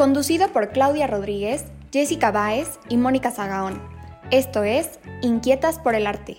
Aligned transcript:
Conducido 0.00 0.48
por 0.48 0.70
Claudia 0.70 1.06
Rodríguez, 1.06 1.66
Jessica 1.92 2.30
Báez 2.30 2.78
y 2.88 2.96
Mónica 2.96 3.30
Zagaón. 3.30 3.82
Esto 4.30 4.64
es 4.64 4.98
Inquietas 5.20 5.78
por 5.78 5.94
el 5.94 6.06
Arte. 6.06 6.38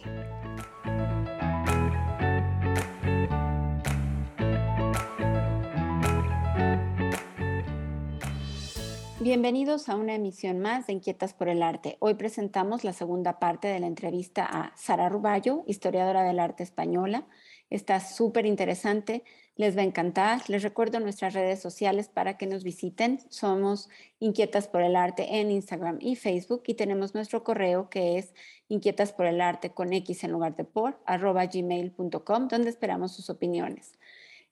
Bienvenidos 9.19 9.89
a 9.89 9.95
una 9.95 10.15
emisión 10.15 10.57
más 10.57 10.87
de 10.87 10.93
Inquietas 10.93 11.35
por 11.35 11.47
el 11.47 11.61
Arte. 11.61 11.97
Hoy 11.99 12.15
presentamos 12.15 12.83
la 12.83 12.93
segunda 12.93 13.37
parte 13.37 13.67
de 13.67 13.79
la 13.79 13.85
entrevista 13.85 14.43
a 14.43 14.75
Sara 14.75 15.07
Ruballo, 15.07 15.65
historiadora 15.67 16.23
del 16.23 16.39
arte 16.39 16.63
española. 16.63 17.27
Está 17.69 17.99
súper 17.99 18.47
interesante 18.47 19.23
les 19.55 19.77
va 19.77 19.81
a 19.81 19.85
encantar. 19.85 20.41
Les 20.49 20.63
recuerdo 20.63 20.99
nuestras 20.99 21.33
redes 21.33 21.61
sociales 21.61 22.09
para 22.09 22.37
que 22.37 22.47
nos 22.47 22.63
visiten. 22.63 23.19
Somos 23.29 23.89
Inquietas 24.19 24.67
por 24.67 24.81
el 24.81 24.95
Arte 24.95 25.39
en 25.39 25.51
Instagram 25.51 25.97
y 26.01 26.15
Facebook 26.15 26.63
y 26.67 26.75
tenemos 26.75 27.13
nuestro 27.13 27.43
correo 27.43 27.89
que 27.89 28.17
es 28.17 28.33
inquietas 28.67 29.11
por 29.11 29.25
el 29.25 29.41
arte 29.41 29.71
con 29.71 29.91
X 29.93 30.23
en 30.23 30.31
lugar 30.31 30.55
de 30.55 30.63
por 30.63 30.99
arroba 31.05 31.45
gmail.com 31.45 32.47
donde 32.47 32.69
esperamos 32.69 33.13
sus 33.13 33.29
opiniones. 33.29 33.93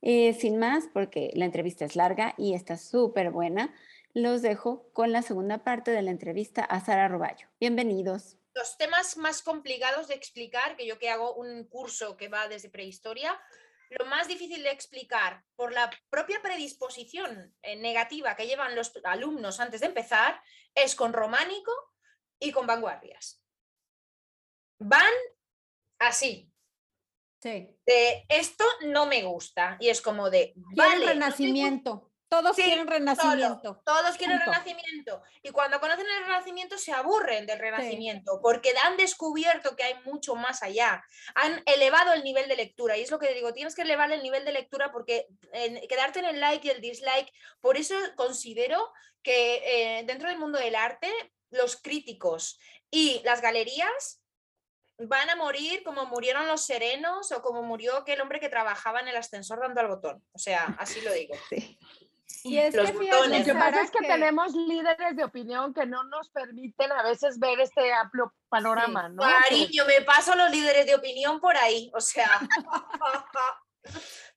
Eh, 0.02 0.34
sin 0.34 0.58
más, 0.58 0.86
porque 0.94 1.32
la 1.34 1.46
entrevista 1.46 1.86
es 1.86 1.96
larga 1.96 2.34
y 2.38 2.54
está 2.54 2.78
súper 2.78 3.32
buena, 3.32 3.74
los 4.14 4.42
dejo 4.42 4.90
con 4.94 5.12
la 5.12 5.22
segunda 5.22 5.64
parte 5.64 5.92
de 5.92 6.02
la 6.02 6.12
entrevista 6.12 6.64
a 6.64 6.84
Sara 6.84 7.08
Roballo. 7.08 7.48
Bienvenidos 7.60 8.40
los 8.56 8.78
temas 8.78 9.16
más 9.16 9.42
complicados 9.42 10.10
de 10.10 10.16
explicar, 10.16 10.76
que 10.76 10.86
yo 10.86 11.00
que 11.00 11.10
hago 11.10 11.34
un 11.36 11.64
curso 11.64 12.18
que 12.18 12.28
va 12.28 12.50
desde 12.50 12.70
prehistoria, 12.70 13.40
lo 13.90 14.06
más 14.06 14.28
difícil 14.28 14.62
de 14.64 14.72
explicar 14.72 15.44
por 15.56 15.74
la 15.74 15.90
propia 16.10 16.42
predisposición 16.42 17.56
eh, 17.62 17.76
negativa 17.76 18.36
que 18.36 18.46
llevan 18.46 18.76
los 18.76 18.92
alumnos 19.04 19.60
antes 19.60 19.82
de 19.82 19.88
empezar 19.88 20.42
es 20.76 20.96
con 20.96 21.14
románico 21.14 21.72
y 22.40 22.52
con 22.52 22.68
vanguardias. 22.68 23.44
Van 24.80 25.12
así. 26.00 26.52
Sí. 27.42 27.76
De 27.86 28.26
esto 28.30 28.64
no 28.82 29.06
me 29.06 29.24
gusta. 29.24 29.78
Y 29.80 29.90
es 29.90 30.02
como 30.02 30.30
de. 30.30 30.54
Vale, 30.56 31.06
renacimiento. 31.06 32.09
Todos 32.30 32.56
quieren 32.56 32.86
renacimiento. 32.86 33.82
todos 33.84 34.16
quieren 34.16 34.40
renacimiento. 34.40 35.24
Y 35.42 35.50
cuando 35.50 35.80
conocen 35.80 36.06
el 36.06 36.26
renacimiento 36.26 36.78
se 36.78 36.92
aburren 36.92 37.48
del 37.48 37.58
renacimiento 37.58 38.40
porque 38.42 38.72
han 38.84 38.98
descubierto 38.98 39.76
que 39.76 39.84
hay 39.84 39.96
mucho 40.06 40.36
más 40.36 40.62
allá. 40.62 41.04
Han 41.34 41.64
elevado 41.66 42.14
el 42.14 42.24
nivel 42.24 42.48
de 42.48 42.56
lectura. 42.56 42.98
Y 42.98 43.02
es 43.02 43.10
lo 43.10 43.18
que 43.18 43.34
digo, 43.34 43.52
tienes 43.52 43.74
que 43.74 43.82
elevar 43.82 44.12
el 44.12 44.22
nivel 44.22 44.46
de 44.46 44.52
lectura 44.52 44.92
porque 44.92 45.28
quedarte 45.90 46.20
en 46.20 46.26
el 46.26 46.40
like 46.40 46.68
y 46.68 46.72
el 46.72 46.82
dislike. 46.82 47.34
Por 47.62 47.78
eso 47.78 47.96
considero 48.16 48.94
que 49.24 50.00
eh, 50.00 50.04
dentro 50.06 50.30
del 50.30 50.38
mundo 50.38 50.60
del 50.60 50.76
arte, 50.76 51.12
los 51.50 51.78
críticos 51.82 52.60
y 52.92 53.22
las 53.24 53.42
galerías 53.42 54.22
van 55.00 55.30
a 55.30 55.36
morir 55.36 55.82
como 55.84 56.06
murieron 56.06 56.48
los 56.48 56.66
serenos 56.66 57.32
o 57.32 57.42
como 57.42 57.64
murió 57.64 57.98
aquel 57.98 58.22
hombre 58.22 58.40
que 58.40 58.50
trabajaba 58.50 59.00
en 59.00 59.08
el 59.08 59.16
ascensor 59.16 59.60
dando 59.60 59.80
al 59.82 59.88
botón. 59.88 60.24
O 60.34 60.40
sea, 60.40 60.76
así 60.78 61.02
lo 61.02 61.12
digo. 61.14 61.34
Sí. 61.50 61.80
Y 62.44 62.58
es 62.58 62.74
Los 62.74 62.92
que 62.92 62.94
Lo 62.94 63.46
que 63.46 63.54
pasa 63.54 63.82
es 63.82 63.92
que, 63.92 64.08
tenemos 64.08 64.54
líderes 64.54 65.16
de 65.16 65.24
opinión 65.24 65.74
que 65.74 65.86
no 65.86 66.04
nos 66.06 66.30
permiten 66.30 66.92
a 66.92 67.04
veces 67.04 67.40
ver 67.40 67.60
este 67.60 67.92
amplio 67.92 68.34
panorama, 68.48 69.10
¿no? 69.10 69.24
Cariño, 69.24 69.86
me 69.86 70.02
paso 70.02 70.36
los 70.36 70.50
líderes 70.52 70.86
de 70.86 70.96
opinión 70.96 71.40
por 71.40 71.58
ahí, 71.58 71.92
o 71.94 72.00
sea. 72.00 72.40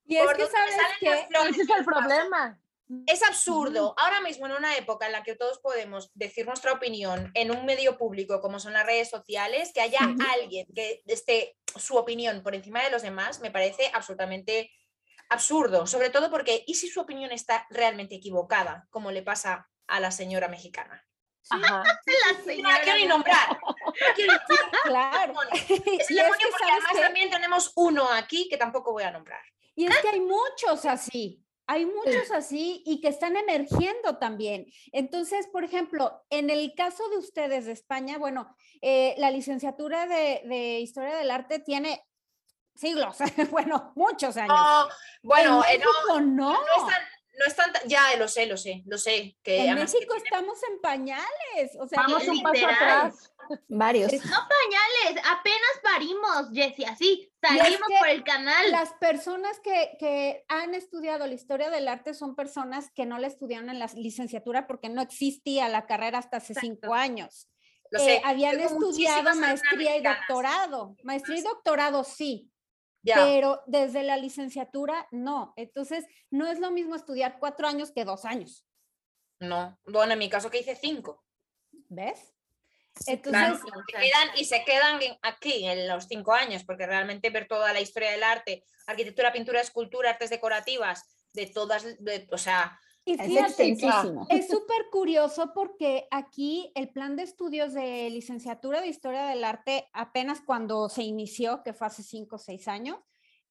y 0.04 0.16
es 0.16 0.32
que 0.32 0.46
sabes 0.46 0.74
que 0.98 1.28
ese 1.48 1.62
es 1.62 1.70
el 1.70 1.84
problema. 1.84 2.58
Es 3.06 3.22
absurdo. 3.22 3.94
Ahora 3.96 4.20
mismo, 4.20 4.46
en 4.46 4.52
una 4.52 4.76
época 4.76 5.06
en 5.06 5.12
la 5.12 5.22
que 5.22 5.34
todos 5.34 5.58
podemos 5.60 6.10
decir 6.14 6.46
nuestra 6.46 6.72
opinión 6.72 7.30
en 7.34 7.50
un 7.50 7.64
medio 7.64 7.96
público 7.96 8.40
como 8.40 8.58
son 8.58 8.74
las 8.74 8.84
redes 8.84 9.08
sociales, 9.08 9.70
que 9.72 9.80
haya 9.80 10.00
alguien 10.34 10.66
que 10.74 11.02
esté 11.06 11.56
su 11.76 11.96
opinión 11.96 12.42
por 12.42 12.54
encima 12.54 12.82
de 12.82 12.90
los 12.90 13.02
demás, 13.02 13.40
me 13.40 13.50
parece 13.50 13.90
absolutamente 13.94 14.70
absurdo, 15.32 15.86
sobre 15.86 16.10
todo 16.10 16.30
porque 16.30 16.64
¿y 16.66 16.74
si 16.74 16.88
su 16.88 17.00
opinión 17.00 17.32
está 17.32 17.66
realmente 17.70 18.14
equivocada, 18.16 18.86
como 18.90 19.10
le 19.10 19.22
pasa 19.22 19.68
a 19.86 20.00
la 20.00 20.10
señora 20.10 20.48
mexicana? 20.48 21.04
Ajá. 21.50 21.82
La 21.82 22.44
señora. 22.44 22.78
No 22.78 22.84
quiero 22.84 22.98
ni 22.98 23.06
nombrar. 23.06 23.58
claro. 24.84 25.34
Es 25.52 25.70
el 26.10 26.16
demonio 26.16 26.46
porque 26.50 26.70
además 26.70 26.92
también 27.00 27.30
tenemos 27.30 27.72
uno 27.76 28.08
aquí 28.10 28.48
que 28.48 28.56
tampoco 28.56 28.92
voy 28.92 29.02
a 29.02 29.10
nombrar. 29.10 29.42
Y 29.74 29.86
es 29.86 29.96
que 29.98 30.08
hay 30.08 30.20
muchos 30.20 30.84
así. 30.84 31.44
Hay 31.66 31.86
muchos 31.86 32.30
así 32.32 32.82
y 32.84 33.00
que 33.00 33.08
están 33.08 33.36
emergiendo 33.36 34.18
también. 34.18 34.66
Entonces, 34.90 35.46
por 35.46 35.64
ejemplo, 35.64 36.22
en 36.28 36.50
el 36.50 36.74
caso 36.74 37.08
de 37.08 37.18
ustedes 37.18 37.66
de 37.66 37.72
España, 37.72 38.18
bueno, 38.18 38.54
eh, 38.82 39.14
la 39.16 39.30
licenciatura 39.30 40.06
de, 40.06 40.42
de, 40.44 40.80
Historia 40.80 41.16
del 41.16 41.30
Arte 41.30 41.60
tiene 41.60 42.04
siglos, 42.74 43.16
bueno, 43.50 43.92
muchos 43.94 44.36
años. 44.36 44.88
bueno, 45.22 45.62
en 45.64 45.80
México, 45.80 46.20
no, 46.20 46.52
no. 46.52 47.46
están, 47.46 47.72
ya 47.86 48.16
lo 48.18 48.28
sé, 48.28 48.46
lo 48.46 48.56
sé, 48.56 48.82
lo 48.86 48.98
sé. 48.98 49.36
Que 49.42 49.66
en 49.66 49.74
México 49.74 50.14
estamos 50.14 50.58
en 50.70 50.80
pañales, 50.80 51.76
o 51.78 51.86
sea, 51.86 52.02
vamos 52.02 52.26
un 52.28 52.42
paso 52.42 52.66
atrás. 52.66 53.32
Varios. 53.68 54.12
No 54.12 54.20
pañales, 54.20 55.24
apenas 55.28 55.80
parimos, 55.82 56.50
Jessie, 56.52 56.86
así, 56.86 57.32
salimos 57.40 57.88
por 57.98 58.08
el 58.08 58.22
canal. 58.24 58.70
Las 58.70 58.92
personas 58.94 59.58
que, 59.60 59.96
que, 59.98 60.44
han 60.48 60.74
estudiado 60.74 61.26
la 61.26 61.34
historia 61.34 61.70
del 61.70 61.88
arte 61.88 62.14
son 62.14 62.36
personas 62.36 62.90
que 62.94 63.06
no 63.06 63.18
la 63.18 63.26
estudiaron 63.26 63.70
en 63.70 63.78
la 63.78 63.90
licenciatura 63.94 64.66
porque 64.66 64.88
no 64.88 65.02
existía 65.02 65.68
la 65.68 65.86
carrera 65.86 66.18
hasta 66.18 66.38
hace 66.38 66.54
cinco 66.54 66.94
años. 66.94 67.48
Eh, 67.98 68.22
habían 68.24 68.58
estudiado 68.60 69.34
maestría 69.34 69.96
y 69.96 70.02
doctorado. 70.02 70.96
Maestría 71.02 71.38
y 71.38 71.42
doctorado 71.42 72.04
sí, 72.04 72.50
pero 73.04 73.62
desde 73.66 74.02
la 74.02 74.16
licenciatura 74.16 75.06
no. 75.10 75.52
Entonces, 75.56 76.04
no 76.30 76.46
es 76.46 76.58
lo 76.58 76.70
mismo 76.70 76.94
estudiar 76.94 77.38
cuatro 77.38 77.66
años 77.66 77.92
que 77.92 78.04
dos 78.04 78.24
años. 78.24 78.66
No, 79.40 79.78
bueno, 79.86 80.12
en 80.12 80.18
mi 80.18 80.28
caso 80.28 80.50
que 80.50 80.60
hice 80.60 80.76
cinco. 80.76 81.24
¿Ves? 81.88 82.32
Entonces, 83.06 83.60
quedan, 83.88 84.28
y 84.36 84.44
se 84.44 84.64
quedan 84.64 85.00
aquí 85.22 85.66
en 85.66 85.88
los 85.88 86.04
cinco 86.04 86.32
años, 86.32 86.62
porque 86.64 86.86
realmente 86.86 87.30
ver 87.30 87.48
toda 87.48 87.72
la 87.72 87.80
historia 87.80 88.10
del 88.10 88.22
arte, 88.22 88.64
arquitectura, 88.86 89.32
pintura, 89.32 89.60
escultura, 89.60 90.10
artes 90.10 90.30
decorativas, 90.30 91.04
de 91.32 91.46
todas, 91.46 91.86
o 92.30 92.38
sea, 92.38 92.78
y 93.04 93.14
es 93.14 94.48
súper 94.48 94.86
curioso 94.92 95.52
porque 95.54 96.06
aquí 96.10 96.70
el 96.74 96.90
plan 96.90 97.16
de 97.16 97.24
estudios 97.24 97.72
de 97.74 98.08
licenciatura 98.10 98.80
de 98.80 98.88
Historia 98.88 99.26
del 99.26 99.42
Arte, 99.44 99.88
apenas 99.92 100.40
cuando 100.40 100.88
se 100.88 101.02
inició, 101.02 101.62
que 101.64 101.72
fue 101.72 101.88
hace 101.88 102.02
cinco 102.02 102.36
o 102.36 102.38
seis 102.38 102.68
años, 102.68 102.98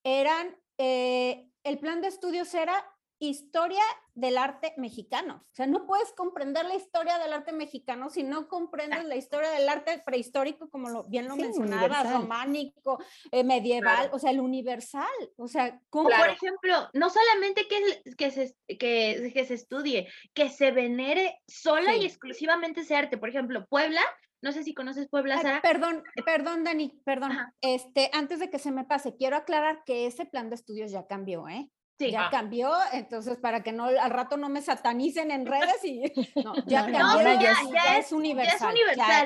eran, 0.03 0.57
eh, 0.77 1.49
el 1.63 1.79
plan 1.79 2.01
de 2.01 2.07
estudios 2.07 2.53
era 2.53 2.73
historia 3.21 3.83
del 4.15 4.37
arte 4.37 4.73
mexicano. 4.77 5.45
O 5.51 5.55
sea, 5.55 5.67
no 5.67 5.85
puedes 5.85 6.11
comprender 6.13 6.65
la 6.65 6.75
historia 6.75 7.17
del 7.19 7.31
arte 7.33 7.53
mexicano 7.53 8.09
si 8.09 8.23
no 8.23 8.47
comprendes 8.47 9.05
la 9.05 9.15
historia 9.15 9.51
del 9.51 9.69
arte 9.69 10.01
prehistórico, 10.05 10.69
como 10.69 10.89
lo, 10.89 11.03
bien 11.03 11.27
lo 11.27 11.35
mencionaba, 11.35 12.03
románico, 12.03 13.01
eh, 13.31 13.43
medieval, 13.43 14.09
o 14.11 14.19
sea, 14.19 14.31
el 14.31 14.39
universal. 14.39 15.05
O 15.37 15.47
sea, 15.47 15.79
como 15.89 16.09
por 16.09 16.29
ejemplo, 16.29 16.89
no 16.93 17.09
solamente 17.09 17.67
que, 17.67 18.15
que, 18.15 18.31
se, 18.31 18.55
que, 18.67 19.31
que 19.33 19.45
se 19.45 19.53
estudie, 19.53 20.09
que 20.33 20.49
se 20.49 20.71
venere 20.71 21.39
sola 21.47 21.95
y 21.95 22.05
exclusivamente 22.05 22.81
ese 22.81 22.95
arte. 22.95 23.17
Por 23.17 23.29
ejemplo, 23.29 23.65
Puebla 23.67 24.01
no 24.41 24.51
sé 24.51 24.63
si 24.63 24.73
conoces 24.73 25.07
Puebla, 25.07 25.39
Sara. 25.39 25.61
perdón, 25.61 26.03
perdón, 26.25 26.63
Dani, 26.63 26.99
perdón. 27.05 27.37
Este, 27.61 28.09
antes 28.11 28.39
de 28.39 28.49
que 28.49 28.57
se 28.57 28.71
me 28.71 28.85
pase, 28.85 29.15
quiero 29.15 29.37
aclarar 29.37 29.83
que 29.85 30.07
ese 30.07 30.25
plan 30.25 30.49
de 30.49 30.55
estudios 30.55 30.91
ya 30.91 31.05
cambió, 31.05 31.47
¿eh? 31.47 31.69
Ya 32.09 32.29
cambió, 32.29 32.71
entonces 32.93 33.37
para 33.37 33.61
que 33.61 33.71
no 33.71 33.85
al 33.85 34.09
rato 34.09 34.37
no 34.37 34.49
me 34.49 34.61
satanicen 34.61 35.29
en 35.29 35.45
redes 35.45 35.83
y 35.83 36.01
no, 36.43 36.55
ya 36.65 36.89
cambió, 36.89 37.39
ya, 37.39 37.97
es, 37.97 38.11
universal, 38.11 38.73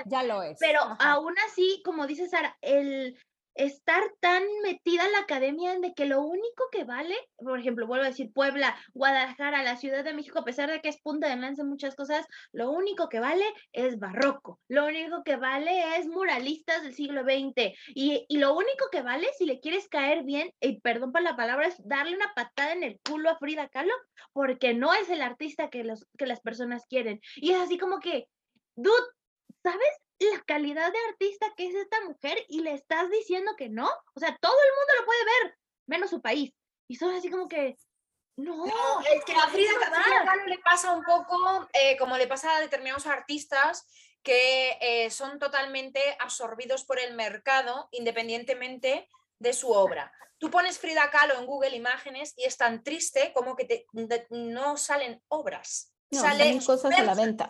ya, 0.05 0.23
lo 0.23 0.41
es. 0.41 0.57
Pero 0.59 0.79
aún 0.99 1.35
así, 1.47 1.81
como 1.85 2.07
dice 2.07 2.27
Sara, 2.27 2.57
el 2.61 3.17
estar 3.55 4.03
tan 4.19 4.43
metida 4.63 5.05
en 5.05 5.11
la 5.13 5.19
academia 5.19 5.79
de 5.79 5.93
que 5.93 6.05
lo 6.05 6.21
único 6.21 6.65
que 6.71 6.83
vale, 6.83 7.15
por 7.37 7.59
ejemplo, 7.59 7.87
vuelvo 7.87 8.05
a 8.05 8.09
decir 8.09 8.31
Puebla, 8.33 8.77
Guadalajara, 8.93 9.63
la 9.63 9.77
Ciudad 9.77 10.03
de 10.03 10.13
México, 10.13 10.39
a 10.39 10.45
pesar 10.45 10.69
de 10.69 10.81
que 10.81 10.89
es 10.89 11.01
punta 11.01 11.29
de 11.29 11.35
lanza 11.35 11.63
muchas 11.63 11.95
cosas, 11.95 12.25
lo 12.51 12.71
único 12.71 13.09
que 13.09 13.19
vale 13.19 13.45
es 13.71 13.97
barroco, 13.99 14.59
lo 14.67 14.85
único 14.85 15.23
que 15.23 15.37
vale 15.37 15.97
es 15.97 16.07
muralistas 16.07 16.83
del 16.83 16.93
siglo 16.93 17.23
XX 17.23 17.73
y, 17.87 18.25
y 18.27 18.37
lo 18.37 18.53
único 18.53 18.89
que 18.91 19.01
vale, 19.01 19.27
si 19.37 19.45
le 19.45 19.59
quieres 19.59 19.87
caer 19.87 20.23
bien, 20.23 20.51
y 20.59 20.81
perdón 20.81 21.11
por 21.11 21.21
la 21.21 21.35
palabra, 21.35 21.67
es 21.67 21.75
darle 21.85 22.15
una 22.15 22.33
patada 22.35 22.73
en 22.73 22.83
el 22.83 22.99
culo 23.07 23.29
a 23.29 23.37
Frida 23.37 23.69
Kahlo, 23.69 23.93
porque 24.33 24.73
no 24.73 24.93
es 24.93 25.09
el 25.09 25.21
artista 25.21 25.69
que, 25.69 25.83
los, 25.83 26.05
que 26.17 26.25
las 26.25 26.41
personas 26.41 26.85
quieren. 26.87 27.21
Y 27.35 27.51
es 27.51 27.61
así 27.61 27.77
como 27.77 27.99
que, 27.99 28.27
dude, 28.75 28.93
¿sabes? 29.63 30.04
La 30.19 30.41
calidad 30.45 30.91
de 30.91 30.99
artista 31.09 31.47
que 31.55 31.67
es 31.67 31.75
esta 31.75 32.01
mujer 32.01 32.37
y 32.49 32.61
le 32.61 32.73
estás 32.73 33.09
diciendo 33.09 33.53
que 33.57 33.69
no. 33.69 33.89
O 34.13 34.19
sea, 34.19 34.37
todo 34.39 34.55
el 34.55 34.69
mundo 34.75 34.93
lo 34.99 35.05
puede 35.05 35.25
ver, 35.25 35.57
menos 35.87 36.09
su 36.09 36.21
país. 36.21 36.53
Y 36.87 36.95
son 36.95 37.13
así 37.15 37.29
como 37.29 37.47
que, 37.47 37.77
no. 38.37 38.65
es 38.65 39.25
que 39.25 39.33
a 39.33 39.47
Frida, 39.47 39.71
Kahlo 40.25 40.45
le 40.45 40.59
pasa 40.59 40.91
un 40.91 41.03
poco 41.03 41.67
eh, 41.73 41.97
como 41.97 42.17
le 42.17 42.27
pasa 42.27 42.57
a 42.57 42.59
determinados 42.59 43.07
artistas 43.07 43.87
que 44.23 44.77
eh, 44.81 45.09
son 45.09 45.39
totalmente 45.39 46.01
absorbidos 46.19 46.83
por 46.83 46.99
el 46.99 47.13
mercado 47.15 47.87
independientemente 47.91 49.07
de 49.39 49.53
su 49.53 49.71
obra. 49.71 50.11
Tú 50.37 50.51
pones 50.51 50.79
Frida 50.79 51.09
Kahlo 51.11 51.39
en 51.39 51.45
Google 51.45 51.75
Imágenes 51.75 52.33
y 52.35 52.43
es 52.43 52.57
tan 52.57 52.83
triste 52.83 53.31
como 53.33 53.55
que 53.55 53.65
te, 53.65 53.85
no 54.29 54.77
salen 54.77 55.21
obras. 55.29 55.93
No, 56.11 56.21
salen 56.21 56.59
cosas 56.59 56.93
a 56.93 57.03
la 57.03 57.15
venta. 57.15 57.49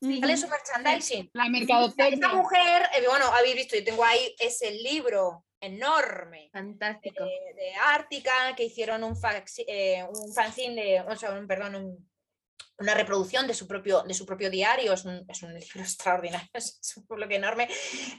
Sale 0.00 0.36
su 0.36 0.48
merchandising. 0.48 1.30
La 1.32 1.48
mercadotecnia. 1.48 2.14
Esta 2.14 2.28
mujer, 2.28 2.82
eh, 2.96 3.04
bueno, 3.08 3.26
habéis 3.26 3.56
visto, 3.56 3.76
yo 3.76 3.84
tengo 3.84 4.04
ahí 4.04 4.34
ese 4.38 4.70
libro 4.70 5.44
enorme. 5.60 6.50
Fantástico. 6.52 7.24
de 7.24 7.74
Ártica, 7.84 8.54
que 8.56 8.64
hicieron 8.64 9.02
un, 9.02 9.16
eh, 9.66 10.04
un 10.08 10.32
fanzine 10.32 10.82
de, 10.82 11.00
o 11.00 11.16
sea, 11.16 11.32
un, 11.32 11.46
perdón, 11.46 11.74
un, 11.74 12.10
una 12.78 12.94
reproducción 12.94 13.46
de 13.46 13.54
su 13.54 13.66
propio, 13.66 14.02
de 14.02 14.14
su 14.14 14.24
propio 14.24 14.50
diario, 14.50 14.92
es 14.92 15.04
un, 15.04 15.24
es 15.28 15.42
un 15.42 15.52
libro 15.52 15.80
extraordinario, 15.80 16.48
es 16.52 16.94
un 16.96 17.06
bloque 17.06 17.36
enorme. 17.36 17.68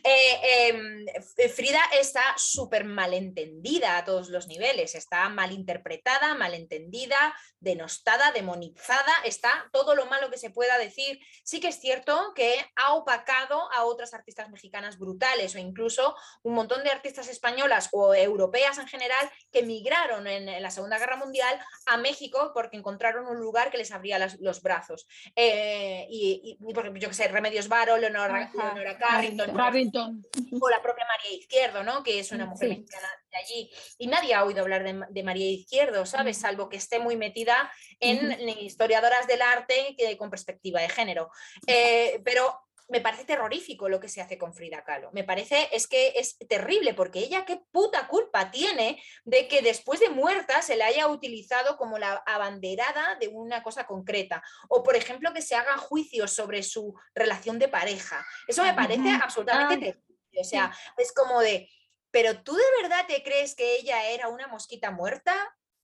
Eh, 0.04 0.68
em, 0.68 1.06
Frida 1.50 1.82
está 2.00 2.22
súper 2.38 2.84
malentendida 2.84 3.98
a 3.98 4.06
todos 4.06 4.30
los 4.30 4.48
niveles, 4.48 4.96
está 4.96 5.30
malinterpretada, 5.30 6.36
malentendida, 6.36 7.34
denostada, 7.60 8.32
demonizada, 8.32 9.14
está 9.24 9.70
todo 9.72 9.96
lo 9.96 10.06
malo 10.06 10.30
que 10.30 10.38
se 10.38 10.50
pueda 10.50 10.78
decir. 10.78 11.20
Sí 11.44 11.60
que 11.60 11.70
es 11.70 11.80
cierto 11.80 12.34
que 12.36 12.54
ha 12.76 12.94
opacado 12.94 13.72
a 13.72 13.86
otras 13.86 14.14
artistas 14.14 14.50
mexicanas 14.50 14.98
brutales 14.98 15.56
o 15.56 15.60
incluso 15.60 16.16
un 16.44 16.54
montón 16.54 16.84
de 16.84 16.92
artistas 16.92 17.28
españolas 17.28 17.90
o 17.92 18.14
europeas 18.14 18.78
en 18.78 18.88
general 18.88 19.30
que 19.52 19.60
emigraron 19.60 20.28
en, 20.28 20.50
la 20.62 20.72
Segunda 20.72 20.98
Guerra 20.98 21.16
Mundial 21.16 21.60
a 21.86 21.98
México 21.98 22.52
porque 22.54 22.78
encontraron 22.78 23.28
un 23.28 23.40
lugar 23.40 23.72
que 23.72 23.78
les 23.78 23.92
abría 23.92 24.20
las 24.20 24.40
los 24.50 24.62
brazos. 24.62 25.08
Eh, 25.36 26.08
y, 26.10 26.58
por 26.74 26.84
ejemplo, 26.84 27.02
yo 27.02 27.08
que 27.08 27.14
sé, 27.14 27.28
Remedios 27.28 27.68
Varo, 27.68 27.98
Leonora, 27.98 28.52
Carrington, 29.00 30.24
o 30.60 30.70
la 30.70 30.82
propia 30.82 31.06
María 31.06 31.38
Izquierdo, 31.38 31.84
¿no? 31.84 32.04
Que 32.04 32.20
es 32.20 32.32
una 32.32 32.46
mujer 32.46 32.70
mexicana 32.70 33.08
de 33.32 33.38
allí. 33.38 33.72
Y 33.98 34.08
nadie 34.08 34.34
ha 34.34 34.44
oído 34.44 34.62
hablar 34.62 34.84
de, 34.84 35.24
María 35.24 35.50
Izquierdo, 35.50 36.06
¿sabes? 36.06 36.38
Salvo 36.38 36.68
que 36.70 36.78
esté 36.78 37.00
muy 37.00 37.16
metida 37.16 37.72
en, 38.00 38.50
historiadoras 38.60 39.28
del 39.28 39.42
arte 39.42 39.96
que, 39.98 40.18
con 40.18 40.30
perspectiva 40.30 40.82
de 40.82 40.90
género. 40.90 41.30
Eh, 41.68 42.22
pero 42.24 42.69
me 42.90 43.02
parece 43.02 43.24
terrorífico 43.24 43.88
lo 43.88 44.00
que 44.00 44.10
se 44.10 44.22
hace 44.22 44.38
con 44.38 44.54
Frida 44.54 44.84
Kahlo. 44.84 45.12
Me 45.14 45.24
parece, 45.24 45.70
es 45.72 45.88
que 45.88 46.14
es 46.16 46.38
terrible, 46.48 46.94
porque 46.94 47.20
ella 47.20 47.46
qué 47.46 47.62
puta 47.72 48.08
culpa 48.08 48.50
tiene 48.52 49.02
de 49.24 49.48
que 49.48 49.62
después 49.62 50.00
de 50.00 50.10
muerta 50.10 50.62
se 50.62 50.76
la 50.76 50.88
haya 50.88 51.08
utilizado 51.08 51.78
como 51.78 52.00
la 52.00 52.24
abanderada 52.26 53.16
de 53.16 53.28
una 53.28 53.62
cosa 53.62 53.86
concreta. 53.86 54.44
O, 54.70 54.84
por 54.84 54.96
ejemplo, 54.96 55.34
que 55.34 55.42
se 55.42 55.56
hagan 55.56 55.78
juicios 55.78 56.34
sobre 56.34 56.64
su 56.64 56.96
relación 57.14 57.60
de 57.60 57.68
pareja. 57.68 58.26
Eso 58.48 58.64
me 58.64 58.74
parece 58.74 59.10
absolutamente 59.12 59.94
terrible. 59.94 60.42
O 60.42 60.44
sea, 60.44 60.76
es 60.98 61.14
como 61.14 61.42
de, 61.42 61.70
pero 62.12 62.42
tú 62.42 62.56
de 62.56 62.82
verdad 62.82 63.06
te 63.08 63.22
crees 63.24 63.56
que 63.56 63.76
ella 63.76 64.10
era 64.10 64.30
una 64.30 64.48
mosquita 64.48 64.90
muerta? 64.92 65.36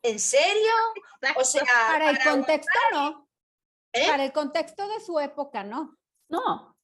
¿En 0.02 0.20
serio? 0.20 0.72
O 1.36 1.44
sea, 1.44 1.64
para 1.88 2.10
el 2.10 2.20
contexto 2.24 2.80
no. 2.92 3.30
¿Eh? 3.94 4.08
Para 4.08 4.26
el 4.26 4.34
contexto 4.34 4.88
de 4.88 5.00
su 5.00 5.20
época, 5.20 5.64
no. 5.64 5.98
No, 6.28 6.75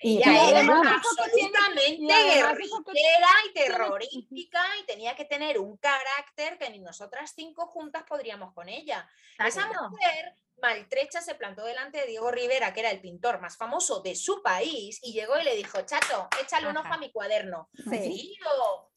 y 0.00 0.18
ella 0.18 0.50
era 0.50 0.60
absolutamente 0.60 2.06
guerrillera 2.06 3.28
y 3.48 3.52
terrorífica 3.52 4.62
y 4.80 4.86
tenía 4.86 5.16
que 5.16 5.24
tener 5.24 5.58
un 5.58 5.76
carácter 5.76 6.58
que 6.58 6.70
ni 6.70 6.80
nosotras 6.80 7.32
cinco 7.34 7.66
juntas 7.66 8.04
podríamos 8.04 8.52
con 8.54 8.68
ella. 8.68 9.08
Esa 9.38 9.66
mujer 9.66 10.34
maltrecha 10.60 11.20
se 11.20 11.34
plantó 11.34 11.64
delante 11.64 11.98
de 11.98 12.06
Diego 12.06 12.30
Rivera, 12.30 12.72
que 12.72 12.80
era 12.80 12.90
el 12.90 13.00
pintor 13.00 13.40
más 13.40 13.56
famoso 13.56 14.00
de 14.00 14.14
su 14.14 14.42
país, 14.42 14.98
y 15.02 15.12
llegó 15.12 15.38
y 15.38 15.44
le 15.44 15.54
dijo, 15.56 15.80
chato, 15.82 16.28
échale 16.40 16.68
un 16.68 16.76
ojo 16.76 16.92
a 16.92 16.98
mi 16.98 17.10
cuaderno. 17.10 17.68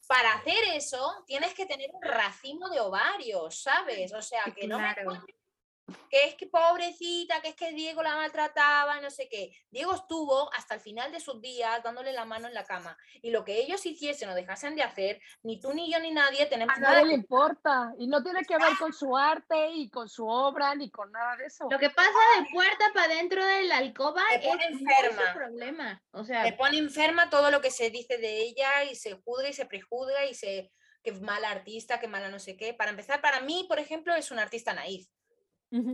para 0.08 0.34
hacer 0.34 0.58
eso 0.74 1.24
tienes 1.26 1.54
que 1.54 1.66
tener 1.66 1.90
un 1.94 2.02
racimo 2.02 2.70
de 2.70 2.80
ovarios, 2.80 3.62
¿sabes? 3.62 4.14
O 4.14 4.22
sea, 4.22 4.44
que 4.56 4.68
no 4.68 4.80
me 4.80 4.94
que 6.10 6.28
es 6.28 6.36
que 6.36 6.48
pobrecita, 6.48 7.42
que 7.42 7.50
es 7.50 7.56
que 7.56 7.72
Diego 7.72 8.04
la 8.04 8.16
maltrataba, 8.16 9.00
no 9.02 9.10
sé 9.10 9.28
qué. 9.30 9.52
Diego 9.70 9.94
estuvo 9.94 10.54
hasta 10.54 10.76
el 10.76 10.82
final 10.82 11.12
de 11.12 11.20
sus 11.20 11.42
días 11.42 11.82
dándole 11.84 12.14
la 12.14 12.26
mano 12.26 12.48
en 12.48 12.54
la 12.54 12.66
cama. 12.66 12.98
Y 13.22 13.32
lo 13.32 13.44
que 13.44 13.60
ellos 13.60 13.86
hiciesen 13.86 14.30
o 14.30 14.36
dejasen 14.36 14.76
de 14.76 14.84
hacer, 14.84 15.22
ni 15.44 15.60
tú, 15.60 15.74
ni 15.74 15.92
yo, 15.92 16.00
ni 16.00 16.12
nadie 16.12 16.46
tenemos 16.46 16.76
a 16.76 16.80
nadie 16.80 17.06
le 17.06 17.14
importa. 17.14 17.94
Y 17.98 18.08
no 18.08 18.22
tiene 18.24 18.44
que 18.44 18.58
ver 18.58 18.78
con 18.80 18.94
su 18.94 19.16
arte 19.18 19.72
y 19.72 19.90
con 19.90 20.10
su 20.10 20.28
obra, 20.28 20.76
ni 20.76 20.90
con 20.90 21.12
nada 21.12 21.36
de 21.38 21.46
eso. 21.46 21.68
Lo 21.70 21.80
que 21.80 21.90
pasa 21.90 22.10
de 22.38 22.50
puerta 22.52 22.86
para 22.94 23.14
dentro 23.14 23.46
de 23.46 23.64
la 23.64 23.78
alcoba 23.78 24.22
es 24.36 24.46
enferma. 24.46 25.34
problema. 25.34 26.04
O 26.12 26.24
sea, 26.24 26.44
te 26.44 26.54
pone 26.54 26.78
enferma 26.78 27.30
todo 27.30 27.52
lo 27.52 27.62
que 27.62 27.72
se 27.72 27.90
dice 27.90 28.18
de 28.18 28.42
ella 28.42 28.84
y 28.84 28.96
se 28.96 29.14
juzga 29.14 29.50
y 29.50 29.54
se 29.54 29.66
prejuzga 29.66 30.26
y 30.26 30.34
se 30.34 30.72
que 31.04 31.14
mala 31.14 31.50
artista, 31.50 32.00
que 32.00 32.08
mala 32.08 32.30
no 32.30 32.40
sé 32.40 32.56
qué. 32.58 32.74
Para 32.74 32.92
empezar, 32.92 33.22
para 33.22 33.42
mí, 33.42 33.66
por 33.68 33.80
ejemplo, 33.80 34.14
es 34.16 34.32
un 34.32 34.40
artista 34.40 34.74
naif. 34.74 35.08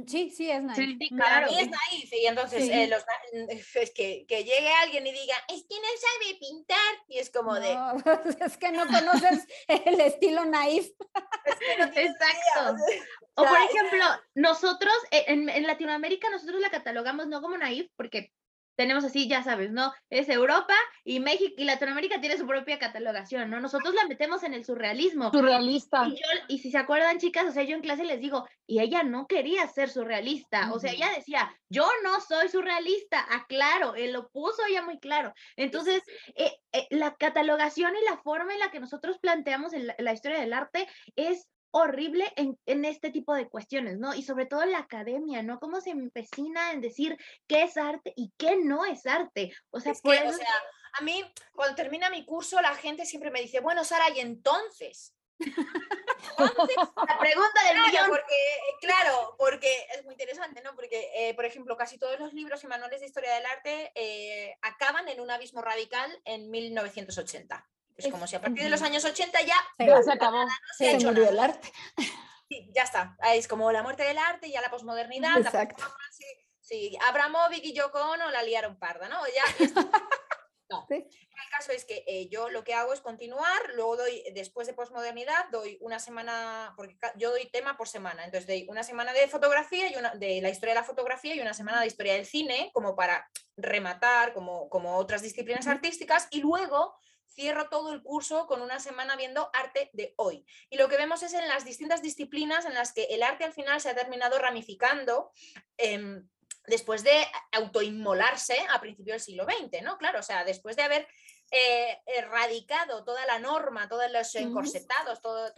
Sí, 0.07 0.31
sí, 0.31 0.49
es 0.49 0.63
naif. 0.63 0.97
Sí, 0.99 1.09
claro. 1.09 1.47
es 1.51 1.69
naif. 1.69 2.11
Y 2.11 2.25
entonces 2.25 2.67
eh, 2.67 2.87
los, 2.87 3.03
es 3.75 3.91
que, 3.91 4.25
que, 4.27 4.43
llegue 4.43 4.73
alguien 4.81 5.05
y 5.05 5.11
diga, 5.11 5.35
es 5.49 5.65
que 5.69 5.75
no 5.75 5.87
sabe 6.01 6.39
pintar. 6.39 6.95
Y 7.07 7.19
es 7.19 7.29
como 7.29 7.53
de. 7.53 7.77
Es 8.43 8.57
que 8.57 8.71
no 8.71 8.87
conoces 8.87 9.45
el 9.67 10.01
estilo 10.01 10.45
naif. 10.45 10.89
Exacto. 11.95 12.75
O 13.35 13.43
por 13.43 13.57
ejemplo, 13.57 14.03
nosotros 14.33 14.93
eh, 15.11 15.25
en, 15.27 15.47
en, 15.47 15.67
Latinoamérica, 15.67 16.29
nosotros 16.31 16.59
la 16.59 16.71
catalogamos 16.71 17.27
no 17.27 17.39
como 17.41 17.55
naif, 17.55 17.87
porque 17.95 18.33
tenemos 18.77 19.03
así, 19.03 19.27
ya 19.27 19.43
sabes, 19.43 19.71
¿no? 19.71 19.91
Es 20.09 20.29
Europa 20.29 20.75
y 21.03 21.19
México 21.19 21.55
y 21.57 21.65
Latinoamérica 21.65 22.21
tiene 22.21 22.37
su 22.37 22.45
propia 22.45 22.77
catalogación, 22.77 23.49
¿no? 23.49 23.59
Nosotros 23.59 23.93
la 23.95 24.07
metemos 24.07 24.43
en 24.43 24.53
el 24.53 24.63
surrealismo. 24.63 25.31
Surrealista. 25.31 26.07
Y, 26.07 26.55
y 26.55 26.59
si 26.59 26.71
se 26.71 26.77
acuerdan, 26.77 27.17
chicas, 27.17 27.45
o 27.47 27.51
sea, 27.51 27.63
yo 27.63 27.75
en 27.75 27.81
clase 27.81 28.05
les 28.05 28.21
digo, 28.21 28.47
y 28.67 28.79
ella 28.79 29.03
no 29.03 29.27
quería 29.27 29.67
ser 29.67 29.89
surrealista, 29.89 30.71
o 30.71 30.79
sea, 30.79 30.91
ella 30.91 31.09
decía, 31.15 31.51
yo 31.69 31.87
no 32.03 32.21
soy 32.21 32.49
surrealista, 32.49 33.25
aclaro, 33.29 33.95
él 33.95 34.13
lo 34.13 34.29
puso 34.29 34.61
ya 34.71 34.83
muy 34.83 34.99
claro. 34.99 35.33
Entonces, 35.55 36.03
eh, 36.35 36.53
eh, 36.71 36.87
la 36.91 37.15
catalogación 37.15 37.93
y 37.95 38.05
la 38.09 38.17
forma 38.17 38.53
en 38.53 38.59
la 38.59 38.69
que 38.69 38.79
nosotros 38.79 39.17
planteamos 39.19 39.71
la 39.97 40.13
historia 40.13 40.39
del 40.39 40.53
arte 40.53 40.87
es 41.15 41.47
horrible 41.77 42.31
en, 42.35 42.57
en, 42.65 42.85
este 42.85 43.09
tipo 43.11 43.33
de 43.33 43.47
cuestiones, 43.47 43.97
¿no? 43.97 44.13
Y 44.13 44.23
sobre 44.23 44.45
todo 44.45 44.63
en 44.63 44.71
la 44.71 44.79
academia, 44.79 45.43
¿no? 45.43 45.59
Cómo 45.59 45.81
se 45.81 45.91
empecina 45.91 46.71
en 46.71 46.81
decir 46.81 47.17
qué 47.47 47.63
es 47.63 47.77
arte 47.77 48.13
y 48.15 48.31
qué 48.37 48.57
no 48.57 48.85
es 48.85 49.05
arte. 49.05 49.53
O 49.71 49.79
sea, 49.79 49.93
o 49.93 49.95
sea, 49.95 50.63
a 50.93 51.01
mí 51.03 51.23
cuando 51.53 51.75
termina 51.75 52.09
mi 52.09 52.25
curso 52.25 52.59
la 52.61 52.75
gente 52.75 53.05
siempre 53.05 53.31
me 53.31 53.41
dice, 53.41 53.59
bueno, 53.59 53.83
Sara, 53.83 54.09
¿y 54.09 54.19
entonces? 54.19 55.13
La 56.37 57.19
pregunta 57.19 57.63
del 57.67 57.81
millón. 57.81 58.09
Porque, 58.09 58.35
claro, 58.81 59.35
porque 59.37 59.87
es 59.95 60.03
muy 60.03 60.13
interesante, 60.13 60.61
¿no? 60.61 60.75
Porque, 60.75 61.11
eh, 61.15 61.33
por 61.35 61.45
ejemplo, 61.45 61.77
casi 61.77 61.97
todos 61.97 62.19
los 62.19 62.33
libros 62.33 62.63
y 62.63 62.67
manuales 62.67 63.01
de 63.01 63.07
historia 63.07 63.33
del 63.33 63.45
arte 63.45 63.91
eh, 63.95 64.57
acaban 64.61 65.07
en 65.09 65.19
un 65.19 65.29
abismo 65.29 65.61
radical 65.61 66.11
en 66.25 66.49
1980. 66.49 67.67
Es 67.97 68.11
como 68.11 68.27
si 68.27 68.35
a 68.35 68.41
partir 68.41 68.63
de 68.63 68.69
los 68.69 68.81
años 68.81 69.03
80 69.03 69.41
ya, 69.41 69.55
se 70.03 70.11
acabó. 70.11 70.45
se, 70.77 70.99
murió 70.99 71.29
el 71.29 71.39
arte. 71.39 71.71
Sí, 72.49 72.69
ya 72.73 72.83
está. 72.83 73.17
Es 73.33 73.47
como 73.47 73.71
la 73.71 73.83
muerte 73.83 74.03
del 74.03 74.17
arte, 74.17 74.47
y 74.47 74.51
ya 74.51 74.61
la 74.61 74.69
posmodernidad. 74.69 75.37
Exacto. 75.37 75.83
sí, 76.61 76.97
Abramovic 77.09 77.63
y 77.65 77.73
Yoko 77.73 77.99
Ono 77.99 78.29
la 78.31 78.43
liaron 78.43 78.77
parda, 78.77 79.09
¿no? 79.09 79.19
Ya, 79.27 79.67
No. 80.69 80.85
El 80.89 81.05
caso 81.51 81.71
es 81.71 81.85
que 81.85 82.03
eh, 82.07 82.27
yo 82.29 82.49
lo 82.49 82.63
que 82.63 82.73
hago 82.73 82.91
es 82.91 82.99
continuar, 82.99 83.57
luego 83.75 83.95
doy, 83.95 84.23
después 84.33 84.67
de 84.67 84.73
posmodernidad, 84.73 85.49
doy 85.51 85.77
una 85.81 85.99
semana, 85.99 86.73
porque 86.75 86.97
yo 87.15 87.31
doy 87.31 87.49
tema 87.49 87.77
por 87.77 87.87
semana, 87.87 88.25
entonces 88.25 88.47
doy 88.47 88.65
una 88.69 88.83
semana 88.83 89.13
de 89.13 89.27
fotografía 89.27 89.89
y 89.89 89.95
una 89.95 90.13
de 90.15 90.41
la 90.41 90.49
historia 90.49 90.73
de 90.73 90.81
la 90.81 90.85
fotografía 90.85 91.35
y 91.35 91.39
una 91.39 91.53
semana 91.53 91.79
de 91.79 91.87
historia 91.87 92.13
del 92.15 92.25
cine, 92.25 92.71
como 92.73 92.95
para 92.95 93.29
rematar, 93.55 94.33
como, 94.33 94.67
como 94.69 94.97
otras 94.97 95.21
disciplinas 95.21 95.67
artísticas, 95.67 96.27
y 96.31 96.41
luego 96.41 96.95
cierro 97.37 97.69
todo 97.69 97.93
el 97.93 98.01
curso 98.01 98.47
con 98.47 98.63
una 98.63 98.79
semana 98.79 99.15
viendo 99.15 99.51
arte 99.53 99.91
de 99.93 100.15
hoy. 100.17 100.43
Y 100.71 100.77
lo 100.77 100.89
que 100.89 100.97
vemos 100.97 101.21
es 101.21 101.33
en 101.33 101.47
las 101.47 101.63
distintas 101.63 102.01
disciplinas 102.01 102.65
en 102.65 102.73
las 102.73 102.93
que 102.93 103.03
el 103.11 103.21
arte 103.21 103.43
al 103.43 103.53
final 103.53 103.79
se 103.79 103.89
ha 103.89 103.95
terminado 103.95 104.39
ramificando. 104.39 105.31
Em, 105.77 106.27
después 106.65 107.03
de 107.03 107.25
autoinmolarse 107.53 108.57
a 108.71 108.81
principios 108.81 109.13
del 109.13 109.21
siglo 109.21 109.45
XX, 109.45 109.83
¿no? 109.83 109.97
Claro, 109.97 110.19
o 110.19 110.23
sea, 110.23 110.43
después 110.43 110.75
de 110.75 110.81
haber 110.81 111.07
eh, 111.51 112.01
erradicado 112.07 113.05
toda 113.05 113.25
la 113.25 113.39
norma, 113.39 113.87
todos 113.87 114.11
los 114.11 114.35
encorsetados, 114.35 115.21
todo, 115.21 115.53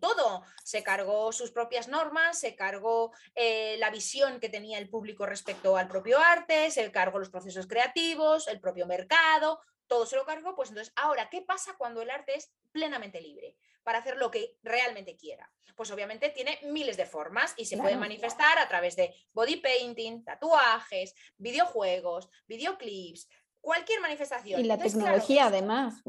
todo, 0.00 0.42
se 0.64 0.82
cargó 0.82 1.32
sus 1.32 1.52
propias 1.52 1.86
normas, 1.86 2.40
se 2.40 2.56
cargó 2.56 3.12
eh, 3.34 3.76
la 3.78 3.90
visión 3.90 4.40
que 4.40 4.48
tenía 4.48 4.78
el 4.78 4.88
público 4.88 5.26
respecto 5.26 5.76
al 5.76 5.86
propio 5.86 6.18
arte, 6.18 6.70
se 6.70 6.90
cargó 6.90 7.18
los 7.18 7.30
procesos 7.30 7.68
creativos, 7.68 8.48
el 8.48 8.60
propio 8.60 8.86
mercado, 8.86 9.60
todo 9.90 10.06
se 10.06 10.14
lo 10.14 10.24
cargó, 10.24 10.54
pues 10.54 10.68
entonces, 10.68 10.92
ahora, 10.94 11.28
¿qué 11.28 11.42
pasa 11.42 11.74
cuando 11.76 12.00
el 12.00 12.10
arte 12.10 12.36
es 12.36 12.54
plenamente 12.70 13.20
libre 13.20 13.56
para 13.82 13.98
hacer 13.98 14.16
lo 14.16 14.30
que 14.30 14.56
realmente 14.62 15.16
quiera? 15.16 15.52
Pues 15.74 15.90
obviamente 15.90 16.28
tiene 16.28 16.60
miles 16.62 16.96
de 16.96 17.06
formas 17.06 17.54
y 17.56 17.64
se 17.64 17.76
puede 17.76 17.96
manifestar 17.96 18.56
a 18.58 18.68
través 18.68 18.94
de 18.94 19.12
body 19.32 19.56
painting, 19.56 20.22
tatuajes, 20.22 21.12
videojuegos, 21.38 22.28
videoclips, 22.46 23.28
cualquier 23.60 24.00
manifestación. 24.00 24.60
Y 24.60 24.64
la 24.64 24.78
tecnología 24.78 25.46
además, 25.46 26.02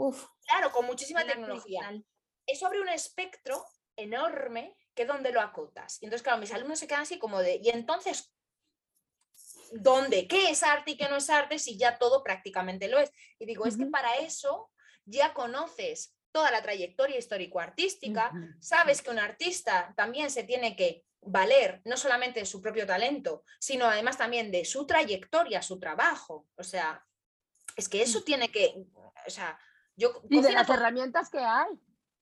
Claro, 0.46 0.72
con 0.72 0.86
muchísima 0.86 1.26
tecnología. 1.26 1.92
Eso 2.46 2.68
abre 2.68 2.82
un 2.82 2.90
espectro 2.90 3.66
enorme 3.96 4.78
que 4.94 5.06
donde 5.06 5.32
lo 5.32 5.42
acotas. 5.42 6.00
Y 6.02 6.06
entonces, 6.06 6.22
claro, 6.24 6.38
mis 6.38 6.54
alumnos 6.54 6.78
se 6.78 6.88
quedan 6.88 7.02
así 7.02 7.18
como 7.18 7.40
de, 7.40 7.60
y 7.64 7.70
entonces, 7.70 8.32
dónde, 9.72 10.28
qué 10.28 10.50
es 10.50 10.63
arte 10.63 10.92
y 10.92 10.98
qué 10.98 11.10
no 11.10 11.18
es 11.18 11.30
arte, 11.30 11.60
si 11.60 11.78
ya 11.78 11.98
todo 11.98 12.24
prácticamente 12.24 12.88
lo 12.88 13.00
es. 13.00 13.12
Y 13.40 13.46
digo, 13.46 13.66
es 13.66 13.78
que 13.78 13.86
para 13.86 14.16
eso 14.16 14.70
ya 15.06 15.34
conoces 15.34 16.16
toda 16.32 16.51
la 16.51 16.62
trayectoria 16.62 17.18
histórico-artística, 17.18 18.32
sabes 18.60 19.01
que 19.01 19.10
un 19.10 19.20
artista 19.20 19.94
también 19.96 20.32
se 20.32 20.44
tiene 20.44 20.75
que 20.75 21.04
valer 21.22 21.82
no 21.86 21.98
solamente 21.98 22.40
de 22.40 22.46
su 22.46 22.62
propio 22.62 22.88
talento, 22.88 23.44
sino 23.60 23.86
además 23.86 24.18
también 24.18 24.51
de 24.51 24.66
su 24.66 24.86
trayectoria, 24.86 25.62
su 25.62 25.80
trabajo. 25.80 26.48
O 26.56 26.63
sea, 26.63 27.06
es 27.75 27.90
que 27.90 28.01
eso 28.01 28.24
tiene 28.24 28.50
que, 28.50 28.74
o 28.94 29.30
sea, 29.30 29.60
yo... 29.96 30.22
Y 30.30 30.42
de 30.42 30.51
las 30.51 30.70
herramientas 30.70 31.30
que 31.30 31.40
hay. 31.40 31.70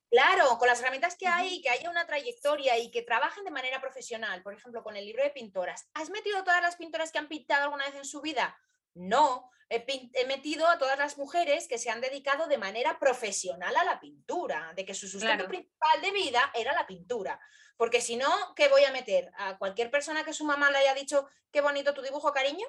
Claro, 0.10 0.58
con 0.58 0.68
las 0.68 0.80
herramientas 0.80 1.16
que 1.16 1.28
hay, 1.28 1.62
que 1.62 1.70
haya 1.70 1.90
una 1.90 2.08
trayectoria 2.08 2.78
y 2.80 2.90
que 2.90 3.04
trabajen 3.04 3.44
de 3.44 3.52
manera 3.52 3.80
profesional. 3.80 4.42
Por 4.42 4.54
ejemplo, 4.54 4.84
con 4.84 4.96
el 4.96 5.06
libro 5.06 5.24
de 5.24 5.30
pintoras. 5.30 5.88
¿Has 5.94 6.10
metido 6.10 6.44
todas 6.44 6.62
las 6.62 6.78
pintoras 6.78 7.12
que 7.12 7.20
han 7.20 7.28
pintado 7.28 7.66
alguna 7.66 7.86
vez 7.86 7.96
en 7.96 8.06
su 8.06 8.22
vida? 8.22 8.58
No, 8.96 9.52
he, 9.70 10.26
metido 10.26 10.68
a 10.68 10.80
todas 10.80 10.98
las 10.98 11.18
mujeres 11.18 11.68
que 11.68 11.78
se 11.78 11.92
han 11.92 12.02
dedicado 12.02 12.48
de 12.48 12.58
manera 12.58 12.98
profesional 12.98 13.76
a 13.76 13.84
la 13.84 14.00
pintura, 14.00 14.74
de 14.76 14.84
que 14.84 14.96
su 14.96 15.08
sustento 15.08 15.48
principal 15.48 16.02
de 16.02 16.12
vida 16.12 16.52
era 16.56 16.74
la 16.74 16.88
pintura. 16.88 17.40
Porque 17.78 18.02
si 18.02 18.16
no, 18.16 18.32
¿qué 18.56 18.68
voy 18.68 18.84
a 18.84 18.92
meter? 18.92 19.32
¿A 19.38 19.58
cualquier 19.58 19.92
persona 19.92 20.26
que 20.26 20.34
su 20.34 20.44
mamá 20.44 20.72
le 20.72 20.80
haya 20.80 20.96
dicho 20.96 21.30
qué 21.52 21.62
bonito 21.62 21.94
tu 21.94 22.02
dibujo, 22.02 22.34
cariño? 22.34 22.68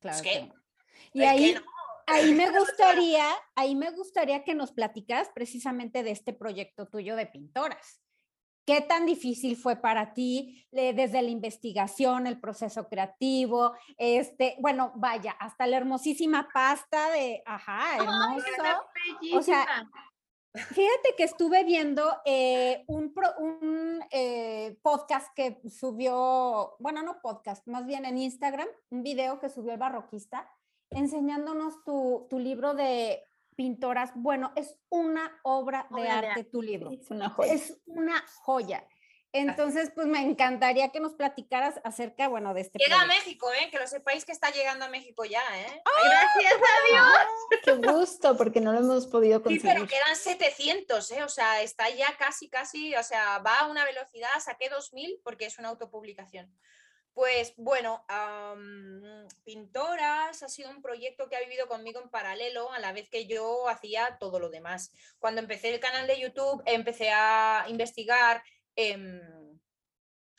Claro. 0.00 0.22
que, 0.22 0.52
y 1.14 1.24
ahí, 1.24 1.58
ahí 2.08 2.34
me 2.34 2.50
gustaría, 2.58 3.26
ahí 3.54 3.74
me 3.74 3.90
gustaría 3.90 4.44
que 4.44 4.54
nos 4.54 4.72
platicas 4.72 5.30
precisamente 5.34 6.02
de 6.02 6.10
este 6.10 6.32
proyecto 6.32 6.86
tuyo 6.88 7.16
de 7.16 7.26
pintoras. 7.26 8.00
¿Qué 8.66 8.82
tan 8.82 9.06
difícil 9.06 9.56
fue 9.56 9.76
para 9.76 10.12
ti 10.12 10.68
desde 10.70 11.22
la 11.22 11.30
investigación, 11.30 12.26
el 12.26 12.38
proceso 12.38 12.86
creativo? 12.86 13.72
Este, 13.96 14.56
bueno, 14.58 14.92
vaya, 14.96 15.32
hasta 15.40 15.66
la 15.66 15.78
hermosísima 15.78 16.50
pasta 16.52 17.10
de, 17.12 17.42
ajá, 17.46 17.96
hermoso. 17.96 18.46
o 19.38 19.42
sea, 19.42 19.88
fíjate 20.52 21.14
que 21.16 21.24
estuve 21.24 21.64
viendo 21.64 22.20
eh, 22.26 22.84
un, 22.88 23.14
un 23.38 24.04
eh, 24.10 24.76
podcast 24.82 25.28
que 25.34 25.62
subió, 25.70 26.76
bueno, 26.78 27.02
no 27.02 27.22
podcast, 27.22 27.66
más 27.66 27.86
bien 27.86 28.04
en 28.04 28.18
Instagram, 28.18 28.68
un 28.90 29.02
video 29.02 29.40
que 29.40 29.48
subió 29.48 29.72
el 29.72 29.78
barroquista 29.78 30.46
enseñándonos 30.90 31.84
tu, 31.84 32.26
tu 32.30 32.38
libro 32.38 32.74
de 32.74 33.24
pintoras. 33.56 34.12
Bueno, 34.14 34.52
es 34.56 34.76
una 34.88 35.40
obra 35.42 35.86
de 35.90 36.08
arte 36.08 36.44
tu 36.44 36.62
libro. 36.62 36.90
Es 36.90 37.10
una 37.10 37.28
joya. 37.28 37.52
Es 37.52 37.76
una 37.86 38.24
joya. 38.42 38.86
Entonces, 39.32 39.90
pues 39.94 40.06
me 40.06 40.22
encantaría 40.22 40.88
que 40.88 41.00
nos 41.00 41.12
platicaras 41.12 41.80
acerca, 41.84 42.28
bueno, 42.28 42.54
de 42.54 42.62
este. 42.62 42.78
Llega 42.78 43.02
a 43.02 43.06
México, 43.06 43.52
¿eh? 43.52 43.68
Que 43.70 43.78
lo 43.78 43.86
sepáis 43.86 44.24
que 44.24 44.32
está 44.32 44.50
llegando 44.50 44.86
a 44.86 44.88
México 44.88 45.24
ya, 45.24 45.42
¿eh? 45.54 45.82
Gracias 46.02 46.54
a 46.54 46.92
Dios. 46.92 47.62
Qué 47.64 47.92
gusto, 47.92 48.36
porque 48.38 48.60
no 48.60 48.72
lo 48.72 48.78
hemos 48.78 49.06
podido 49.06 49.42
conseguir. 49.42 49.70
Sí, 49.70 49.74
pero 49.74 49.86
quedan 49.86 50.16
700, 50.16 51.10
¿eh? 51.10 51.24
O 51.24 51.28
sea, 51.28 51.60
está 51.60 51.90
ya 51.90 52.16
casi, 52.18 52.48
casi, 52.48 52.94
o 52.94 53.02
sea, 53.02 53.38
va 53.40 53.60
a 53.60 53.66
una 53.66 53.84
velocidad, 53.84 54.30
saqué 54.40 54.70
2000 54.70 55.20
porque 55.22 55.44
es 55.44 55.58
una 55.58 55.68
autopublicación. 55.68 56.50
Pues 57.12 57.54
bueno, 57.56 58.04
Pintoras 59.44 60.42
ha 60.42 60.48
sido 60.48 60.70
un 60.70 60.82
proyecto 60.82 61.28
que 61.28 61.36
ha 61.36 61.40
vivido 61.40 61.66
conmigo 61.66 62.00
en 62.00 62.10
paralelo 62.10 62.70
a 62.72 62.78
la 62.78 62.92
vez 62.92 63.08
que 63.10 63.26
yo 63.26 63.68
hacía 63.68 64.18
todo 64.20 64.38
lo 64.38 64.50
demás. 64.50 64.92
Cuando 65.18 65.40
empecé 65.40 65.74
el 65.74 65.80
canal 65.80 66.06
de 66.06 66.20
YouTube 66.20 66.62
empecé 66.64 67.10
a 67.10 67.64
investigar, 67.68 68.42
em, 68.76 69.20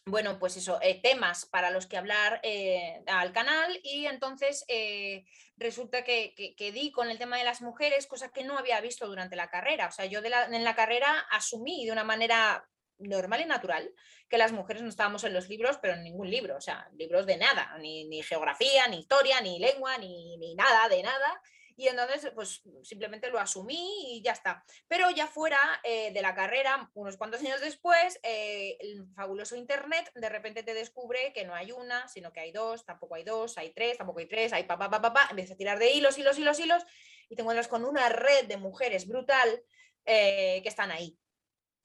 bueno, 0.09 0.39
pues 0.39 0.57
eso, 0.57 0.79
eh, 0.81 0.99
temas 1.01 1.45
para 1.45 1.69
los 1.69 1.85
que 1.85 1.97
hablar 1.97 2.39
eh, 2.43 3.03
al 3.07 3.31
canal 3.31 3.79
y 3.83 4.05
entonces 4.07 4.65
eh, 4.67 5.25
resulta 5.57 6.03
que, 6.03 6.33
di 6.57 6.91
con 6.91 7.09
el 7.09 7.19
tema 7.19 7.37
de 7.37 7.43
las 7.43 7.61
mujeres, 7.61 8.07
cosa 8.07 8.31
que 8.31 8.43
no 8.43 8.57
había 8.57 8.81
visto 8.81 9.07
durante 9.07 9.35
la 9.35 9.49
carrera. 9.49 9.87
O 9.87 9.91
sea, 9.91 10.05
yo 10.05 10.21
en 10.23 10.63
la 10.63 10.75
carrera 10.75 11.27
asumí 11.31 11.85
de 11.85 11.91
una 11.91 12.03
manera 12.03 12.67
normal 12.99 13.41
y 13.41 13.45
natural 13.45 13.91
que 14.27 14.37
las 14.37 14.51
mujeres 14.51 14.83
no 14.83 14.89
estábamos 14.89 15.23
en 15.23 15.33
los 15.33 15.49
libros, 15.49 15.77
pero 15.81 15.95
en 15.95 16.03
ningún 16.03 16.29
libro, 16.29 16.55
o 16.55 16.61
sea, 16.61 16.87
libros 16.93 17.25
de 17.25 17.37
nada, 17.37 17.77
ni, 17.79 18.21
geografía, 18.21 18.87
ni 18.87 18.99
historia, 18.99 19.41
ni 19.41 19.59
lengua, 19.59 19.97
ni, 19.97 20.55
nada, 20.55 20.87
de 20.87 21.01
nada. 21.01 21.41
Y 21.75 21.87
entonces, 21.87 22.29
pues 22.35 22.61
simplemente 22.83 23.29
lo 23.29 23.39
asumí 23.39 24.17
y 24.17 24.21
ya 24.21 24.33
está. 24.33 24.65
Pero 24.89 25.09
ya 25.11 25.27
fuera 25.27 25.57
eh, 25.83 26.11
de 26.11 26.21
la 26.21 26.35
carrera, 26.35 26.91
unos 26.93 27.15
cuantos 27.15 27.39
años 27.39 27.61
después, 27.61 28.19
eh, 28.21 28.77
el 28.81 29.07
fabuloso 29.15 29.55
Internet 29.55 30.11
de 30.13 30.27
repente 30.27 30.61
te 30.61 30.73
descubre 30.73 31.31
que 31.33 31.45
no 31.45 31.55
hay 31.55 31.71
una, 31.71 32.07
sino 32.09 32.33
que 32.33 32.41
hay 32.41 32.51
dos, 32.51 32.85
tampoco 32.85 33.15
hay 33.15 33.23
dos, 33.23 33.57
hay 33.57 33.71
tres, 33.73 33.97
tampoco 33.97 34.19
hay 34.19 34.27
tres, 34.27 34.51
hay 34.51 34.63
papá, 34.63 34.89
papá, 34.89 35.13
papá, 35.13 35.27
empiezas 35.29 35.55
a 35.55 35.57
tirar 35.57 35.79
de 35.79 35.89
hilos, 35.91 36.17
hilos, 36.17 36.37
hilos, 36.37 36.59
hilos, 36.59 36.83
y 37.29 37.35
te 37.35 37.43
encuentras 37.43 37.69
con 37.69 37.85
una 37.85 38.09
red 38.09 38.45
de 38.45 38.57
mujeres 38.57 39.07
brutal 39.07 39.63
eh, 40.05 40.59
que 40.61 40.69
están 40.69 40.91
ahí 40.91 41.17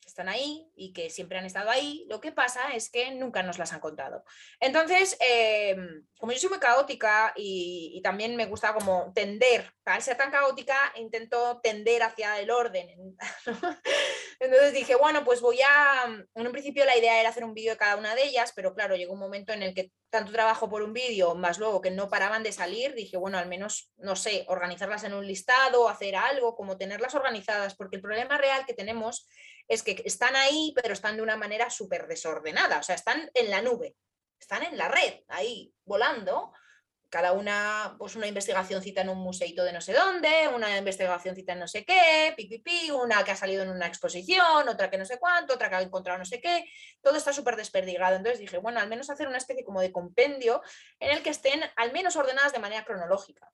están 0.08 0.28
ahí 0.28 0.70
y 0.76 0.92
que 0.92 1.10
siempre 1.10 1.38
han 1.38 1.44
estado 1.44 1.70
ahí, 1.70 2.06
lo 2.08 2.20
que 2.20 2.32
pasa 2.32 2.74
es 2.74 2.90
que 2.90 3.10
nunca 3.12 3.42
nos 3.42 3.58
las 3.58 3.72
han 3.72 3.80
contado. 3.80 4.24
Entonces, 4.60 5.16
em, 5.20 6.04
como 6.18 6.32
yo 6.32 6.38
soy 6.38 6.50
muy 6.50 6.58
caótica 6.58 7.32
y, 7.36 8.00
también 8.02 8.36
me 8.36 8.46
gusta 8.46 8.72
como 8.74 9.12
tender, 9.14 9.73
al 9.84 10.02
ser 10.02 10.16
tan 10.16 10.30
caótica, 10.30 10.92
intento 10.96 11.60
tender 11.62 12.02
hacia 12.02 12.38
el 12.40 12.50
orden. 12.50 13.16
Entonces 14.40 14.72
dije, 14.72 14.94
bueno, 14.94 15.24
pues 15.24 15.40
voy 15.40 15.60
a, 15.60 16.04
en 16.34 16.46
un 16.46 16.52
principio 16.52 16.84
la 16.84 16.96
idea 16.96 17.20
era 17.20 17.28
hacer 17.28 17.44
un 17.44 17.54
vídeo 17.54 17.72
de 17.72 17.78
cada 17.78 17.96
una 17.96 18.14
de 18.14 18.24
ellas, 18.24 18.52
pero 18.56 18.74
claro, 18.74 18.96
llegó 18.96 19.12
un 19.12 19.18
momento 19.18 19.52
en 19.52 19.62
el 19.62 19.74
que 19.74 19.92
tanto 20.10 20.32
trabajo 20.32 20.70
por 20.70 20.82
un 20.82 20.92
vídeo, 20.92 21.34
más 21.34 21.58
luego 21.58 21.80
que 21.80 21.90
no 21.90 22.08
paraban 22.08 22.42
de 22.42 22.52
salir, 22.52 22.94
dije, 22.94 23.16
bueno, 23.16 23.36
al 23.36 23.48
menos, 23.48 23.92
no 23.96 24.16
sé, 24.16 24.44
organizarlas 24.48 25.04
en 25.04 25.12
un 25.12 25.26
listado, 25.26 25.88
hacer 25.88 26.16
algo, 26.16 26.56
como 26.56 26.78
tenerlas 26.78 27.14
organizadas, 27.14 27.74
porque 27.74 27.96
el 27.96 28.02
problema 28.02 28.38
real 28.38 28.64
que 28.64 28.74
tenemos 28.74 29.28
es 29.68 29.82
que 29.82 30.02
están 30.04 30.34
ahí, 30.36 30.72
pero 30.76 30.94
están 30.94 31.16
de 31.16 31.22
una 31.22 31.36
manera 31.36 31.68
súper 31.68 32.06
desordenada, 32.06 32.78
o 32.78 32.82
sea, 32.82 32.94
están 32.94 33.30
en 33.34 33.50
la 33.50 33.60
nube, 33.60 33.96
están 34.40 34.62
en 34.62 34.78
la 34.78 34.88
red, 34.88 35.20
ahí 35.28 35.74
volando, 35.84 36.52
cada 37.14 37.32
una, 37.32 37.94
pues 37.96 38.16
una 38.16 38.26
investigación 38.26 38.82
cita 38.82 39.02
en 39.02 39.08
un 39.08 39.18
museito 39.18 39.62
de 39.62 39.72
no 39.72 39.80
sé 39.80 39.92
dónde, 39.92 40.48
una 40.52 40.76
investigación 40.76 41.36
cita 41.36 41.52
en 41.52 41.60
no 41.60 41.68
sé 41.68 41.84
qué, 41.84 42.34
pipipi, 42.36 42.90
una 42.90 43.22
que 43.22 43.30
ha 43.30 43.36
salido 43.36 43.62
en 43.62 43.68
una 43.70 43.86
exposición, 43.86 44.68
otra 44.68 44.90
que 44.90 44.98
no 44.98 45.04
sé 45.04 45.20
cuánto, 45.20 45.54
otra 45.54 45.68
que 45.68 45.76
ha 45.76 45.82
encontrado 45.82 46.18
no 46.18 46.24
sé 46.24 46.40
qué, 46.40 46.68
todo 47.00 47.16
está 47.16 47.32
súper 47.32 47.54
desperdigado. 47.54 48.16
Entonces 48.16 48.40
dije, 48.40 48.58
bueno, 48.58 48.80
al 48.80 48.88
menos 48.88 49.10
hacer 49.10 49.28
una 49.28 49.36
especie 49.36 49.64
como 49.64 49.80
de 49.80 49.92
compendio 49.92 50.60
en 50.98 51.12
el 51.12 51.22
que 51.22 51.30
estén 51.30 51.60
al 51.76 51.92
menos 51.92 52.16
ordenadas 52.16 52.52
de 52.52 52.58
manera 52.58 52.84
cronológica. 52.84 53.48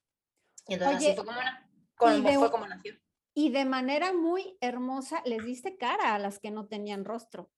Y 0.66 0.72
entonces 0.72 0.96
así 0.96 1.14
fue 1.14 1.26
como, 1.26 2.50
como 2.50 2.66
nació. 2.66 2.94
Y 3.34 3.50
de 3.50 3.66
manera 3.66 4.14
muy 4.14 4.56
hermosa 4.62 5.20
les 5.26 5.44
diste 5.44 5.76
cara 5.76 6.14
a 6.14 6.18
las 6.18 6.38
que 6.38 6.50
no 6.50 6.66
tenían 6.66 7.04
rostro. 7.04 7.50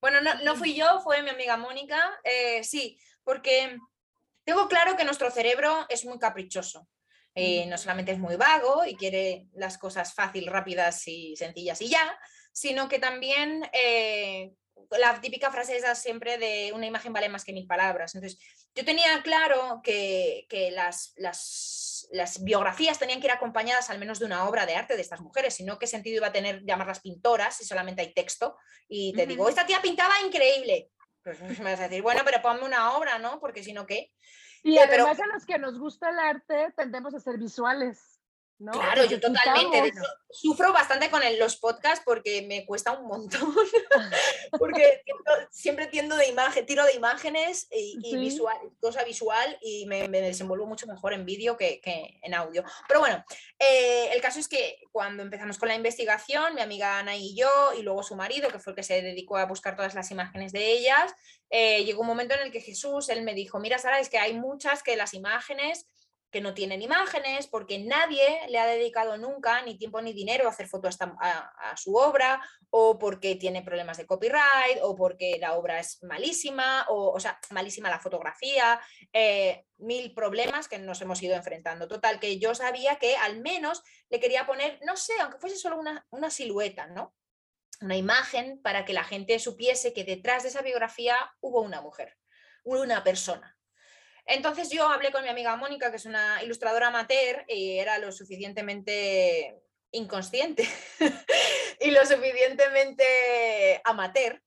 Bueno, 0.00 0.20
no, 0.22 0.34
no 0.42 0.56
fui 0.56 0.74
yo, 0.74 0.98
fue 1.02 1.22
mi 1.22 1.30
amiga 1.30 1.56
Mónica. 1.56 2.18
Eh, 2.24 2.64
sí, 2.64 2.98
porque 3.22 3.78
tengo 4.50 4.66
claro 4.66 4.96
que 4.96 5.04
nuestro 5.04 5.30
cerebro 5.30 5.86
es 5.88 6.04
muy 6.04 6.18
caprichoso. 6.18 6.88
Eh, 7.36 7.66
no 7.66 7.78
solamente 7.78 8.10
es 8.10 8.18
muy 8.18 8.34
vago 8.34 8.84
y 8.84 8.96
quiere 8.96 9.46
las 9.52 9.78
cosas 9.78 10.12
fácil, 10.12 10.48
rápidas 10.48 11.06
y 11.06 11.36
sencillas 11.36 11.80
y 11.80 11.88
ya, 11.88 12.18
sino 12.52 12.88
que 12.88 12.98
también 12.98 13.62
eh, 13.72 14.50
la 14.98 15.20
típica 15.20 15.52
frase 15.52 15.76
es 15.76 15.98
siempre 16.00 16.36
de 16.38 16.72
una 16.74 16.86
imagen 16.86 17.12
vale 17.12 17.28
más 17.28 17.44
que 17.44 17.52
mil 17.52 17.68
palabras. 17.68 18.16
Entonces, 18.16 18.40
yo 18.74 18.84
tenía 18.84 19.22
claro 19.22 19.80
que, 19.84 20.48
las, 20.72 21.12
las, 21.14 22.08
las, 22.10 22.42
biografías 22.42 22.98
tenían 22.98 23.20
que 23.20 23.28
ir 23.28 23.32
acompañadas 23.32 23.88
al 23.88 24.00
menos 24.00 24.18
de 24.18 24.24
una 24.24 24.48
obra 24.48 24.66
de 24.66 24.74
arte 24.74 24.96
de 24.96 25.02
estas 25.02 25.20
mujeres, 25.20 25.54
sino 25.54 25.78
qué 25.78 25.86
sentido 25.86 26.16
iba 26.16 26.26
a 26.26 26.32
tener 26.32 26.64
llamarlas 26.64 26.98
pintoras 26.98 27.56
si 27.56 27.64
solamente 27.64 28.02
hay 28.02 28.12
texto. 28.12 28.56
Y 28.88 29.12
te 29.12 29.26
digo, 29.26 29.48
esta 29.48 29.64
tía 29.64 29.80
pintaba 29.80 30.14
increíble. 30.26 30.90
Pues 31.22 31.40
me 31.60 31.70
vas 31.70 31.80
a 31.80 31.84
decir, 31.84 32.02
bueno, 32.02 32.22
pero 32.24 32.42
ponme 32.42 32.64
una 32.64 32.92
obra, 32.92 33.18
¿no? 33.18 33.40
Porque 33.40 33.62
si 33.62 33.72
no, 33.72 33.86
¿qué? 33.86 34.12
Y 34.62 34.78
además 34.78 35.18
a 35.20 35.26
los 35.26 35.46
que 35.46 35.58
nos 35.58 35.78
gusta 35.78 36.10
el 36.10 36.18
arte 36.18 36.72
tendemos 36.76 37.14
a 37.14 37.20
ser 37.20 37.38
visuales. 37.38 38.09
Claro, 38.60 39.04
yo 39.06 39.18
totalmente. 39.18 39.92
sufro 40.30 40.70
bastante 40.70 41.08
con 41.08 41.22
los 41.38 41.56
podcasts 41.56 42.02
porque 42.04 42.42
me 42.42 42.66
cuesta 42.66 42.92
un 42.92 43.06
montón. 43.06 43.54
porque 44.58 45.02
siempre 45.50 45.86
tiendo 45.86 46.14
de 46.16 46.28
imagen, 46.28 46.66
tiro 46.66 46.84
de 46.84 46.92
imágenes 46.92 47.68
y, 47.70 48.16
visual, 48.18 48.58
cosa 48.78 49.02
visual 49.04 49.58
y 49.62 49.86
me, 49.86 50.08
desenvuelvo 50.08 50.66
mucho 50.66 50.86
mejor 50.86 51.14
en 51.14 51.24
vídeo 51.24 51.56
que, 51.56 51.80
en 52.22 52.34
audio. 52.34 52.62
Pero 52.86 53.00
bueno, 53.00 53.24
eh, 53.58 54.10
el 54.12 54.20
caso 54.20 54.38
es 54.38 54.46
que 54.46 54.82
cuando 54.92 55.22
empezamos 55.22 55.56
con 55.56 55.68
la 55.68 55.74
investigación, 55.74 56.54
mi 56.54 56.60
amiga 56.60 56.98
Ana 56.98 57.16
y 57.16 57.34
yo, 57.34 57.72
y 57.78 57.82
luego 57.82 58.02
su 58.02 58.14
marido, 58.14 58.50
que 58.50 58.58
fue 58.58 58.72
el 58.72 58.76
que 58.76 58.82
se 58.82 59.00
dedicó 59.00 59.38
a 59.38 59.46
buscar 59.46 59.74
todas 59.74 59.94
las 59.94 60.10
imágenes 60.10 60.52
de 60.52 60.70
ellas, 60.70 61.14
eh, 61.48 61.82
llegó 61.84 62.02
un 62.02 62.08
momento 62.08 62.34
en 62.34 62.42
el 62.42 62.52
que 62.52 62.60
Jesús, 62.60 63.08
él 63.08 63.22
me 63.22 63.32
dijo, 63.32 63.58
mira 63.58 63.78
Sara, 63.78 64.00
es 64.00 64.10
que 64.10 64.18
hay 64.18 64.34
muchas 64.34 64.82
que 64.82 64.96
las 64.96 65.14
imágenes 65.14 65.88
que 66.30 66.40
no 66.40 66.54
tienen 66.54 66.82
imágenes, 66.82 67.48
porque 67.48 67.78
nadie 67.78 68.24
le 68.48 68.58
ha 68.58 68.66
dedicado 68.66 69.16
nunca 69.16 69.62
ni 69.62 69.76
tiempo 69.76 70.00
ni 70.00 70.12
dinero 70.12 70.46
a 70.46 70.50
hacer 70.50 70.68
fotos 70.68 70.96
a, 71.00 71.76
su 71.76 71.94
obra, 71.94 72.40
o 72.70 72.98
porque 72.98 73.34
tiene 73.34 73.62
problemas 73.62 73.96
de 73.96 74.06
copyright, 74.06 74.78
o 74.82 74.94
porque 74.94 75.38
la 75.40 75.56
obra 75.56 75.80
es 75.80 76.02
malísima, 76.02 76.86
o, 76.88 77.12
o 77.12 77.20
sea, 77.20 77.38
malísima 77.50 77.90
la 77.90 77.98
fotografía, 77.98 78.80
eh, 79.12 79.64
mil 79.78 80.14
problemas 80.14 80.68
que 80.68 80.78
nos 80.78 81.00
hemos 81.02 81.22
ido 81.22 81.34
enfrentando. 81.34 81.88
Total, 81.88 82.20
que 82.20 82.38
yo 82.38 82.54
sabía 82.54 82.96
que 82.96 83.16
al 83.16 83.40
menos 83.40 83.82
le 84.08 84.20
quería 84.20 84.46
poner, 84.46 84.78
no 84.84 84.96
sé, 84.96 85.14
aunque 85.20 85.38
fuese 85.38 85.56
solo 85.56 85.78
una, 85.78 86.06
una 86.10 86.30
silueta, 86.30 86.86
¿no? 86.86 87.14
Una 87.80 87.96
imagen 87.96 88.60
para 88.62 88.84
que 88.84 88.92
la 88.92 89.04
gente 89.04 89.38
supiese 89.38 89.92
que 89.92 90.04
detrás 90.04 90.42
de 90.42 90.50
esa 90.50 90.62
biografía 90.62 91.16
hubo 91.40 91.60
una 91.62 91.80
mujer, 91.80 92.16
una 92.62 93.02
persona 93.02 93.56
entonces 94.26 94.70
yo 94.70 94.88
hablé 94.88 95.10
con 95.12 95.22
mi 95.22 95.28
amiga 95.28 95.56
Mónica, 95.56 95.90
que 95.90 95.96
es 95.96 96.06
una 96.06 96.42
ilustradora 96.42 96.88
amateur, 96.88 97.44
y 97.48 97.78
era 97.78 97.98
lo 97.98 98.12
suficientemente 98.12 99.62
inconsciente 99.92 100.68
y 101.80 101.90
lo 101.90 102.04
suficientemente 102.06 103.80
amateur 103.84 104.40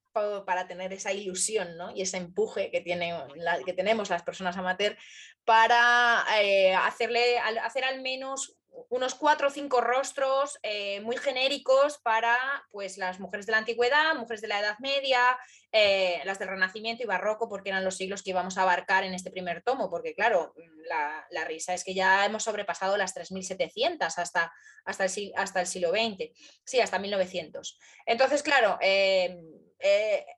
para 0.45 0.67
tener 0.67 0.93
esa 0.93 1.11
ilusión 1.11 1.75
¿no? 1.75 1.91
y 1.95 2.01
ese 2.01 2.17
empuje 2.17 2.69
que, 2.69 2.83
que 2.83 3.73
tenemos 3.73 4.09
las 4.09 4.23
personas 4.23 4.55
amateur 4.57 4.95
para 5.43 6.23
eh, 6.39 6.73
hacerle, 6.73 7.39
hacer 7.39 7.83
al 7.83 8.01
menos 8.01 8.55
unos 8.89 9.15
cuatro 9.15 9.47
o 9.47 9.51
cinco 9.51 9.81
rostros 9.81 10.59
eh, 10.63 11.01
muy 11.01 11.17
genéricos 11.17 11.97
para 11.99 12.37
pues, 12.71 12.97
las 12.97 13.19
mujeres 13.19 13.45
de 13.45 13.51
la 13.51 13.59
antigüedad, 13.59 14.15
mujeres 14.15 14.41
de 14.41 14.47
la 14.47 14.59
Edad 14.59 14.77
Media, 14.79 15.37
eh, 15.71 16.21
las 16.25 16.39
del 16.39 16.49
Renacimiento 16.49 17.03
y 17.03 17.07
Barroco, 17.07 17.49
porque 17.49 17.69
eran 17.69 17.83
los 17.83 17.97
siglos 17.97 18.23
que 18.23 18.31
íbamos 18.31 18.57
a 18.57 18.63
abarcar 18.63 19.03
en 19.03 19.13
este 19.13 19.31
primer 19.31 19.63
tomo, 19.63 19.89
porque 19.89 20.13
claro, 20.13 20.53
la, 20.87 21.45
risa 21.45 21.73
es 21.73 21.83
que 21.83 21.93
ya 21.93 22.25
hemos 22.25 22.43
sobrepasado 22.43 22.97
las 22.97 23.15
3.700 23.15 24.13
hasta, 24.17 24.53
hasta, 24.85 25.05
el, 25.05 25.33
hasta 25.35 25.61
el 25.61 25.67
siglo 25.67 25.89
XX, 25.89 26.31
sí, 26.63 26.79
hasta 26.79 26.99
1900. 26.99 27.79
Entonces, 28.05 28.43
claro, 28.43 28.77
eh, 28.81 29.37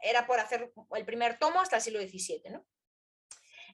era 0.02 0.26
por 0.26 0.40
hacer 0.40 0.72
el 0.96 1.06
primer 1.06 1.38
tomo 1.38 1.62
hasta 1.62 1.76
el 1.76 1.82
siglo 1.82 2.00
XVII, 2.00 2.52
¿no? 2.52 2.66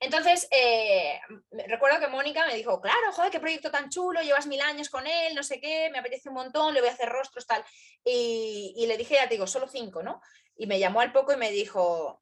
Entonces, 0.01 0.47
eh, 0.49 1.19
recuerdo 1.67 1.99
que 1.99 2.07
Mónica 2.07 2.47
me 2.47 2.55
dijo, 2.55 2.81
claro, 2.81 3.11
joder, 3.11 3.29
qué 3.29 3.39
proyecto 3.39 3.69
tan 3.69 3.87
chulo, 3.91 4.23
llevas 4.23 4.47
mil 4.47 4.59
años 4.59 4.89
con 4.89 5.05
él, 5.05 5.35
no 5.35 5.43
sé 5.43 5.61
qué, 5.61 5.91
me 5.91 5.99
apetece 5.99 6.27
un 6.27 6.35
montón, 6.35 6.73
le 6.73 6.79
voy 6.79 6.89
a 6.89 6.93
hacer 6.93 7.07
rostros, 7.07 7.45
tal. 7.45 7.63
Y, 8.03 8.83
le 8.87 8.97
dije, 8.97 9.13
ya 9.13 9.29
te 9.29 9.35
digo, 9.35 9.45
solo 9.45 9.67
cinco, 9.67 10.01
¿no? 10.01 10.19
Y 10.55 10.65
me 10.65 10.79
llamó 10.79 11.01
al 11.01 11.11
poco 11.11 11.33
y 11.33 11.37
me 11.37 11.51
dijo, 11.51 12.19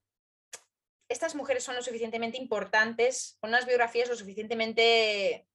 estas 1.07 1.35
mujeres 1.35 1.63
son 1.63 1.77
lo 1.77 1.81
suficientemente 1.81 2.37
importantes, 2.37 3.37
con 3.39 3.51
unas 3.51 3.65
biografías 3.65 4.09
lo 4.09 4.17
suficientemente 4.17 5.47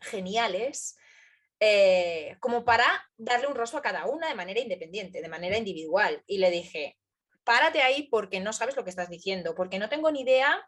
geniales, 0.00 0.96
eh, 1.60 2.36
como 2.40 2.64
para 2.64 3.08
darle 3.16 3.46
un 3.46 3.54
rostro 3.54 3.78
a 3.78 3.82
cada 3.82 4.06
una 4.06 4.26
de 4.26 4.34
manera 4.34 4.58
independiente, 4.58 5.22
de 5.22 5.28
manera 5.28 5.56
individual. 5.56 6.24
Y 6.26 6.38
le 6.38 6.50
dije, 6.50 6.98
párate 7.44 7.80
ahí 7.80 8.08
porque 8.10 8.40
no 8.40 8.52
sabes 8.52 8.74
lo 8.74 8.82
que 8.82 8.90
estás 8.90 9.08
diciendo, 9.08 9.54
porque 9.54 9.78
no 9.78 9.88
tengo 9.88 10.10
ni 10.10 10.22
idea 10.22 10.66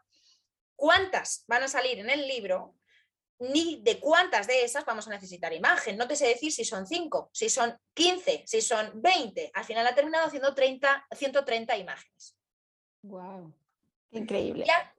cuántas 0.83 1.45
van 1.47 1.63
a 1.63 1.69
salir 1.69 1.99
en 1.99 2.09
el 2.09 2.27
libro, 2.27 2.75
ni 3.39 3.81
de 3.81 4.01
cuántas 4.01 4.47
de 4.47 4.65
esas 4.65 4.83
vamos 4.83 5.07
a 5.07 5.11
necesitar 5.11 5.53
imagen. 5.53 5.95
No 5.95 6.09
te 6.09 6.17
sé 6.17 6.27
decir 6.27 6.51
si 6.51 6.65
son 6.65 6.85
5, 6.85 7.29
si 7.31 7.49
son 7.49 7.79
15, 7.93 8.43
si 8.45 8.59
son 8.59 8.91
20. 9.01 9.51
Al 9.53 9.63
final 9.63 9.87
ha 9.87 9.95
terminado 9.95 10.27
haciendo 10.27 10.53
30, 10.53 11.07
130 11.09 11.77
imágenes. 11.77 12.37
¡Wow! 13.01 13.53
Increíble. 14.11 14.65
Ya, 14.67 14.93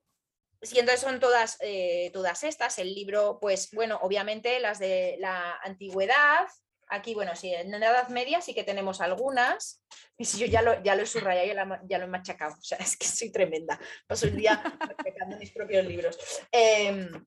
y 0.62 0.79
entonces 0.79 1.03
son 1.03 1.20
todas, 1.20 1.59
eh, 1.61 2.11
todas 2.14 2.44
estas. 2.44 2.79
El 2.79 2.94
libro, 2.94 3.38
pues 3.38 3.70
bueno, 3.73 3.99
obviamente 4.01 4.61
las 4.61 4.79
de 4.79 5.16
la 5.18 5.59
antigüedad, 5.62 6.49
Aquí, 6.94 7.12
bueno, 7.12 7.35
sí, 7.35 7.52
en 7.52 7.72
la 7.72 7.78
Edad 7.78 8.09
Media 8.09 8.40
sí 8.40 8.54
que 8.54 8.62
tenemos 8.62 9.00
algunas. 9.00 9.83
Y 10.16 10.24
si 10.24 10.38
yo 10.38 10.46
ya 10.46 10.62
lo, 10.62 10.80
ya 10.85 10.94
lo 10.94 11.02
he 11.02 11.07
subrayado, 11.07 11.80
ya 11.88 11.98
lo, 11.98 12.04
he 12.04 12.09
machacado. 12.09 12.54
O 12.54 12.62
sea, 12.62 12.78
es 12.80 12.96
que 12.96 13.07
soy 13.07 13.33
tremenda. 13.33 13.78
Paso 14.07 14.26
el 14.26 14.37
día 14.37 14.62
machacando 14.80 15.37
mis 15.38 15.50
propios 15.50 15.85
libros. 15.85 16.16
Em, 16.52 17.26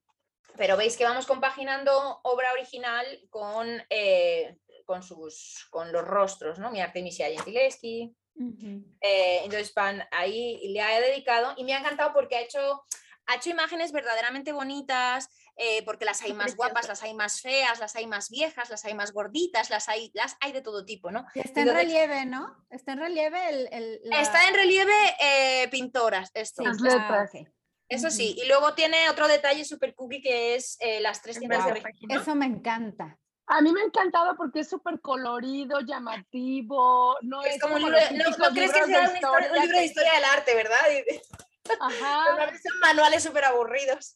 pero 0.55 0.77
veis 0.77 0.95
que 0.95 1.03
vamos 1.03 1.27
compaginando 1.27 2.21
obra 2.23 2.53
original 2.53 3.05
con, 3.29 3.67
eh, 3.89 4.57
con, 4.85 5.03
sus, 5.03 5.67
con 5.69 5.91
los 5.91 6.05
rostros, 6.05 6.59
¿no? 6.59 6.71
Mi 6.71 6.79
Artemisia 6.79 7.27
Gentileschi. 7.27 8.15
Eh, 9.01 9.41
entonces, 9.43 9.71
Pan 9.71 10.03
ahí 10.11 10.61
le 10.69 10.79
ha 10.79 11.01
dedicado 11.01 11.55
y 11.57 11.63
me 11.65 11.73
ha 11.73 11.79
encantado 11.79 12.13
porque 12.13 12.37
ha 12.37 12.41
hecho, 12.41 12.85
ha 13.25 13.35
hecho 13.35 13.49
imágenes 13.49 13.91
verdaderamente 13.91 14.53
bonitas, 14.53 15.29
eh, 15.59 15.83
porque 15.85 16.05
las 16.05 16.21
hay 16.21 16.33
más 16.33 16.55
guapas, 16.55 16.87
las 16.87 17.01
hay 17.01 17.15
más 17.15 17.41
feas, 17.41 17.79
las 17.79 17.95
hay 17.95 18.05
más 18.05 18.29
viejas, 18.29 18.69
las 18.69 18.85
hay 18.85 18.93
más 18.93 19.11
gorditas, 19.11 19.71
las 19.71 19.89
hay, 19.89 20.11
las 20.13 20.37
hay 20.39 20.51
de 20.51 20.61
todo 20.61 20.85
tipo, 20.85 21.09
¿no? 21.09 21.25
está 21.33 21.61
en 21.61 21.73
relieve, 21.73 22.27
¿no? 22.27 22.55
Está 22.69 22.93
en 22.93 22.99
relieve 22.99 23.49
el... 23.49 23.99
Está 24.11 24.47
en 24.47 24.53
relieve 24.53 24.93
eh, 25.19 25.67
pintoras, 25.69 26.29
esto. 26.35 26.63
Ah, 26.63 27.25
Eso 27.89 28.11
sí, 28.11 28.35
y 28.37 28.47
luego 28.47 28.75
tiene 28.75 29.09
otro 29.09 29.27
detalle 29.27 29.65
super 29.65 29.95
cookie 29.95 30.21
que 30.21 30.53
es 30.53 30.77
eh, 30.79 31.01
las 31.01 31.23
tres 31.23 31.39
tiendas 31.39 31.65
de 31.65 31.73
Regina. 31.73 32.21
Eso 32.21 32.35
me 32.35 32.45
encanta. 32.45 33.17
A 33.47 33.61
mí 33.61 33.71
me 33.71 33.81
ha 33.81 33.85
encantado 33.85 34.35
porque 34.35 34.59
es 34.59 34.69
súper 34.69 35.01
colorido, 35.01 35.79
llamativo. 35.79 37.17
No 37.21 37.41
es, 37.41 37.59
como, 37.59 37.75
un 37.75 37.81
libro, 37.81 37.97
no, 38.11 38.49
crees 38.51 38.73
que 38.73 38.83
sea 38.83 39.09
un, 39.09 39.13
libro 39.61 39.79
de 39.79 39.85
historia 39.85 40.13
del 40.13 40.23
arte, 40.25 40.53
¿verdad? 40.53 40.77
Ajá. 41.79 42.25
Son 42.61 42.79
manuales 42.81 43.23
súper 43.23 43.45
aburridos. 43.45 44.13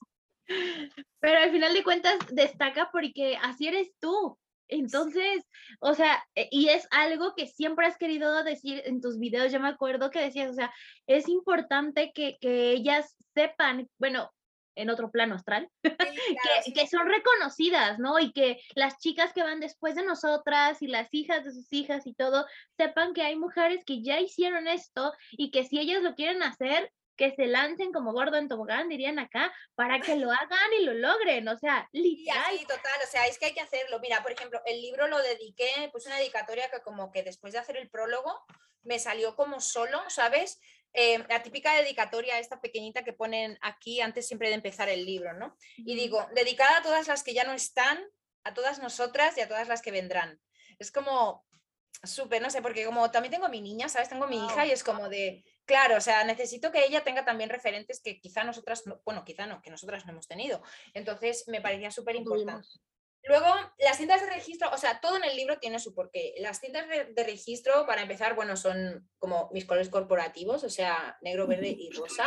Pero 1.19 1.39
al 1.39 1.51
final 1.51 1.73
de 1.73 1.83
cuentas 1.83 2.17
destaca 2.31 2.89
porque 2.91 3.37
así 3.41 3.67
eres 3.67 3.91
tú. 3.99 4.37
Entonces, 4.71 5.43
o 5.81 5.93
sea, 5.93 6.23
e, 6.33 6.47
y 6.49 6.69
es 6.69 6.87
algo 6.91 7.35
que 7.35 7.45
siempre 7.45 7.85
has 7.85 7.97
querido 7.97 8.43
decir 8.43 8.81
en 8.85 9.01
tus 9.01 9.19
videos, 9.19 9.51
yo 9.51 9.59
me 9.59 9.67
acuerdo 9.67 10.09
que 10.09 10.21
decías, 10.21 10.49
o 10.49 10.53
sea, 10.53 10.73
es 11.07 11.27
importante 11.27 12.13
que, 12.15 12.37
ellas 12.41 13.15
sepan, 13.33 13.89
bueno, 13.99 14.31
en 14.75 14.89
otro 14.89 15.11
plano 15.11 15.35
astral, 15.35 15.69
que, 15.83 16.73
que, 16.73 16.87
son 16.87 17.05
reconocidas, 17.05 17.99
¿no? 17.99 18.17
Y 18.17 18.31
que 18.31 18.61
las 18.73 18.97
chicas 18.99 19.33
que 19.33 19.43
van 19.43 19.59
después 19.59 19.95
de 19.95 20.05
nosotras 20.05 20.81
y 20.81 20.87
las 20.87 21.13
hijas 21.13 21.43
de 21.43 21.51
sus 21.51 21.71
hijas 21.73 22.07
y 22.07 22.13
todo, 22.13 22.45
sepan 22.77 23.13
que 23.13 23.23
hay 23.23 23.35
mujeres 23.35 23.83
que 23.83 24.01
ya 24.01 24.21
hicieron 24.21 24.69
esto 24.69 25.11
y 25.31 25.51
que 25.51 25.65
si 25.65 25.79
ellas 25.79 26.01
lo 26.01 26.15
quieren 26.15 26.43
hacer, 26.43 26.89
que 27.15 27.33
se 27.35 27.47
lancen 27.47 27.91
como 27.91 28.13
gordo 28.13 28.37
en 28.37 28.47
tobogán, 28.47 28.89
dirían 28.89 29.19
acá, 29.19 29.53
para 29.75 29.99
que 29.99 30.15
lo 30.15 30.31
hagan 30.31 30.73
y 30.79 30.83
lo 30.83 30.93
logren, 30.93 31.47
o 31.47 31.57
sea, 31.57 31.87
literal. 31.91 32.57
Sí, 32.57 32.65
total, 32.65 32.99
o 33.03 33.07
sea, 33.09 33.27
es 33.27 33.37
que 33.37 33.47
hay 33.47 33.53
que 33.53 33.61
hacerlo. 33.61 33.99
Mira, 33.99 34.21
por 34.21 34.31
ejemplo, 34.31 34.61
el 34.65 34.81
libro 34.81 35.07
lo 35.07 35.19
dediqué, 35.19 35.89
puse 35.91 36.09
una 36.09 36.17
dedicatoria 36.17 36.69
que 36.69 36.81
como 36.81 37.11
que 37.11 37.23
después 37.23 37.53
de 37.53 37.59
hacer 37.59 37.77
el 37.77 37.89
prólogo 37.89 38.33
me 38.83 38.99
salió 38.99 39.35
como 39.35 39.61
solo, 39.61 40.01
¿sabes? 40.09 40.59
Eh, 40.93 41.23
la 41.29 41.41
típica 41.41 41.73
dedicatoria, 41.75 42.39
esta 42.39 42.59
pequeñita 42.59 43.03
que 43.03 43.13
ponen 43.13 43.57
aquí 43.61 44.01
antes 44.01 44.27
siempre 44.27 44.49
de 44.49 44.55
empezar 44.55 44.89
el 44.89 45.05
libro, 45.05 45.33
¿no? 45.33 45.55
Y 45.77 45.95
digo, 45.95 46.27
dedicada 46.33 46.77
a 46.77 46.81
todas 46.81 47.07
las 47.07 47.23
que 47.23 47.33
ya 47.33 47.43
no 47.43 47.53
están, 47.53 48.03
a 48.43 48.53
todas 48.53 48.79
nosotras 48.79 49.37
y 49.37 49.41
a 49.41 49.47
todas 49.47 49.67
las 49.67 49.81
que 49.81 49.91
vendrán. 49.91 50.39
Es 50.79 50.91
como 50.91 51.45
súper, 52.03 52.41
no 52.41 52.49
sé, 52.49 52.61
porque 52.61 52.85
como 52.85 53.11
también 53.11 53.31
tengo 53.31 53.49
mi 53.49 53.61
niña, 53.61 53.89
¿sabes? 53.89 54.09
Tengo 54.09 54.27
mi 54.27 54.43
hija 54.45 54.65
y 54.65 54.71
es 54.71 54.83
como 54.83 55.09
de, 55.09 55.43
claro, 55.65 55.97
o 55.97 56.01
sea, 56.01 56.23
necesito 56.23 56.71
que 56.71 56.85
ella 56.85 57.03
tenga 57.03 57.25
también 57.25 57.49
referentes 57.49 58.01
que 58.01 58.19
quizá 58.19 58.43
nosotras, 58.43 58.83
bueno, 59.05 59.23
quizá 59.23 59.45
no, 59.45 59.61
que 59.61 59.71
nosotras 59.71 60.05
no 60.05 60.11
hemos 60.11 60.27
tenido. 60.27 60.61
Entonces 60.93 61.47
me 61.47 61.61
parecía 61.61 61.91
súper 61.91 62.15
importante. 62.15 62.67
Luego, 63.23 63.45
las 63.77 63.97
cintas 63.97 64.21
de 64.21 64.31
registro, 64.31 64.71
o 64.71 64.77
sea, 64.77 64.99
todo 64.99 65.15
en 65.17 65.23
el 65.23 65.35
libro 65.35 65.59
tiene 65.59 65.79
su 65.79 65.93
porqué. 65.93 66.33
Las 66.39 66.59
cintas 66.59 66.87
de, 66.87 67.23
registro, 67.23 67.85
para 67.85 68.01
empezar, 68.01 68.33
bueno, 68.33 68.57
son 68.57 69.07
como 69.19 69.49
mis 69.53 69.65
colores 69.65 69.89
corporativos, 69.89 70.63
o 70.63 70.69
sea, 70.71 71.19
negro, 71.21 71.45
verde 71.45 71.67
y 71.79 71.91
rosa. 71.91 72.25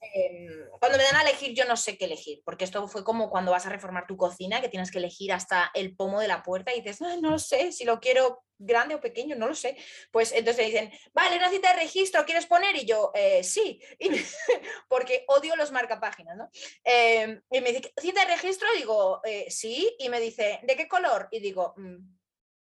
Em, 0.00 0.68
cuando 0.80 0.98
me 0.98 1.04
dan 1.04 1.16
a 1.16 1.22
elegir, 1.22 1.54
yo 1.54 1.64
no 1.64 1.76
sé 1.76 1.96
qué 1.96 2.06
elegir, 2.06 2.42
porque 2.44 2.64
esto 2.64 2.88
fue 2.88 3.04
como 3.04 3.30
cuando 3.30 3.52
vas 3.52 3.66
a 3.66 3.70
reformar 3.70 4.08
tu 4.08 4.16
cocina, 4.16 4.60
que 4.60 4.68
tienes 4.68 4.90
que 4.90 4.98
elegir 4.98 5.32
hasta 5.32 5.70
el 5.74 5.94
pomo 5.94 6.20
de 6.20 6.28
la 6.28 6.42
puerta 6.42 6.74
y 6.74 6.80
dices, 6.80 7.00
no, 7.00 7.20
no 7.20 7.38
sé 7.38 7.70
si 7.70 7.84
lo 7.84 8.00
quiero 8.00 8.42
grande 8.58 8.94
o 8.94 9.00
pequeño, 9.00 9.36
no 9.36 9.48
lo 9.48 9.54
sé. 9.54 9.76
Pues 10.10 10.32
entonces 10.32 10.58
me 10.58 10.70
dicen, 10.70 10.92
vale, 11.12 11.36
una 11.36 11.50
cita 11.50 11.72
de 11.72 11.80
registro, 11.80 12.24
¿quieres 12.24 12.46
poner? 12.46 12.76
Y 12.76 12.86
yo, 12.86 13.12
eh, 13.14 13.42
sí, 13.44 13.80
porque 14.88 15.24
odio 15.28 15.56
los 15.56 15.72
marcapáginas, 15.72 16.36
¿no? 16.36 16.50
Em, 16.84 17.40
y 17.50 17.60
me 17.60 17.72
dice, 17.72 17.92
¿cita 18.00 18.24
de 18.24 18.34
registro? 18.34 18.68
Y 18.74 18.78
digo, 18.78 19.20
eh, 19.24 19.46
sí, 19.50 19.94
y 19.98 20.08
me 20.08 20.20
dice, 20.20 20.60
¿de 20.62 20.76
qué 20.76 20.88
color? 20.88 21.28
Y 21.30 21.40
digo, 21.40 21.74
mm, 21.76 21.96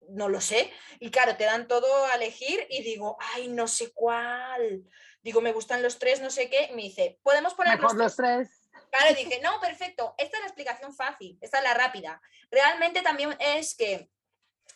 no 0.09 0.29
lo 0.29 0.41
sé. 0.41 0.71
Y 0.99 1.09
claro, 1.11 1.35
te 1.37 1.45
dan 1.45 1.67
todo 1.67 2.05
a 2.05 2.15
elegir 2.15 2.65
y 2.69 2.83
digo, 2.83 3.17
ay, 3.33 3.47
no 3.47 3.67
sé 3.67 3.91
cuál. 3.93 4.83
Digo, 5.21 5.41
me 5.41 5.53
gustan 5.53 5.81
los 5.81 5.97
tres, 5.97 6.21
no 6.21 6.29
sé 6.29 6.49
qué. 6.49 6.69
Y 6.71 6.75
me 6.75 6.83
dice, 6.83 7.19
¿podemos 7.23 7.53
poner 7.53 7.79
los 7.79 8.15
tres? 8.15 8.65
Claro, 8.91 9.15
dije, 9.17 9.39
no, 9.41 9.59
perfecto, 9.59 10.15
esta 10.17 10.37
es 10.37 10.41
la 10.41 10.47
explicación 10.47 10.95
fácil, 10.95 11.37
esta 11.41 11.57
es 11.57 11.63
la 11.63 11.73
rápida. 11.73 12.21
Realmente 12.51 13.01
también 13.01 13.35
es 13.39 13.75
que 13.75 14.09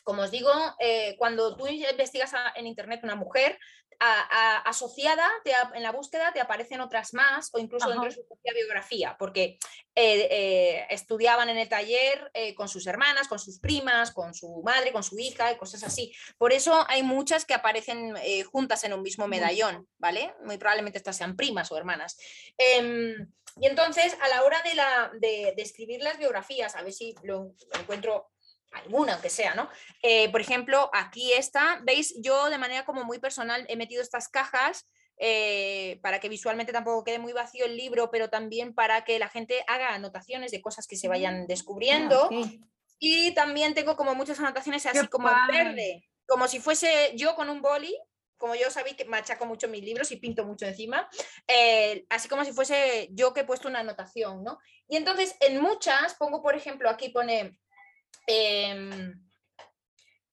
como 0.04 0.24
os 0.24 0.32
digo, 0.32 0.52
eh, 0.80 1.16
cuando 1.18 1.56
tú 1.56 1.68
investigas 1.68 2.34
en 2.56 2.68
Internet 2.68 3.02
una 3.04 3.16
mujer, 3.16 3.58
asociada 4.02 5.30
en 5.74 5.84
la 5.84 5.92
búsqueda 5.92 6.32
te 6.32 6.40
aparecen 6.40 6.80
otras 6.80 7.14
más 7.14 7.50
o 7.52 7.60
incluso 7.60 7.90
dentro 7.90 8.06
de 8.06 8.16
su 8.16 8.26
propia 8.26 8.54
biografía, 8.54 9.18
porque 9.20 9.60
eh, 9.94 10.28
eh, 10.32 10.88
estudiaban 10.90 11.50
en 11.50 11.58
el 11.58 11.68
taller 11.68 12.32
con 12.56 12.70
sus 12.70 12.88
hermanas, 12.88 13.28
con 13.28 13.40
sus 13.40 13.60
primas, 13.60 14.12
con 14.12 14.34
su 14.34 14.62
madre, 14.64 14.94
con 14.94 15.04
su 15.04 15.20
hija 15.20 15.52
y 15.52 15.58
cosas 15.58 15.84
así. 15.84 16.14
Por 16.38 16.54
eso 16.54 16.86
hay 16.88 17.04
muchas 17.04 17.44
que 17.44 17.54
aparecen 17.54 18.16
juntas 18.50 18.86
en 18.86 18.94
un 18.94 19.02
mismo 19.02 19.28
medallón, 19.28 19.86
¿vale? 19.98 20.34
Muy 20.46 20.58
probablemente 20.58 20.98
estas 20.98 21.18
sean 21.18 21.36
primas 21.36 21.70
o 21.70 21.78
hermanas. 21.78 22.18
Em, 22.58 23.30
y 23.60 23.68
entonces, 23.68 24.16
a 24.22 24.30
la 24.30 24.44
hora 24.44 24.62
de, 24.62 24.76
la, 24.76 25.12
de, 25.20 25.54
de 25.58 25.62
escribir 25.62 26.02
las 26.02 26.18
biografías, 26.18 26.76
a 26.76 26.84
ver 26.84 26.94
si 26.94 27.16
lo 27.24 27.54
encuentro 27.78 28.30
alguna, 28.72 29.14
aunque 29.14 29.30
sea, 29.30 29.56
¿no? 29.56 29.70
Eh, 30.02 30.30
por 30.32 30.42
ejemplo, 30.42 30.90
aquí 30.94 31.34
está, 31.34 31.80
veis, 31.84 32.16
yo 32.22 32.50
de 32.50 32.58
manera 32.58 32.86
como 32.86 33.04
muy 33.04 33.20
personal 33.20 33.66
he 33.68 33.76
metido 33.76 34.02
estas 34.02 34.28
cajas 34.28 34.88
eh, 35.22 36.00
para 36.02 36.20
que 36.20 36.30
visualmente 36.30 36.72
tampoco 36.72 37.04
quede 37.04 37.20
muy 37.20 37.34
vacío 37.34 37.66
el 37.66 37.76
libro, 37.76 38.10
pero 38.10 38.30
también 38.30 38.74
para 38.74 39.04
que 39.04 39.20
la 39.20 39.28
gente 39.28 39.64
haga 39.68 39.94
anotaciones 39.94 40.52
de 40.52 40.62
cosas 40.62 40.88
que 40.88 40.96
se 40.96 41.10
vayan 41.10 41.44
mm, 41.44 41.48
descubriendo. 41.48 42.30
Ah, 42.32 42.52
y 43.00 43.34
también 43.34 43.74
tengo 43.74 43.96
como 43.96 44.16
muchas 44.16 44.40
anotaciones 44.40 44.86
así 44.86 45.08
como 45.08 45.30
en 45.30 45.48
verde, 45.48 46.10
como 46.26 46.48
si 46.48 46.60
fuese 46.60 47.14
yo 47.16 47.36
con 47.36 47.50
un 47.50 47.62
boli, 47.62 47.98
como 48.38 48.56
yo 48.56 48.72
sabéis 48.72 48.96
que 48.96 49.06
machaco 49.06 49.46
mucho 49.46 49.68
mis 49.68 49.84
libros 49.84 50.12
y 50.12 50.18
pinto 50.18 50.46
mucho 50.46 50.66
encima, 50.66 51.10
eh, 51.48 52.06
así 52.10 52.30
como 52.30 52.46
si 52.46 52.54
fuese 52.54 53.10
yo 53.12 53.34
que 53.34 53.42
he 53.42 53.46
puesto 53.46 53.68
una 53.68 53.80
anotación, 53.80 54.44
¿no? 54.44 54.60
Y 54.88 54.96
entonces 54.96 55.36
en 55.42 55.62
muchas 55.62 56.16
pongo, 56.16 56.42
por 56.42 56.56
ejemplo, 56.56 56.90
aquí 56.90 57.10
pone 57.10 57.60
Em, 58.28 59.14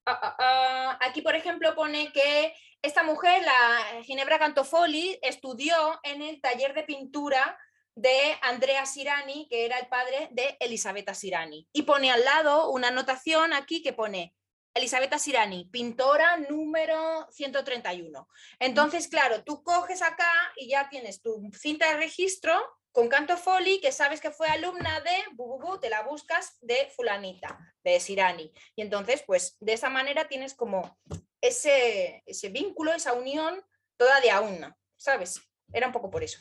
ah, 0.05 0.21
ah, 0.23 0.37
ah, 0.39 0.99
aquí, 1.01 1.23
por 1.23 1.35
ejemplo, 1.35 1.75
pone 1.75 2.12
que 2.12 2.55
esta 2.83 3.03
mujer, 3.03 3.43
la 3.43 4.03
Ginebra 4.03 4.39
Cantofoli, 4.39 5.19
estudió 5.23 5.99
en 6.03 6.23
el 6.23 6.41
taller 6.41 6.75
de 6.75 6.85
pintura 6.85 7.59
de 7.95 8.37
Andrea 8.43 8.85
Sirani, 8.85 9.49
que 9.49 9.65
era 9.65 9.79
el 9.79 9.89
padre 9.89 10.29
de 10.31 10.57
Elisabetta 10.61 11.15
Sirani. 11.15 11.67
Y 11.73 11.83
pone 11.83 12.11
al 12.11 12.25
lado 12.25 12.71
una 12.71 12.89
anotación 12.89 13.53
aquí 13.53 13.83
que 13.83 13.95
pone 13.95 14.35
Elisabetta 14.77 15.19
Sirani, 15.19 15.65
pintora 15.73 16.37
número 16.37 17.27
131. 17.31 18.29
Entonces, 18.59 19.09
claro, 19.09 19.43
tú 19.43 19.62
coges 19.62 20.03
acá 20.03 20.31
y 20.57 20.69
ya 20.69 20.91
tienes 20.91 21.23
tu 21.23 21.51
cinta 21.59 21.91
de 21.91 21.97
registro 21.97 22.53
con 22.93 23.09
Canto 23.09 23.37
Foli, 23.37 23.81
que 23.81 23.91
sabes 23.91 24.21
que 24.21 24.31
fue 24.31 24.49
alumna 24.49 25.01
de, 25.01 25.35
bu, 25.35 25.79
te 25.81 25.89
la 25.89 26.03
buscas 26.03 26.59
de 26.61 26.91
fulanita, 26.95 27.59
de 27.85 28.01
Sirani. 28.01 28.53
Y 28.75 28.83
entonces, 28.83 29.23
pues 29.27 29.57
de 29.61 29.73
esa 29.73 29.89
manera 29.89 30.29
tienes 30.29 30.55
como 30.55 30.99
ese, 31.41 32.23
ese 32.27 32.49
vínculo, 32.51 32.93
esa 32.93 33.15
unión, 33.15 33.62
toda 33.97 34.21
de 34.21 34.31
a 34.31 34.41
una, 34.41 34.77
¿sabes? 34.97 35.41
Era 35.73 35.87
un 35.87 35.93
poco 35.93 36.11
por 36.11 36.23
eso. 36.23 36.39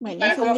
Para 0.00 0.36
como 0.36 0.54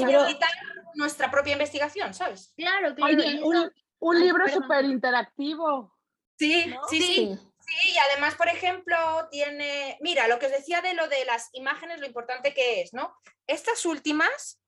nuestra 0.95 1.31
propia 1.31 1.55
investigación, 1.55 2.15
¿sabes? 2.15 2.53
Claro, 2.57 2.95
claro. 2.95 3.15
un, 3.43 3.73
un, 3.99 4.21
libro 4.21 4.49
súper 4.49 4.85
interactivo. 4.85 5.93
Sí, 6.41 6.65
sí, 6.89 7.01
sí, 7.03 7.39
sí. 7.67 7.91
y 7.93 7.99
además, 7.99 8.35
por 8.35 8.49
ejemplo, 8.49 8.97
tiene, 9.31 9.99
mira, 10.01 10.27
lo 10.27 10.39
que 10.39 10.47
os 10.47 10.53
decía 10.53 10.81
de 10.81 10.95
lo 10.95 11.07
de 11.09 11.25
las 11.27 11.51
imágenes, 11.53 12.01
lo 12.01 12.07
importante 12.07 12.55
que 12.55 12.81
es, 12.81 12.93
¿no? 12.93 13.15
Estas 13.47 13.85
últimas 13.85 14.61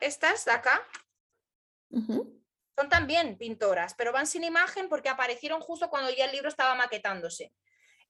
estas 0.00 0.44
de 0.44 0.52
acá 0.52 0.86
son 1.90 2.88
también 2.88 3.36
pintoras, 3.36 3.94
pero 3.94 4.12
van 4.12 4.26
sin 4.26 4.44
imagen 4.44 4.88
porque 4.88 5.08
aparecieron 5.08 5.60
justo 5.60 5.90
cuando 5.90 6.10
ya 6.10 6.24
el 6.24 6.32
libro 6.32 6.48
estaba 6.48 6.74
maquetándose. 6.74 7.52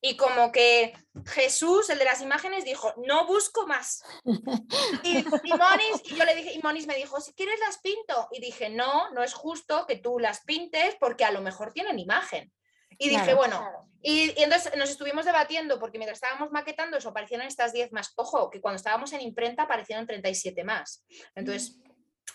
Y 0.05 0.17
como 0.17 0.51
que 0.51 0.95
Jesús, 1.27 1.89
el 1.91 1.99
de 1.99 2.05
las 2.05 2.21
imágenes, 2.23 2.65
dijo, 2.65 2.93
no 3.07 3.27
busco 3.27 3.67
más. 3.67 4.03
Y, 5.05 5.23
Monis, 5.53 6.03
y 6.05 6.17
yo 6.17 6.25
le 6.25 6.35
dije, 6.35 6.55
y 6.55 6.63
Monis 6.63 6.87
me 6.87 6.97
dijo, 6.97 7.21
si 7.21 7.33
quieres 7.35 7.59
las 7.61 7.79
pinto. 7.79 8.29
Y 8.33 8.41
dije, 8.41 8.69
no, 8.69 9.11
no 9.13 9.23
es 9.23 9.33
justo 9.33 9.87
que 9.87 9.97
tú 9.97 10.19
las 10.19 10.41
pintes 10.43 10.97
porque 10.99 11.25
a 11.25 11.31
lo 11.31 11.41
mejor 11.41 11.73
tienen 11.73 12.01
imagen. 12.01 12.53
Y 12.99 13.09
dije, 13.09 13.35
bueno, 13.35 13.89
y, 14.03 14.35
entonces 14.43 14.77
nos 14.77 14.91
estuvimos 14.91 15.25
debatiendo 15.25 15.79
porque 15.79 15.99
mientras 15.99 16.17
estábamos 16.17 16.51
maquetando 16.51 16.97
eso 16.97 17.11
aparecieron 17.11 17.47
estas 17.47 17.73
10 17.73 17.93
más. 17.93 18.13
Ojo, 18.17 18.51
que 18.51 18.61
cuando 18.61 18.77
estábamos 18.77 19.13
en 19.13 19.21
imprenta 19.21 19.63
aparecieron 19.63 20.07
37 20.07 20.65
más. 20.65 21.05
Entonces 21.35 21.79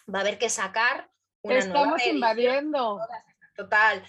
mm. 0.08 0.14
va 0.14 0.20
a 0.20 0.22
haber 0.22 0.38
que 0.38 0.50
sacar 0.50 1.10
una 1.42 1.60
Estamos 1.60 2.06
invadiendo. 2.06 3.00
Total. 3.56 4.04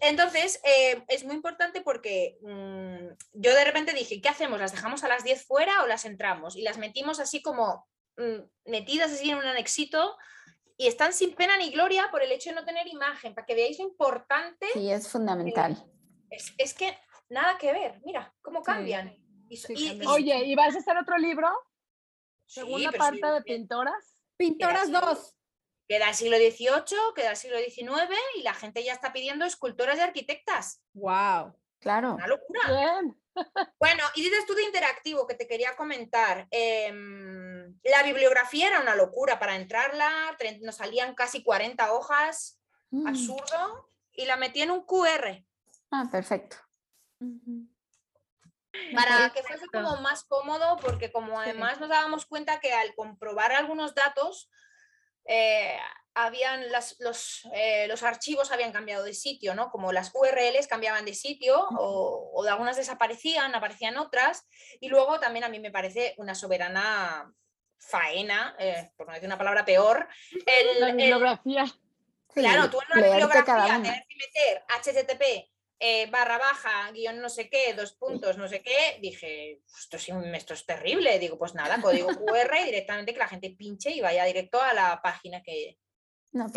Entonces, 0.00 0.60
eh, 0.64 1.02
es 1.08 1.24
muy 1.24 1.34
importante 1.34 1.80
porque 1.80 2.38
mm, 2.42 3.14
yo 3.32 3.54
de 3.54 3.64
repente 3.64 3.92
dije, 3.92 4.20
¿qué 4.20 4.28
hacemos? 4.28 4.58
¿Las 4.58 4.72
dejamos 4.72 5.04
a 5.04 5.08
las 5.08 5.24
10 5.24 5.46
fuera 5.46 5.82
o 5.82 5.86
las 5.86 6.04
entramos? 6.04 6.56
Y 6.56 6.62
las 6.62 6.78
metimos 6.78 7.20
así 7.20 7.40
como 7.40 7.86
mm, 8.16 8.70
metidas 8.70 9.12
así 9.12 9.30
en 9.30 9.38
un 9.38 9.46
anexito 9.46 10.16
y 10.76 10.86
están 10.86 11.12
sin 11.12 11.34
pena 11.34 11.56
ni 11.56 11.70
gloria 11.70 12.08
por 12.10 12.22
el 12.22 12.32
hecho 12.32 12.50
de 12.50 12.56
no 12.56 12.64
tener 12.64 12.86
imagen, 12.86 13.34
para 13.34 13.46
que 13.46 13.54
veáis 13.54 13.78
lo 13.78 13.86
importante. 13.86 14.66
Sí, 14.72 14.90
es 14.90 15.08
fundamental. 15.08 15.76
es, 16.30 16.74
que 16.74 16.98
nada 17.28 17.56
que 17.58 17.72
ver, 17.72 18.00
mira 18.04 18.34
cómo 18.42 18.62
cambian. 18.62 19.16
Oye, 20.08 20.44
¿y 20.44 20.54
vas 20.54 20.74
a 20.74 20.78
hacer 20.78 20.96
otro 20.98 21.16
libro? 21.18 21.48
Segunda 22.46 22.92
parte 22.92 23.26
de 23.26 23.42
pintoras. 23.42 24.18
Pintoras 24.36 24.90
2. 24.90 25.36
Queda 25.88 26.08
el 26.08 26.14
siglo 26.14 26.36
XVIII, 26.36 27.14
queda 27.14 27.30
el 27.30 27.36
siglo 27.36 27.58
XIX 27.58 28.12
y 28.36 28.42
la 28.42 28.54
gente 28.54 28.82
ya 28.82 28.92
está 28.92 29.12
pidiendo 29.12 29.44
escultoras 29.44 29.98
y 29.98 30.00
arquitectas. 30.00 30.82
¡Wow! 30.94 31.54
Claro. 31.86 32.14
Una 32.14 32.26
locura. 32.26 32.60
Bueno, 33.78 34.02
y 34.14 34.22
dices 34.22 34.46
tú 34.46 34.54
de 34.54 34.62
interactivo 34.64 35.26
que 35.26 35.34
te 35.34 35.46
quería 35.46 35.76
comentar. 35.76 36.48
Em, 36.50 37.78
la 37.84 38.02
bibliografía 38.02 38.68
era 38.68 38.80
una 38.80 38.94
locura 38.94 39.38
para 39.38 39.56
entrarla, 39.56 40.34
nos 40.62 40.76
salían 40.76 41.14
casi 41.14 41.44
40 41.44 41.92
hojas, 41.92 42.58
mm. 42.90 43.06
absurdo, 43.06 43.90
y 44.12 44.24
la 44.24 44.38
metí 44.38 44.62
en 44.62 44.70
un 44.70 44.86
QR. 44.86 45.44
Ah, 45.90 46.08
perfecto. 46.10 46.56
Para 48.94 49.30
que 49.34 49.42
fuese 49.42 49.66
como 49.66 49.96
más 50.00 50.24
cómodo, 50.24 50.78
porque 50.78 51.12
como 51.12 51.38
además 51.38 51.78
nos 51.78 51.90
dábamos 51.90 52.24
cuenta 52.24 52.58
que 52.58 52.72
al 52.72 52.94
comprobar 52.94 53.52
algunos 53.52 53.94
datos, 53.94 54.48
eh, 55.28 55.76
habían 56.14 56.70
las, 56.72 56.96
los, 57.00 57.46
eh, 57.52 57.86
los, 57.88 58.02
archivos 58.02 58.50
habían 58.50 58.72
cambiado 58.72 59.04
de 59.04 59.12
sitio, 59.12 59.54
¿no? 59.54 59.70
Como 59.70 59.92
las 59.92 60.12
URLs 60.14 60.66
cambiaban 60.66 61.04
de 61.04 61.14
sitio 61.14 61.66
o, 61.78 62.30
o, 62.34 62.44
algunas 62.48 62.76
desaparecían, 62.76 63.54
aparecían 63.54 63.98
otras. 63.98 64.46
Y 64.80 64.88
luego 64.88 65.20
también 65.20 65.44
a 65.44 65.48
mí 65.48 65.60
me 65.60 65.70
parece 65.70 66.14
una 66.16 66.34
soberana 66.34 67.30
faena, 67.78 68.56
eh, 68.58 68.90
por 68.96 69.06
no 69.06 69.12
decir 69.12 69.28
una 69.28 69.38
palabra 69.38 69.64
peor, 69.64 70.08
la 70.80 70.92
bibliografía. 70.92 71.64
claro, 72.32 72.70
tú 72.70 72.78
en 72.80 73.00
la 73.00 73.08
bibliografía 73.08 73.80
tienes 73.82 74.06
que 74.08 74.16
meter 74.16 74.64
http 74.68 75.55
eh, 75.78 76.08
barra 76.10 76.38
baja, 76.38 76.90
guion 76.92 77.20
no 77.20 77.28
sé 77.28 77.48
qué, 77.50 77.74
dos 77.74 77.92
puntos, 77.92 78.38
no 78.38 78.48
sé 78.48 78.62
qué, 78.62 78.98
dije, 79.00 79.60
esto 79.78 79.96
es, 79.96 80.08
esto 80.08 80.54
es 80.54 80.66
terrible. 80.66 81.18
Digo, 81.18 81.38
pues 81.38 81.54
nada, 81.54 81.80
código 81.82 82.08
QR 82.08 82.56
y 82.62 82.64
directamente 82.64 83.12
que 83.12 83.18
la 83.18 83.28
gente 83.28 83.50
pinche 83.50 83.90
y 83.90 84.00
vaya 84.00 84.24
directo 84.24 84.60
a 84.60 84.72
la 84.72 85.00
página 85.02 85.42
que, 85.42 85.78
no, 86.36 86.52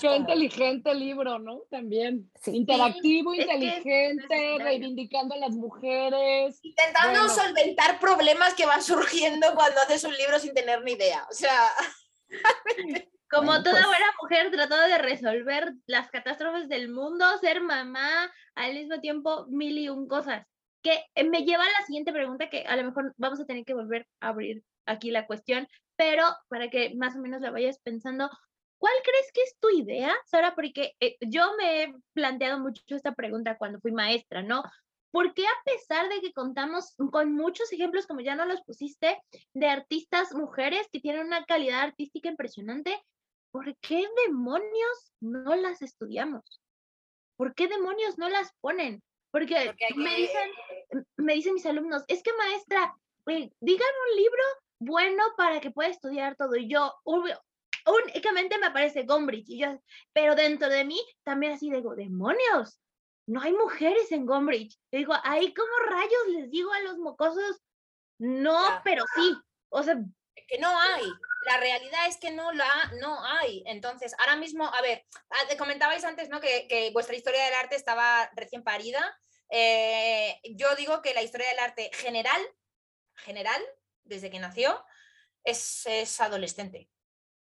Qué 0.00 0.16
inteligente 0.16 0.94
libro, 0.94 1.38
¿no? 1.38 1.60
También. 1.70 2.30
Interactivo, 2.46 3.34
inteligente, 3.34 4.56
reivindicando 4.58 5.34
a 5.34 5.38
las 5.38 5.50
mujeres. 5.50 6.58
Intentando 6.62 7.28
solventar 7.28 8.00
problemas 8.00 8.54
que 8.54 8.64
van 8.64 8.82
surgiendo 8.82 9.54
cuando 9.54 9.80
haces 9.82 10.04
un 10.04 10.14
libro 10.14 10.38
sin 10.38 10.54
tener 10.54 10.82
ni 10.84 10.92
idea. 10.92 11.26
O 11.30 11.34
sea. 11.34 11.70
Como 13.30 13.62
toda 13.62 13.72
pues 13.72 13.86
buena 13.86 14.06
mujer 14.22 14.50
tratando 14.50 14.86
de 14.86 14.98
resolver 14.98 15.74
las 15.86 16.10
catástrofes 16.10 16.68
del 16.68 16.88
mundo, 16.88 17.26
ser 17.40 17.60
mamá, 17.60 18.32
al 18.54 18.74
mismo 18.74 19.00
tiempo 19.00 19.46
mil 19.48 19.76
y 19.78 19.88
un 19.88 20.08
cosas. 20.08 20.46
Que 20.82 21.04
me 21.28 21.44
lleva 21.44 21.64
a 21.64 21.80
la 21.80 21.86
siguiente 21.86 22.12
pregunta 22.12 22.48
que 22.48 22.62
a 22.62 22.76
lo 22.76 22.84
mejor 22.84 23.12
vamos 23.16 23.40
a 23.40 23.44
tener 23.44 23.64
que 23.64 23.74
volver 23.74 24.06
a 24.20 24.28
abrir 24.28 24.62
aquí 24.86 25.10
la 25.10 25.26
cuestión, 25.26 25.68
pero 25.96 26.24
para 26.48 26.70
que 26.70 26.94
más 26.94 27.16
o 27.16 27.18
menos 27.18 27.42
la 27.42 27.50
vayas 27.50 27.78
pensando, 27.80 28.30
¿Cuál 28.78 28.94
crees 29.02 29.32
que 29.32 29.42
es 29.42 29.58
tu 29.58 29.70
idea, 29.70 30.14
Sara? 30.26 30.54
Porque 30.54 30.94
eh, 31.00 31.16
yo 31.20 31.50
me 31.58 31.82
he 31.82 31.94
planteado 32.12 32.60
mucho 32.60 32.94
esta 32.94 33.12
pregunta 33.12 33.58
cuando 33.58 33.80
fui 33.80 33.90
maestra, 33.90 34.42
¿no? 34.42 34.62
¿Por 35.10 35.34
qué 35.34 35.44
a 35.46 35.62
pesar 35.64 36.08
de 36.08 36.20
que 36.20 36.32
contamos 36.32 36.94
con 37.10 37.32
muchos 37.32 37.72
ejemplos, 37.72 38.06
como 38.06 38.20
ya 38.20 38.36
no 38.36 38.44
los 38.44 38.62
pusiste, 38.62 39.20
de 39.52 39.66
artistas 39.66 40.32
mujeres 40.32 40.86
que 40.92 41.00
tienen 41.00 41.26
una 41.26 41.44
calidad 41.44 41.80
artística 41.80 42.28
impresionante, 42.28 43.02
¿por 43.50 43.76
qué 43.78 44.06
demonios 44.26 45.12
no 45.20 45.56
las 45.56 45.82
estudiamos? 45.82 46.60
¿Por 47.36 47.54
qué 47.54 47.68
demonios 47.68 48.18
no 48.18 48.28
las 48.28 48.52
ponen? 48.60 49.02
Porque, 49.30 49.74
me, 49.96 50.16
dicen, 50.16 50.50
me 51.16 51.34
dicen 51.34 51.54
mis 51.54 51.66
alumnos, 51.66 52.02
es 52.08 52.22
que 52.22 52.32
maestra, 52.32 52.94
eh, 53.26 53.50
dígame 53.60 53.92
un 54.10 54.16
libro 54.16 54.42
bueno 54.80 55.22
para 55.36 55.60
que 55.60 55.70
pueda 55.70 55.90
estudiar 55.90 56.34
todo. 56.36 56.56
Y 56.56 56.68
yo, 56.68 56.94
únicamente 57.04 58.58
me 58.58 58.66
aparece 58.66 59.02
Gombrich, 59.02 59.48
y 59.48 59.58
yo, 59.58 59.80
pero 60.12 60.34
dentro 60.34 60.68
de 60.68 60.84
mí 60.84 60.98
también 61.24 61.52
así 61.52 61.70
digo, 61.70 61.94
demonios, 61.94 62.80
no 63.26 63.42
hay 63.42 63.52
mujeres 63.52 64.10
en 64.12 64.24
Gombrich. 64.24 64.78
digo, 64.90 65.14
ahí 65.22 65.52
como 65.52 65.90
rayos 65.90 66.28
les 66.28 66.50
digo 66.50 66.72
a 66.72 66.80
los 66.80 66.98
mocosos, 66.98 67.60
no, 68.18 68.58
pero 68.82 69.04
sí, 69.14 69.36
o 69.68 69.82
sea... 69.82 70.02
Que 70.46 70.58
no 70.58 70.78
hay, 70.78 71.04
la 71.42 71.56
realidad 71.58 72.06
es 72.08 72.18
que 72.18 72.30
no 72.30 72.52
la 72.52 72.92
no 73.00 73.24
hay. 73.24 73.62
Entonces, 73.66 74.14
ahora 74.18 74.36
mismo, 74.36 74.66
a 74.66 74.80
ver, 74.82 75.04
ah, 75.30 75.56
comentabais 75.56 76.04
antes 76.04 76.28
¿no? 76.28 76.40
que, 76.40 76.90
vuestra 76.92 77.16
historia 77.16 77.44
del 77.44 77.54
arte 77.54 77.76
estaba 77.76 78.30
recién 78.34 78.62
parida. 78.62 79.18
Eh, 79.50 80.38
yo 80.56 80.74
digo 80.76 81.00
que 81.00 81.14
la 81.14 81.22
historia 81.22 81.48
del 81.48 81.58
arte 81.60 81.90
general, 81.94 82.40
general, 83.16 83.62
desde 84.04 84.30
que 84.30 84.38
nació, 84.38 84.84
es, 85.44 85.86
es 85.86 86.20
adolescente. 86.20 86.90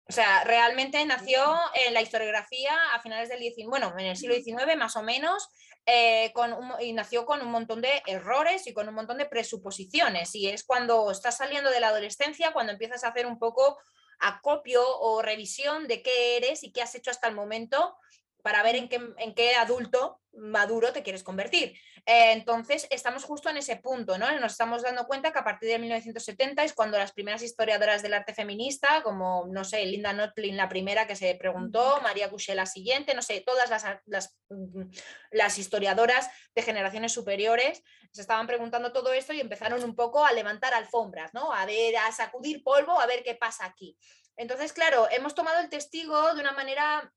O 0.08 0.12
sea, 0.12 0.44
realmente 0.44 1.04
nació 1.04 1.58
en 1.74 1.94
la 1.94 2.02
historiografía 2.02 2.74
a 2.94 3.00
finales 3.00 3.28
del 3.28 3.40
XIX, 3.40 3.68
bueno, 3.68 3.94
en 3.98 4.06
el 4.06 4.16
siglo 4.16 4.34
XIX 4.34 4.76
más 4.76 4.96
o 4.96 5.02
menos, 5.02 5.48
eh, 5.86 6.32
y 6.80 6.92
nació 6.92 7.26
con 7.26 7.40
un 7.42 7.50
montón 7.50 7.80
de 7.80 8.02
errores 8.06 8.66
y 8.66 8.72
con 8.72 8.88
un 8.88 8.94
montón 8.94 9.18
de 9.18 9.26
presuposiciones. 9.26 10.34
Y 10.34 10.48
es 10.48 10.64
cuando 10.64 11.10
estás 11.10 11.38
saliendo 11.38 11.70
de 11.70 11.80
la 11.80 11.88
adolescencia, 11.88 12.52
cuando 12.52 12.72
empiezas 12.72 13.04
a 13.04 13.08
hacer 13.08 13.26
un 13.26 13.38
poco 13.38 13.78
acopio 14.20 14.82
o 15.00 15.22
revisión 15.22 15.88
de 15.88 16.02
qué 16.02 16.36
eres 16.36 16.62
y 16.62 16.72
qué 16.72 16.82
has 16.82 16.94
hecho 16.94 17.10
hasta 17.10 17.28
el 17.28 17.34
momento 17.34 17.96
para 18.42 18.62
ver 18.62 18.76
en 18.76 18.88
qué, 18.88 19.00
en 19.18 19.34
qué 19.34 19.54
adulto 19.54 20.20
maduro 20.34 20.92
te 20.92 21.02
quieres 21.02 21.22
convertir. 21.22 21.76
Eh, 22.06 22.32
entonces, 22.32 22.86
estamos 22.90 23.24
justo 23.24 23.48
en 23.50 23.58
ese 23.58 23.76
punto, 23.76 24.18
¿no? 24.18 24.30
Nos 24.40 24.52
estamos 24.52 24.82
dando 24.82 25.06
cuenta 25.06 25.32
que 25.32 25.38
a 25.38 25.44
partir 25.44 25.68
de 25.68 25.78
1970 25.78 26.64
es 26.64 26.72
cuando 26.72 26.98
las 26.98 27.12
primeras 27.12 27.42
historiadoras 27.42 28.02
del 28.02 28.14
arte 28.14 28.34
feminista, 28.34 29.02
como, 29.02 29.46
no 29.50 29.64
sé, 29.64 29.84
Linda 29.84 30.12
Notlin 30.12 30.56
la 30.56 30.68
primera 30.68 31.06
que 31.06 31.16
se 31.16 31.34
preguntó, 31.34 32.00
María 32.02 32.30
Couché 32.30 32.54
la 32.54 32.66
siguiente, 32.66 33.14
no 33.14 33.22
sé, 33.22 33.42
todas 33.46 33.70
las, 33.70 33.84
las, 34.06 34.36
mm, 34.48 34.90
las 35.32 35.58
historiadoras 35.58 36.30
de 36.54 36.62
generaciones 36.62 37.12
superiores 37.12 37.82
se 38.10 38.20
estaban 38.20 38.46
preguntando 38.46 38.92
todo 38.92 39.12
esto 39.12 39.32
y 39.32 39.40
empezaron 39.40 39.84
un 39.84 39.94
poco 39.94 40.24
a 40.24 40.32
levantar 40.32 40.74
alfombras, 40.74 41.32
¿no? 41.34 41.52
A 41.52 41.66
ver, 41.66 41.96
a 41.96 42.10
sacudir 42.12 42.62
polvo, 42.62 43.00
a 43.00 43.06
ver 43.06 43.22
qué 43.22 43.34
pasa 43.34 43.64
aquí. 43.64 43.96
Entonces, 44.36 44.72
claro, 44.72 45.08
hemos 45.10 45.34
tomado 45.34 45.60
el 45.60 45.68
testigo 45.68 46.34
de 46.34 46.40
una 46.40 46.52
manera 46.52 47.12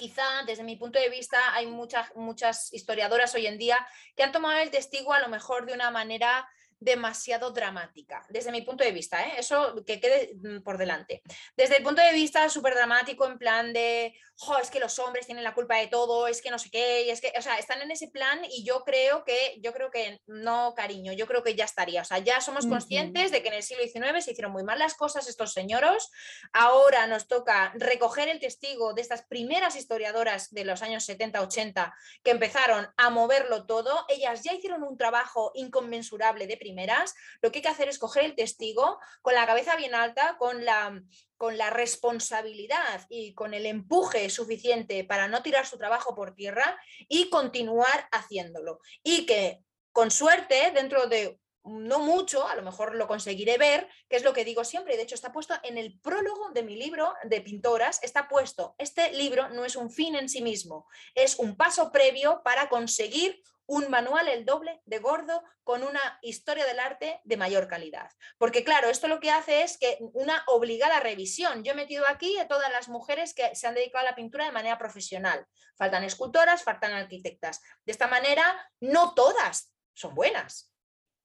quizá 0.00 0.44
desde 0.46 0.64
mi 0.64 0.76
punto 0.76 0.98
de 0.98 1.10
vista 1.10 1.38
hay 1.52 1.66
muchas, 1.66 2.10
muchas 2.16 2.72
historiadoras 2.72 3.34
hoy 3.34 3.46
en 3.46 3.58
día 3.58 3.86
que 4.16 4.22
han 4.22 4.32
tomado 4.32 4.58
el 4.58 4.70
testigo 4.70 5.12
a 5.12 5.20
lo 5.20 5.28
mejor 5.28 5.66
de 5.66 5.74
una 5.74 5.90
manera 5.90 6.48
demasiado 6.80 7.50
dramática, 7.50 8.26
desde 8.30 8.50
mi 8.50 8.62
punto 8.62 8.82
de 8.82 8.92
vista, 8.92 9.22
¿eh? 9.22 9.34
eso 9.38 9.84
que 9.86 10.00
quede 10.00 10.32
mm, 10.34 10.62
por 10.62 10.78
delante. 10.78 11.22
Desde 11.56 11.76
el 11.76 11.82
punto 11.82 12.00
de 12.00 12.12
vista 12.12 12.48
súper 12.48 12.74
dramático, 12.74 13.26
en 13.26 13.38
plan 13.38 13.72
de, 13.72 14.14
es 14.60 14.70
que 14.70 14.80
los 14.80 14.98
hombres 14.98 15.26
tienen 15.26 15.44
la 15.44 15.54
culpa 15.54 15.76
de 15.76 15.88
todo, 15.88 16.26
es 16.26 16.40
que 16.40 16.50
no 16.50 16.58
sé 16.58 16.70
qué, 16.70 17.10
es 17.10 17.20
que, 17.20 17.32
o 17.38 17.42
sea, 17.42 17.58
están 17.58 17.82
en 17.82 17.90
ese 17.90 18.08
plan 18.08 18.40
y 18.50 18.64
yo 18.64 18.82
creo 18.84 19.22
que, 19.24 19.58
yo 19.62 19.72
creo 19.72 19.90
que 19.90 20.20
no, 20.26 20.74
cariño, 20.74 21.12
yo 21.12 21.26
creo 21.26 21.42
que 21.42 21.54
ya 21.54 21.66
estaría, 21.66 22.00
o 22.00 22.04
sea, 22.04 22.18
ya 22.18 22.40
somos 22.40 22.66
conscientes 22.66 23.30
de 23.30 23.42
que 23.42 23.48
en 23.48 23.54
el 23.54 23.62
siglo 23.62 23.82
XIX 23.84 24.24
se 24.24 24.32
hicieron 24.32 24.52
muy 24.52 24.64
mal 24.64 24.78
las 24.78 24.94
cosas 24.94 25.28
estos 25.28 25.52
señoros, 25.52 26.10
ahora 26.54 27.06
nos 27.06 27.28
toca 27.28 27.72
recoger 27.74 28.28
el 28.28 28.40
testigo 28.40 28.94
de 28.94 29.02
estas 29.02 29.22
primeras 29.22 29.76
historiadoras 29.76 30.50
de 30.50 30.64
los 30.64 30.80
años 30.80 31.06
70-80 31.06 31.92
que 32.24 32.30
empezaron 32.30 32.88
a 32.96 33.10
moverlo 33.10 33.66
todo, 33.66 34.06
ellas 34.08 34.42
ya 34.42 34.54
hicieron 34.54 34.82
un 34.82 34.96
trabajo 34.96 35.52
inconmensurable 35.54 36.46
de 36.46 36.56
primeras, 36.70 37.14
lo 37.42 37.50
que 37.50 37.58
hay 37.58 37.62
que 37.62 37.68
hacer 37.68 37.88
es 37.88 37.98
coger 37.98 38.24
el 38.24 38.36
testigo 38.36 39.00
con 39.22 39.34
la 39.34 39.46
cabeza 39.46 39.74
bien 39.76 39.94
alta, 39.94 40.36
con 40.38 40.64
la, 40.64 41.02
con 41.36 41.58
la 41.58 41.70
responsabilidad 41.70 43.06
y 43.08 43.34
con 43.34 43.54
el 43.54 43.66
empuje 43.66 44.30
suficiente 44.30 45.04
para 45.04 45.26
no 45.26 45.42
tirar 45.42 45.66
su 45.66 45.78
trabajo 45.78 46.14
por 46.14 46.34
tierra 46.34 46.80
y 47.08 47.28
continuar 47.28 48.08
haciéndolo. 48.12 48.78
Y 49.02 49.26
que 49.26 49.58
con 49.92 50.12
suerte, 50.12 50.70
dentro 50.72 51.08
de 51.08 51.40
no 51.70 52.00
mucho, 52.00 52.46
a 52.46 52.54
lo 52.54 52.62
mejor 52.62 52.94
lo 52.94 53.06
conseguiré 53.06 53.58
ver, 53.58 53.88
que 54.08 54.16
es 54.16 54.24
lo 54.24 54.32
que 54.32 54.44
digo 54.44 54.64
siempre, 54.64 54.94
y 54.94 54.96
de 54.96 55.04
hecho 55.04 55.14
está 55.14 55.32
puesto 55.32 55.54
en 55.62 55.78
el 55.78 55.98
prólogo 56.00 56.50
de 56.50 56.62
mi 56.62 56.76
libro 56.76 57.14
de 57.24 57.40
pintoras, 57.40 58.02
está 58.02 58.28
puesto, 58.28 58.74
este 58.78 59.12
libro 59.12 59.48
no 59.50 59.64
es 59.64 59.76
un 59.76 59.90
fin 59.90 60.14
en 60.16 60.28
sí 60.28 60.42
mismo, 60.42 60.86
es 61.14 61.38
un 61.38 61.56
paso 61.56 61.92
previo 61.92 62.42
para 62.44 62.68
conseguir 62.68 63.42
un 63.70 63.88
manual 63.88 64.26
el 64.26 64.44
doble 64.44 64.82
de 64.84 64.98
gordo 64.98 65.44
con 65.62 65.84
una 65.84 66.00
historia 66.22 66.66
del 66.66 66.80
arte 66.80 67.20
de 67.22 67.36
mayor 67.36 67.68
calidad. 67.68 68.10
Porque 68.36 68.64
claro, 68.64 68.88
esto 68.90 69.06
lo 69.06 69.20
que 69.20 69.30
hace 69.30 69.62
es 69.62 69.78
que 69.78 69.96
una 70.12 70.42
obligada 70.48 70.98
revisión. 70.98 71.62
Yo 71.62 71.70
he 71.70 71.76
metido 71.76 72.04
aquí 72.08 72.36
a 72.38 72.48
todas 72.48 72.72
las 72.72 72.88
mujeres 72.88 73.32
que 73.32 73.54
se 73.54 73.68
han 73.68 73.76
dedicado 73.76 74.04
a 74.04 74.10
la 74.10 74.16
pintura 74.16 74.44
de 74.44 74.50
manera 74.50 74.76
profesional. 74.76 75.46
Faltan 75.76 76.02
escultoras, 76.02 76.64
faltan 76.64 76.94
arquitectas. 76.94 77.60
De 77.84 77.92
esta 77.92 78.08
manera, 78.08 78.44
no 78.80 79.14
todas 79.14 79.72
son 79.94 80.16
buenas. 80.16 80.69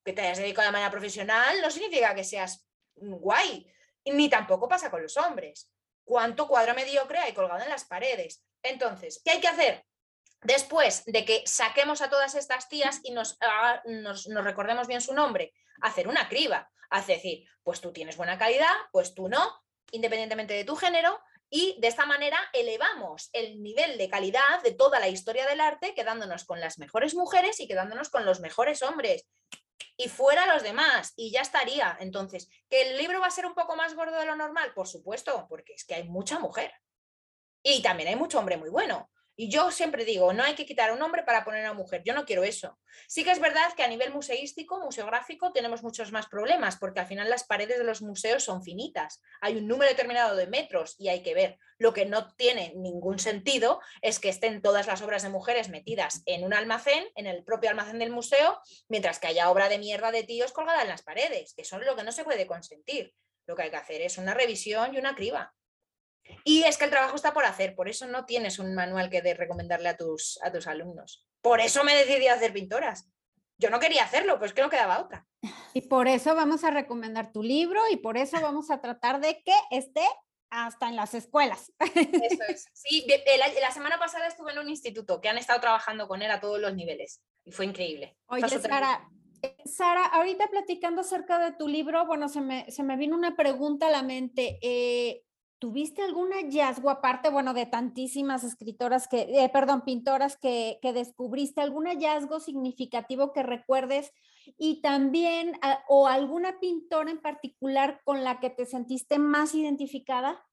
Que 0.06 0.14
te 0.14 0.22
hayas 0.22 0.38
dedicado 0.38 0.68
de 0.68 0.72
manera 0.72 0.92
profesional 0.92 1.60
no 1.62 1.70
significa 1.70 2.16
que 2.16 2.24
seas 2.24 2.66
guay, 2.96 3.68
ni 4.06 4.30
tampoco 4.30 4.70
pasa 4.70 4.90
con 4.90 5.02
los 5.02 5.18
hombres. 5.18 5.72
¿Cuánto 6.06 6.48
cuadro 6.48 6.76
mediocre 6.76 7.18
hay 7.18 7.34
colgado 7.34 7.64
en 7.64 7.70
las 7.70 7.86
paredes? 7.86 8.44
Entonces, 8.62 9.22
¿qué 9.26 9.32
hay 9.32 9.42
que 9.42 9.48
hacer? 9.48 9.84
Después 10.42 11.04
de 11.06 11.26
que 11.26 11.42
saquemos 11.46 12.02
a 12.02 12.10
todas 12.10 12.36
estas 12.36 12.70
tías 12.70 13.00
y 13.04 13.12
nos, 13.12 13.38
nos, 13.86 14.26
recordemos 14.28 14.88
bien 14.88 15.02
su 15.02 15.14
nombre, 15.14 15.54
hacer 15.82 16.08
una 16.08 16.30
criba, 16.30 16.70
hacer 16.92 17.18
decir, 17.18 17.48
pues 17.64 17.82
tú 17.82 17.92
tienes 17.92 18.16
buena 18.16 18.38
calidad, 18.38 18.74
pues 18.92 19.16
tú 19.16 19.28
no, 19.28 19.64
independientemente 19.92 20.54
de 20.54 20.64
tu 20.64 20.76
género, 20.76 21.20
y 21.50 21.78
de 21.80 21.88
esta 21.88 22.06
manera 22.06 22.38
elevamos 22.54 23.30
el 23.34 23.62
nivel 23.64 23.98
de 23.98 24.10
calidad 24.10 24.62
de 24.64 24.74
toda 24.74 25.00
la 25.00 25.08
historia 25.08 25.48
del 25.48 25.62
arte, 25.62 25.96
quedándonos 25.96 26.46
con 26.46 26.60
las 26.60 26.78
mejores 26.78 27.16
mujeres 27.16 27.60
y 27.60 27.68
quedándonos 27.68 28.10
con 28.10 28.26
los 28.26 28.40
mejores 28.40 28.84
hombres. 28.84 29.26
Y 29.98 30.10
fuera 30.10 30.46
los 30.54 30.64
demás, 30.64 31.14
y 31.16 31.32
ya 31.32 31.42
estaría. 31.42 31.98
Entonces, 32.00 32.50
¿que 32.70 32.82
el 32.82 32.98
libro 32.98 33.20
va 33.20 33.28
a 33.28 33.32
ser 33.32 33.46
un 33.46 33.54
poco 33.54 33.76
más 33.76 33.96
gordo 33.96 34.18
de 34.18 34.26
lo 34.26 34.36
normal? 34.36 34.74
Por 34.74 34.88
supuesto, 34.88 35.46
porque 35.50 35.74
es 35.74 35.86
que 35.86 35.96
hay 35.96 36.04
mucha 36.04 36.40
mujer. 36.40 36.74
Y 37.64 37.82
también 37.82 38.10
hay 38.10 38.16
mucho 38.16 38.40
hombre 38.40 38.58
muy 38.58 38.70
bueno. 38.70 39.10
Y 39.38 39.50
yo 39.50 39.70
siempre 39.72 40.06
digo, 40.06 40.32
no 40.32 40.44
hay 40.44 40.56
que 40.56 40.66
quitar 40.66 40.90
a 40.90 40.94
un 40.94 41.02
hombre 41.02 41.24
para 41.24 41.44
poner 41.44 41.66
a 41.66 41.72
una 41.72 41.80
mujer. 41.80 42.02
Yo 42.06 42.14
no 42.14 42.26
quiero 42.26 42.44
eso. 42.44 42.80
Sí 43.08 43.24
que 43.24 43.32
es 43.32 43.40
verdad 43.40 43.74
que 43.76 43.84
a 43.84 43.88
nivel 43.88 44.14
museístico, 44.14 44.80
museográfico, 44.80 45.52
tenemos 45.52 45.84
muchos 45.84 46.12
más 46.12 46.28
problemas, 46.28 46.78
porque 46.78 47.02
al 47.02 47.08
final 47.08 47.30
las 47.30 47.44
paredes 47.44 47.78
de 47.78 47.84
los 47.84 48.02
museos 48.02 48.44
son 48.44 48.64
finitas. 48.64 49.22
Hay 49.42 49.58
un 49.58 49.68
número 49.68 49.90
determinado 49.90 50.36
de 50.36 50.48
metros 50.48 50.96
y 50.98 51.10
hay 51.10 51.22
que 51.22 51.34
ver. 51.34 51.58
Lo 51.78 51.94
que 51.94 52.06
no 52.06 52.34
tiene 52.36 52.74
ningún 52.78 53.20
sentido 53.20 53.82
es 54.02 54.20
que 54.20 54.30
estén 54.30 54.62
todas 54.62 54.88
las 54.88 55.02
obras 55.02 55.24
de 55.24 55.30
mujeres 55.30 55.68
metidas 55.68 56.22
en 56.26 56.46
un 56.46 56.54
almacén, 56.54 57.06
en 57.16 57.28
el 57.28 57.44
propio 57.44 57.70
almacén 57.70 58.00
del 58.00 58.12
museo, 58.12 58.60
mientras 58.88 59.20
que 59.20 59.28
haya 59.28 59.50
obra 59.50 59.68
de 59.68 59.80
mierda 59.80 60.12
de 60.12 60.24
tíos 60.24 60.54
colgada 60.54 60.84
en 60.84 60.90
las 60.90 61.04
paredes. 61.04 61.54
Eso 61.58 61.78
es 61.78 61.86
lo 61.86 61.96
que 61.96 62.04
no 62.04 62.14
se 62.14 62.24
puede 62.24 62.48
consentir. 62.48 63.14
Lo 63.46 63.56
que 63.56 63.64
hay 63.64 63.70
que 63.70 63.76
hacer 63.76 64.02
es 64.02 64.18
una 64.18 64.34
revisión 64.34 64.96
y 64.96 64.98
una 64.98 65.14
criba. 65.14 65.54
Y 66.44 66.64
es 66.64 66.78
que 66.78 66.86
el 66.86 66.92
trabajo 66.92 67.16
está 67.16 67.34
por 67.34 67.46
hacer, 67.46 67.76
por 67.76 67.90
eso 67.90 68.08
no 68.08 68.26
tienes 68.26 68.60
un 68.60 68.74
manual 68.76 69.10
que 69.10 69.22
de 69.22 69.34
recomendarle 69.34 69.90
a 69.90 69.98
tus, 69.98 70.40
a 70.44 70.52
tus 70.52 70.68
alumnos. 70.68 71.28
Por 71.42 71.60
eso 71.62 71.84
me 71.84 71.96
decidí 71.96 72.28
a 72.28 72.34
hacer 72.34 72.54
pintoras. 72.54 73.10
Yo 73.58 73.70
no 73.70 73.80
quería 73.80 74.04
hacerlo, 74.04 74.38
pues 74.38 74.54
que 74.54 74.62
no 74.62 74.70
quedaba 74.70 75.00
otra. 75.00 75.26
Y 75.74 75.82
por 75.82 76.08
eso 76.08 76.36
vamos 76.36 76.64
a 76.64 76.72
recomendar 76.72 77.32
tu 77.32 77.42
libro 77.42 77.82
y 77.90 77.98
por 77.98 78.18
eso 78.18 78.40
vamos 78.42 78.70
a 78.70 78.82
tratar 78.82 79.22
de 79.22 79.42
que 79.44 79.54
esté 79.72 80.06
hasta 80.50 80.90
en 80.90 80.96
las 80.96 81.14
escuelas. 81.14 81.72
Eso 81.80 82.44
es. 82.48 82.66
Sí, 82.74 83.06
la, 83.62 83.72
semana 83.72 83.98
pasada 83.98 84.28
estuve 84.28 84.52
en 84.52 84.60
un 84.60 84.70
instituto 84.70 85.22
que 85.22 85.30
han 85.30 85.38
estado 85.38 85.60
trabajando 85.60 86.08
con 86.08 86.22
él 86.22 86.32
a 86.32 86.40
todos 86.40 86.60
los 86.60 86.76
niveles 86.76 87.22
y 87.44 87.52
fue 87.52 87.66
increíble. 87.66 88.18
Oye, 88.28 88.48
Sara, 88.48 89.10
Sara, 89.66 90.06
ahorita 90.06 90.48
platicando 90.48 91.02
acerca 91.02 91.40
de 91.40 91.54
tu 91.54 91.68
libro, 91.68 92.06
bueno, 92.06 92.30
se 92.30 92.42
me, 92.42 92.70
se 92.72 92.84
me 92.84 92.98
vino 92.98 93.16
una 93.16 93.36
pregunta 93.36 93.88
a 93.88 93.92
la 93.92 94.04
mente. 94.04 94.58
Eh, 94.62 95.24
¿Tuviste 95.58 96.02
algún 96.02 96.32
hallazgo 96.32 96.90
aparte, 96.90 97.30
bueno, 97.30 97.54
de 97.54 97.66
tantísimas 97.66 98.44
escritoras 98.44 99.08
que, 99.08 99.22
eh, 99.22 99.50
perdón, 99.52 99.84
pintoras 99.86 100.38
que, 100.38 100.80
que, 100.82 100.92
descubriste, 100.92 101.62
algún 101.62 101.86
hallazgo 101.86 102.40
significativo 102.40 103.32
que 103.32 103.42
recuerdes 103.42 104.12
y 104.58 104.82
también, 104.82 105.58
ah, 105.62 105.84
o 105.88 106.08
alguna 106.08 106.60
pintora 106.60 107.10
en 107.10 107.22
particular 107.22 108.02
con 108.04 108.24
la 108.24 108.40
que 108.40 108.50
te 108.50 108.66
sentiste 108.66 109.18
más 109.18 109.56
identificada? 109.56 110.46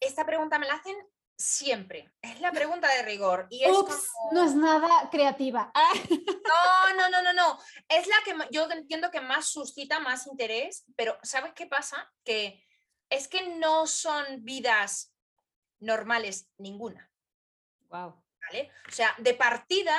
Esta 0.00 0.26
pregunta 0.26 0.58
me 0.58 0.66
la 0.66 0.74
hacen 0.74 0.96
siempre. 1.36 2.12
Es 2.20 2.40
la 2.40 2.52
pregunta 2.52 2.88
de 2.88 3.02
rigor. 3.02 3.46
Y 3.50 3.68
Ups, 3.68 4.10
no 4.32 4.44
es 4.44 4.54
nada 4.54 5.08
creativa. 5.10 5.72
No, 6.52 6.94
no, 6.96 7.08
no, 7.08 7.22
no, 7.22 7.32
no. 7.32 7.58
Es 7.88 8.06
la 8.06 8.16
que 8.24 8.34
yo 8.50 8.70
entiendo 8.70 9.10
que 9.10 9.20
más 9.20 9.46
suscita 9.46 10.00
más 10.00 10.26
interés, 10.26 10.84
pero 10.96 11.18
¿sabes 11.22 11.54
qué 11.54 11.66
pasa? 11.66 12.12
Que 12.24 12.62
es 13.08 13.26
que 13.26 13.56
no 13.56 13.86
son 13.86 14.24
vidas 14.44 15.14
normales 15.80 16.50
ninguna. 16.58 17.10
Wow. 17.88 18.22
¿Vale? 18.40 18.70
O 18.86 18.92
sea, 18.92 19.14
de 19.18 19.34
partida 19.34 19.96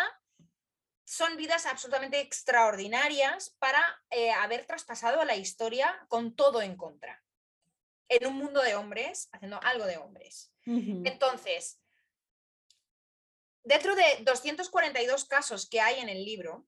son 1.06 1.38
vidas 1.38 1.66
absolutamente 1.66 2.20
extraordinarias 2.20 3.56
para 3.60 3.82
eh, 4.10 4.32
haber 4.32 4.66
traspasado 4.66 5.22
a 5.22 5.26
la 5.26 5.36
historia 5.36 6.06
con 6.08 6.36
todo 6.36 6.62
en 6.62 6.76
contra. 6.76 7.24
En 8.16 8.28
un 8.28 8.36
mundo 8.36 8.62
de 8.62 8.76
hombres, 8.76 9.30
haciendo 9.32 9.60
algo 9.64 9.86
de 9.86 9.98
hombres. 9.98 10.52
Entonces, 10.66 11.80
dentro 13.64 13.96
de 13.96 14.04
242 14.22 15.26
casos 15.26 15.68
que 15.68 15.82
hay 15.82 16.00
en 16.00 16.10
el 16.10 16.24
libro, 16.24 16.68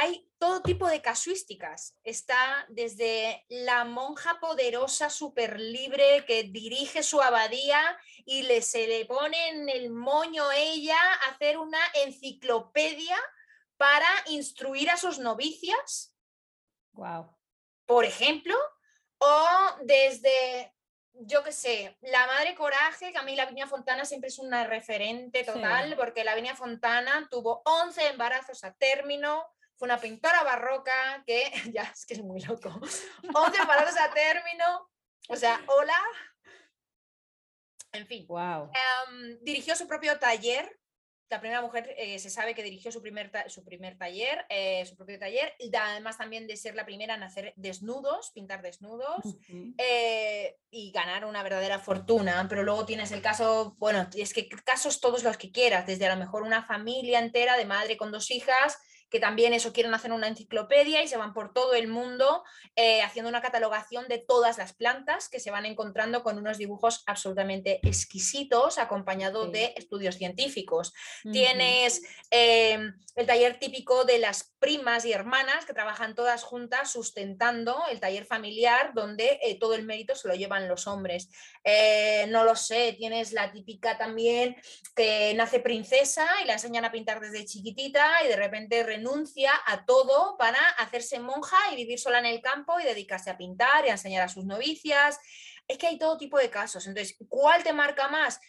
hay 0.00 0.28
todo 0.38 0.62
tipo 0.62 0.88
de 0.88 1.00
casuísticas. 1.00 1.96
Está 2.02 2.66
desde 2.68 3.44
la 3.48 3.84
monja 3.84 4.40
poderosa, 4.40 5.10
súper 5.10 5.60
libre, 5.60 6.24
que 6.26 6.44
dirige 6.44 7.02
su 7.02 7.22
abadía 7.22 7.96
y 8.24 8.42
le, 8.42 8.60
se 8.62 8.88
le 8.88 9.04
pone 9.06 9.50
en 9.50 9.68
el 9.68 9.90
moño 9.90 10.50
ella 10.52 10.98
a 10.98 11.30
hacer 11.30 11.58
una 11.58 11.80
enciclopedia 12.04 13.16
para 13.76 14.08
instruir 14.26 14.90
a 14.90 14.96
sus 14.96 15.18
novicias. 15.18 16.14
Wow. 16.92 17.36
Por 17.86 18.04
ejemplo, 18.04 18.56
o 19.18 19.46
desde 19.82 20.74
yo 21.20 21.44
qué 21.44 21.52
sé, 21.52 21.96
la 22.02 22.26
madre 22.26 22.54
coraje, 22.54 23.12
que 23.12 23.18
a 23.18 23.22
mí 23.22 23.36
la 23.36 23.46
Viña 23.46 23.66
Fontana 23.66 24.04
siempre 24.04 24.28
es 24.28 24.38
una 24.38 24.66
referente 24.66 25.44
total, 25.44 25.96
porque 25.96 26.24
la 26.24 26.34
Viña 26.34 26.56
Fontana 26.56 27.28
tuvo 27.30 27.62
11 27.64 28.08
embarazos 28.08 28.64
a 28.64 28.74
término, 28.74 29.46
fue 29.76 29.86
una 29.86 29.98
pintora 29.98 30.42
barroca 30.42 31.22
que, 31.24 31.52
ya 31.72 31.82
es 31.82 32.04
que 32.06 32.14
es 32.14 32.22
muy 32.22 32.40
loco, 32.40 32.68
11 33.32 33.58
embarazos 33.58 33.98
a 33.98 34.12
término, 34.12 34.90
o 35.28 35.36
sea, 35.36 35.60
hola. 35.68 36.02
En 37.92 38.06
fin, 38.08 38.26
wow. 38.26 38.70
Em, 38.74 39.38
dirigió 39.42 39.76
su 39.76 39.86
propio 39.86 40.18
taller 40.18 40.80
la 41.30 41.40
primera 41.40 41.62
mujer 41.62 41.94
eh, 41.96 42.18
se 42.18 42.30
sabe 42.30 42.54
que 42.54 42.62
dirigió 42.62 42.92
su 42.92 43.00
primer, 43.00 43.30
su 43.48 43.64
primer 43.64 43.96
taller, 43.96 44.44
eh, 44.48 44.84
su 44.86 44.96
propio 44.96 45.18
taller, 45.18 45.54
y 45.58 45.74
además 45.74 46.18
también 46.18 46.46
de 46.46 46.56
ser 46.56 46.74
la 46.74 46.84
primera 46.84 47.14
en 47.14 47.22
hacer 47.22 47.54
desnudos, 47.56 48.30
pintar 48.30 48.62
desnudos 48.62 49.36
eh, 49.78 50.56
y 50.70 50.92
ganar 50.92 51.24
una 51.24 51.42
verdadera 51.42 51.78
fortuna. 51.78 52.46
Pero 52.48 52.62
luego 52.62 52.84
tienes 52.84 53.10
el 53.12 53.22
caso, 53.22 53.74
bueno, 53.78 54.08
es 54.14 54.32
que 54.34 54.48
casos 54.48 55.00
todos 55.00 55.24
los 55.24 55.36
que 55.36 55.50
quieras, 55.50 55.86
desde 55.86 56.06
a 56.06 56.14
lo 56.14 56.20
mejor 56.20 56.42
una 56.42 56.64
familia 56.64 57.18
entera 57.18 57.56
de 57.56 57.64
madre 57.64 57.96
con 57.96 58.12
dos 58.12 58.30
hijas 58.30 58.78
que 59.14 59.20
también 59.20 59.54
eso 59.54 59.72
quieren 59.72 59.94
hacer 59.94 60.10
una 60.10 60.26
enciclopedia 60.26 61.00
y 61.00 61.06
se 61.06 61.16
van 61.16 61.34
por 61.34 61.52
todo 61.52 61.74
el 61.74 61.86
mundo 61.86 62.42
eh, 62.74 63.00
haciendo 63.02 63.28
una 63.28 63.40
catalogación 63.40 64.08
de 64.08 64.18
todas 64.18 64.58
las 64.58 64.72
plantas 64.72 65.28
que 65.28 65.38
se 65.38 65.52
van 65.52 65.66
encontrando 65.66 66.24
con 66.24 66.36
unos 66.36 66.58
dibujos 66.58 67.04
absolutamente 67.06 67.78
exquisitos 67.86 68.76
acompañados 68.76 69.52
de 69.52 69.72
estudios 69.76 70.16
científicos. 70.16 70.92
Tienes 71.30 72.02
em, 72.32 72.92
el 73.14 73.26
taller 73.26 73.60
típico 73.60 74.04
de 74.04 74.18
las 74.18 74.52
primas 74.58 75.04
y 75.04 75.12
hermanas 75.12 75.64
que 75.64 75.74
trabajan 75.74 76.16
todas 76.16 76.42
juntas 76.42 76.90
sustentando 76.90 77.84
el 77.92 78.00
taller 78.00 78.24
familiar 78.24 78.94
donde 78.94 79.38
eh, 79.42 79.60
todo 79.60 79.74
el 79.74 79.84
mérito 79.84 80.16
se 80.16 80.26
lo 80.26 80.34
llevan 80.34 80.66
los 80.66 80.88
hombres. 80.88 81.28
Eh, 81.62 82.26
no 82.30 82.42
lo 82.42 82.56
sé, 82.56 82.96
tienes 82.98 83.32
la 83.32 83.52
típica 83.52 83.96
también 83.96 84.56
que 84.96 85.32
nace 85.36 85.60
princesa 85.60 86.26
y 86.42 86.48
la 86.48 86.54
enseñan 86.54 86.84
a 86.84 86.90
pintar 86.90 87.20
desde 87.20 87.44
chiquitita 87.44 88.24
y 88.24 88.28
de 88.28 88.36
repente 88.36 88.82
renuncia 88.82 89.03
a 89.66 89.84
todo 89.84 90.36
para 90.38 90.58
hacerse 90.78 91.18
monja 91.20 91.56
y 91.72 91.76
vivir 91.76 91.98
sola 91.98 92.18
en 92.18 92.26
el 92.26 92.40
campo 92.40 92.78
y 92.80 92.84
dedicarse 92.84 93.30
a 93.30 93.36
pintar 93.36 93.84
y 93.84 93.88
a 93.88 93.92
enseñar 93.92 94.22
a 94.22 94.28
sus 94.28 94.44
novicias. 94.44 95.18
Es 95.66 95.78
que 95.78 95.86
hay 95.86 95.98
todo 95.98 96.18
tipo 96.18 96.38
de 96.38 96.50
casos. 96.50 96.86
Entonces, 96.86 97.16
¿cuál 97.28 97.62
te 97.62 97.72
marca 97.72 98.08
más? 98.08 98.40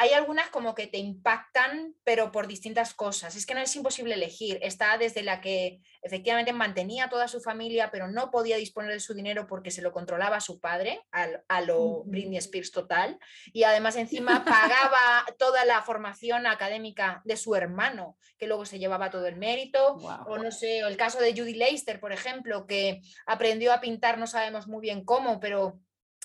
Hay 0.00 0.12
algunas 0.12 0.48
como 0.50 0.76
que 0.76 0.86
te 0.86 0.98
impactan, 0.98 1.92
pero 2.04 2.30
por 2.30 2.46
distintas 2.46 2.94
cosas. 2.94 3.34
Es 3.34 3.44
que 3.44 3.54
no 3.54 3.60
es 3.60 3.74
imposible 3.74 4.14
elegir. 4.14 4.60
Está 4.62 4.96
desde 4.96 5.24
la 5.24 5.40
que 5.40 5.80
efectivamente 6.02 6.52
mantenía 6.52 7.08
toda 7.08 7.26
su 7.26 7.40
familia, 7.40 7.90
pero 7.90 8.06
no 8.06 8.30
podía 8.30 8.56
disponer 8.56 8.92
de 8.92 9.00
su 9.00 9.12
dinero 9.12 9.48
porque 9.48 9.72
se 9.72 9.82
lo 9.82 9.90
controlaba 9.90 10.40
su 10.40 10.60
padre, 10.60 11.00
a, 11.10 11.60
lo 11.62 12.04
Britney 12.04 12.38
Spears 12.38 12.70
total, 12.70 13.18
y 13.46 13.64
además 13.64 13.96
encima 13.96 14.44
pagaba 14.44 15.26
toda 15.36 15.64
la 15.64 15.82
formación 15.82 16.46
académica 16.46 17.20
de 17.24 17.36
su 17.36 17.56
hermano, 17.56 18.16
que 18.38 18.46
luego 18.46 18.66
se 18.66 18.78
llevaba 18.78 19.10
todo 19.10 19.26
el 19.26 19.34
mérito. 19.34 19.94
O 20.28 20.38
no 20.38 20.52
sé, 20.52 20.78
el 20.78 20.96
caso 20.96 21.18
de 21.18 21.32
Judy 21.32 21.54
Leister, 21.54 21.98
por 21.98 22.12
ejemplo, 22.12 22.68
que 22.68 23.00
aprendió 23.26 23.72
a 23.72 23.80
pintar, 23.80 24.16
no 24.16 24.28
sabemos 24.28 24.68
muy 24.68 24.80
bien 24.80 25.04
cómo, 25.04 25.40
pero 25.40 25.80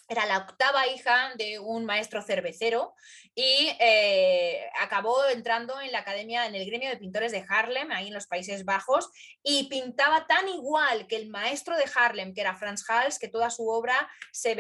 era 0.08 0.26
la 0.26 0.40
octava 0.40 0.88
hija 0.88 1.34
de 1.38 1.60
un 1.60 1.86
maestro 1.86 2.22
cervecero 2.22 2.94
y 3.36 3.70
eh, 3.80 4.70
acabó 4.80 5.26
entrando 5.26 5.80
en 5.82 5.92
la 5.92 6.00
academia, 6.00 6.46
en 6.46 6.56
el 6.56 6.66
gremio 6.66 6.90
de 6.90 6.98
pintores 6.98 7.32
de 7.32 7.46
Harlem, 7.48 7.92
ahí 7.92 8.08
en 8.08 8.14
los 8.14 8.28
Países 8.28 8.64
Bajos, 8.66 9.10
y 9.42 9.70
pintaba 9.70 10.28
tan 10.28 10.48
igual 10.50 11.08
que 11.08 11.16
el 11.16 11.30
maestro 11.30 11.76
de 11.78 11.86
Harlem, 11.96 12.34
que 12.34 12.42
era 12.42 12.56
Franz 12.56 12.88
Hals, 12.88 13.18
que 13.18 13.30
toda 13.30 13.50
su 13.50 13.68
obra 13.68 14.08
se, 14.32 14.56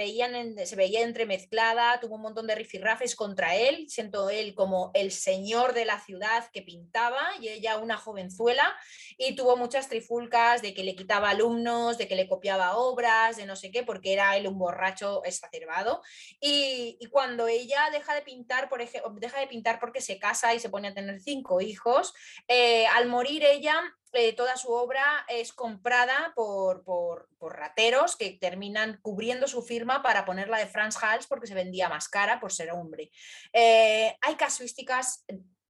se 0.65 0.75
veía 0.75 1.01
entremezclada, 1.01 1.99
tuvo 1.99 2.15
un 2.15 2.21
montón 2.21 2.47
de 2.47 2.55
rifirrafes 2.55 3.15
contra 3.15 3.55
él, 3.55 3.85
siendo 3.89 4.29
él 4.29 4.55
como 4.55 4.91
el 4.95 5.11
señor 5.11 5.73
de 5.73 5.85
la 5.85 5.99
ciudad 5.99 6.49
que 6.51 6.63
pintaba 6.63 7.21
y 7.39 7.49
ella 7.49 7.77
una 7.77 7.97
jovenzuela, 7.97 8.75
y 9.17 9.35
tuvo 9.35 9.55
muchas 9.55 9.87
trifulcas 9.87 10.61
de 10.61 10.73
que 10.73 10.83
le 10.83 10.95
quitaba 10.95 11.29
alumnos, 11.29 11.97
de 11.97 12.07
que 12.07 12.15
le 12.15 12.27
copiaba 12.27 12.75
obras, 12.77 13.37
de 13.37 13.45
no 13.45 13.55
sé 13.55 13.69
qué, 13.71 13.83
porque 13.83 14.13
era 14.13 14.35
él 14.35 14.47
un 14.47 14.57
borracho 14.57 15.21
exacerbado. 15.25 16.01
Y, 16.39 16.97
y 16.99 17.05
cuando 17.07 17.47
ella 17.47 17.89
deja 17.91 18.13
de 18.13 18.21
pintar, 18.21 18.69
por 18.69 18.81
ejemplo, 18.81 19.13
deja 19.17 19.39
de 19.39 19.47
pintar 19.47 19.79
porque 19.79 20.01
se 20.01 20.19
casa 20.19 20.53
y 20.53 20.59
se 20.59 20.69
pone 20.69 20.89
a 20.89 20.93
tener 20.93 21.19
cinco 21.21 21.61
hijos, 21.61 22.13
eh, 22.47 22.85
al 22.87 23.07
morir 23.07 23.43
ella 23.43 23.81
eh, 24.15 24.33
toda 24.33 24.55
su 24.57 24.71
obra 24.71 25.25
es 25.27 25.53
comprada 25.53 26.33
por, 26.35 26.83
por, 26.83 27.27
rateros 27.41 28.15
que 28.15 28.37
terminan 28.39 28.99
cubriendo 29.01 29.47
su 29.47 29.61
firma 29.63 30.01
para 30.01 30.23
ponerla 30.23 30.57
de 30.59 30.67
Franz 30.67 30.95
Hals 31.03 31.27
porque 31.27 31.47
se 31.47 31.55
vendía 31.55 31.89
más 31.89 32.07
cara 32.07 32.39
por 32.39 32.53
ser 32.53 32.71
hombre. 32.71 33.11
Eh, 33.51 34.15
hay 34.21 34.35
casuísticas 34.35 35.25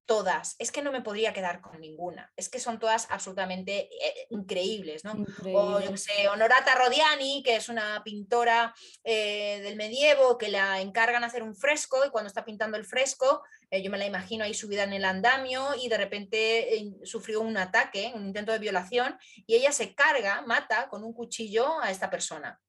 todas. 0.05 0.55
Es 0.59 0.71
que 0.71 0.81
no 0.81 0.91
me 0.91 1.01
podría 1.01 1.33
quedar 1.33 1.61
con 1.61 1.79
ninguna. 1.79 2.31
Es 2.35 2.49
que 2.49 2.59
son 2.59 2.79
todas 2.79 3.07
absolutamente 3.09 3.89
eh, 4.05 4.27
increíbles, 4.29 5.03
¿no? 5.03 5.13
O 5.53 5.79
yo 5.79 5.95
sé, 5.97 6.27
Honorata 6.27 6.75
Rodiani, 6.75 7.41
que 7.43 7.55
es 7.55 7.69
una 7.69 8.01
pintora 8.03 8.73
eh, 9.03 9.61
del 9.63 9.75
medievo, 9.75 10.37
que 10.37 10.49
la 10.49 10.81
encargan 10.81 11.23
hacer 11.23 11.43
un 11.43 11.55
fresco 11.55 12.05
y 12.05 12.09
cuando 12.09 12.27
está 12.27 12.43
pintando 12.43 12.77
el 12.77 12.85
fresco, 12.85 13.43
eh, 13.69 13.81
yo 13.81 13.89
me 13.89 13.97
la 13.97 14.05
imagino 14.05 14.43
ahí 14.43 14.53
subida 14.53 14.83
en 14.83 14.93
el 14.93 15.05
andamio 15.05 15.69
y 15.81 15.89
de 15.89 15.97
repente 15.97 16.93
sufrió 17.03 17.41
un 17.41 17.57
ataque, 17.57 18.11
un 18.15 18.27
intento 18.27 18.51
de 18.51 18.59
violación 18.59 19.17
y 19.47 19.55
ella 19.55 19.71
se 19.71 19.95
carga, 19.95 20.41
mata 20.41 20.89
con 20.89 21.03
un 21.03 21.13
cuchillo 21.13 21.79
a 21.81 21.91
esta 21.91 22.09
persona. 22.09 22.59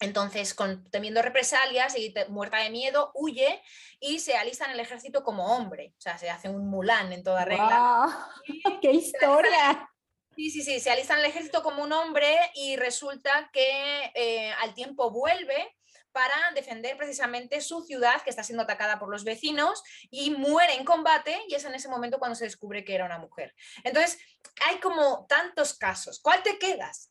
Entonces, 0.00 0.54
con, 0.54 0.88
temiendo 0.90 1.22
represalias 1.22 1.96
y 1.96 2.14
muerta 2.28 2.58
de 2.58 2.70
miedo, 2.70 3.10
huye 3.14 3.60
y 4.00 4.20
se 4.20 4.36
alista 4.36 4.66
en 4.66 4.72
el 4.72 4.80
ejército 4.80 5.24
como 5.24 5.56
hombre. 5.56 5.94
O 5.98 6.00
sea, 6.00 6.18
se 6.18 6.30
hace 6.30 6.48
un 6.48 6.68
mulán 6.68 7.12
en 7.12 7.24
toda 7.24 7.44
regla. 7.44 8.30
¡Qué 8.82 8.92
historia! 8.92 9.90
Sí, 10.36 10.50
sí, 10.50 10.62
sí, 10.62 10.78
se 10.78 10.90
alista 10.90 11.14
en 11.14 11.20
el 11.20 11.26
ejército 11.26 11.64
como 11.64 11.82
un 11.82 11.92
hombre 11.92 12.38
y 12.54 12.76
resulta 12.76 13.50
que 13.52 14.12
eh, 14.14 14.52
al 14.60 14.72
tiempo 14.72 15.10
vuelve 15.10 15.74
para 16.12 16.52
defender 16.54 16.96
precisamente 16.96 17.60
su 17.60 17.82
ciudad 17.82 18.22
que 18.22 18.30
está 18.30 18.44
siendo 18.44 18.62
atacada 18.62 18.98
por 19.00 19.10
los 19.10 19.24
vecinos 19.24 19.82
y 20.10 20.30
muere 20.30 20.74
en 20.74 20.84
combate 20.84 21.36
y 21.48 21.54
es 21.54 21.64
en 21.64 21.74
ese 21.74 21.88
momento 21.88 22.18
cuando 22.18 22.36
se 22.36 22.44
descubre 22.44 22.84
que 22.84 22.94
era 22.94 23.04
una 23.04 23.18
mujer. 23.18 23.54
Entonces, 23.82 24.18
hay 24.66 24.78
como 24.78 25.26
tantos 25.26 25.74
casos. 25.74 26.20
¿Cuál 26.20 26.42
te 26.42 26.58
quedas? 26.58 27.10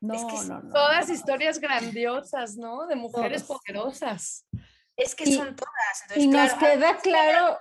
No, 0.00 0.14
no, 0.14 0.60
no, 0.62 0.72
Todas 0.72 1.10
historias 1.10 1.58
grandiosas, 1.58 2.56
¿no? 2.56 2.86
De 2.86 2.94
mujeres 2.94 3.42
poderosas. 3.42 4.46
Es 4.96 5.14
que 5.14 5.26
son 5.26 5.56
todas. 5.56 6.16
y 6.16 6.26
nos 6.26 6.54
queda 6.54 6.98
claro 6.98 7.58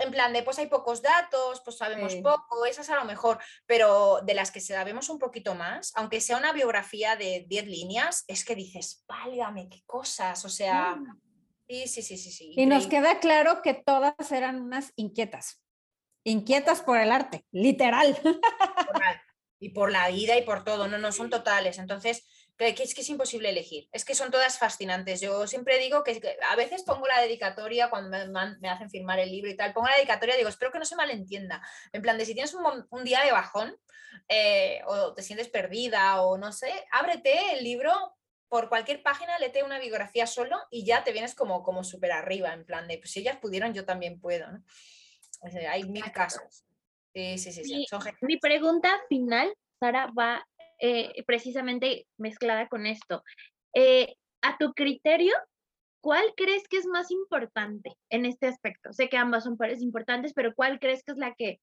en 0.00 0.10
plan 0.10 0.32
de 0.32 0.42
pues 0.42 0.58
hay 0.58 0.66
pocos 0.66 1.02
datos, 1.02 1.60
pues 1.64 1.76
sabemos 1.76 2.14
poco, 2.16 2.64
esas 2.66 2.88
a 2.90 2.96
lo 2.96 3.04
mejor, 3.04 3.38
pero 3.66 4.20
de 4.22 4.34
las 4.34 4.50
que 4.50 4.60
sabemos 4.60 5.08
un 5.08 5.18
poquito 5.18 5.54
más, 5.54 5.92
aunque 5.94 6.20
sea 6.20 6.38
una 6.38 6.52
biografía 6.52 7.16
de 7.16 7.44
10 7.48 7.66
líneas, 7.66 8.24
es 8.26 8.44
que 8.44 8.54
dices, 8.54 9.04
válgame, 9.06 9.68
qué 9.68 9.82
cosas, 9.86 10.44
o 10.44 10.48
sea, 10.48 10.96
mm. 10.96 11.20
sí, 11.68 11.86
sí, 11.86 12.02
sí, 12.02 12.16
sí. 12.16 12.32
sí 12.32 12.54
y 12.56 12.66
nos 12.66 12.86
queda 12.86 13.20
claro 13.20 13.62
que 13.62 13.74
todas 13.74 14.32
eran 14.32 14.60
unas 14.60 14.92
inquietas, 14.96 15.62
inquietas 16.24 16.80
por 16.80 16.98
el 16.98 17.12
arte, 17.12 17.44
literal. 17.50 18.18
Y 19.60 19.68
por 19.68 19.92
la 19.92 20.08
vida 20.08 20.36
y 20.36 20.42
por 20.42 20.64
todo, 20.64 20.88
no, 20.88 20.98
no, 20.98 21.12
son 21.12 21.30
totales. 21.30 21.78
Entonces, 21.78 22.24
es 22.66 22.94
que 22.94 23.00
es 23.00 23.08
imposible 23.08 23.50
elegir. 23.50 23.88
Es 23.92 24.04
que 24.04 24.14
son 24.14 24.30
todas 24.30 24.58
fascinantes. 24.58 25.20
Yo 25.20 25.46
siempre 25.46 25.78
digo 25.78 26.02
que, 26.02 26.38
a 26.48 26.56
veces 26.56 26.82
pongo 26.82 27.06
la 27.06 27.20
dedicatoria 27.20 27.88
cuando 27.90 28.18
me, 28.60 28.68
hacen 28.68 28.90
firmar 28.90 29.18
el 29.18 29.30
libro 29.30 29.50
y 29.50 29.56
tal, 29.56 29.72
pongo 29.72 29.88
la 29.88 29.96
dedicatoria 29.96 30.34
y 30.34 30.38
digo, 30.38 30.48
espero 30.48 30.70
que 30.70 30.78
no 30.78 30.84
se 30.84 30.96
malentienda. 30.96 31.62
En 31.92 32.02
plan 32.02 32.18
de 32.18 32.26
si 32.26 32.34
tienes 32.34 32.54
un, 32.54 33.04
día 33.04 33.22
de 33.22 33.32
bajón 33.32 33.76
eh, 34.28 34.82
o 34.86 35.14
te 35.14 35.22
sientes 35.22 35.48
perdida 35.48 36.20
o 36.22 36.36
no 36.36 36.52
sé, 36.52 36.72
ábrete 36.92 37.54
el 37.54 37.64
libro 37.64 37.92
por 38.48 38.68
cualquier 38.68 39.02
página, 39.02 39.38
lete 39.38 39.62
una 39.62 39.78
biografía 39.78 40.26
solo 40.26 40.58
y 40.70 40.84
ya 40.84 41.04
te 41.04 41.12
vienes 41.12 41.34
como, 41.34 41.62
como 41.62 41.84
súper 41.84 42.12
arriba, 42.12 42.52
en 42.52 42.64
plan 42.64 42.88
de, 42.88 42.98
pues 42.98 43.12
si 43.12 43.20
ellas 43.20 43.38
pudieron, 43.38 43.72
yo 43.72 43.84
también 43.84 44.20
puedo. 44.20 44.46
hay 45.68 45.84
mil 45.84 46.10
casos. 46.12 46.64
Sí, 47.14 47.38
sí, 47.38 47.52
sí. 47.52 47.64
sí. 47.64 47.86
mi 48.22 48.38
pregunta 48.38 49.00
final, 49.08 49.52
Sara, 49.80 50.10
va 50.16 50.46
eh, 50.78 51.22
precisamente 51.26 52.06
mezclada 52.18 52.68
con 52.68 52.86
esto. 52.86 53.22
Eh, 53.74 54.14
a 54.42 54.56
tu 54.58 54.72
criterio, 54.72 55.34
¿cuál 56.00 56.24
crees 56.36 56.66
que 56.68 56.78
es 56.78 56.86
más 56.86 57.10
importante 57.10 57.96
en 58.08 58.24
este 58.24 58.46
aspecto? 58.46 58.92
Sé 58.92 59.08
que 59.08 59.16
ambas 59.16 59.44
son 59.44 59.56
pares 59.56 59.82
importantes, 59.82 60.32
pero 60.34 60.54
¿cuál 60.54 60.78
crees 60.80 61.02
que 61.02 61.12
es 61.12 61.18
la 61.18 61.34
que 61.34 61.60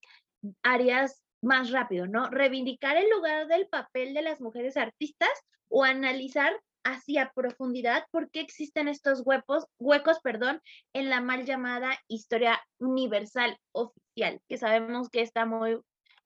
harías 0.63 1.23
más 1.41 1.71
rápido, 1.71 2.07
¿no? 2.07 2.29
Reivindicar 2.29 2.97
el 2.97 3.09
lugar 3.09 3.47
del 3.47 3.67
papel 3.67 4.13
de 4.13 4.21
las 4.21 4.41
mujeres 4.41 4.77
artistas 4.77 5.29
o 5.69 5.83
analizar 5.83 6.53
hacia 6.87 7.31
profundidad 7.35 8.05
por 8.11 8.31
qué 8.31 8.39
existen 8.39 8.87
estos 8.87 9.21
huecos, 9.25 9.67
huecos 9.77 10.19
perdón, 10.21 10.61
en 10.93 11.09
la 11.09 11.19
mal 11.19 11.45
llamada 11.45 11.99
historia 12.07 12.61
universal 12.79 13.57
oficial, 13.73 14.41
que 14.47 14.57
sabemos 14.57 15.09
que 15.09 15.21
está 15.21 15.45
muy 15.45 15.79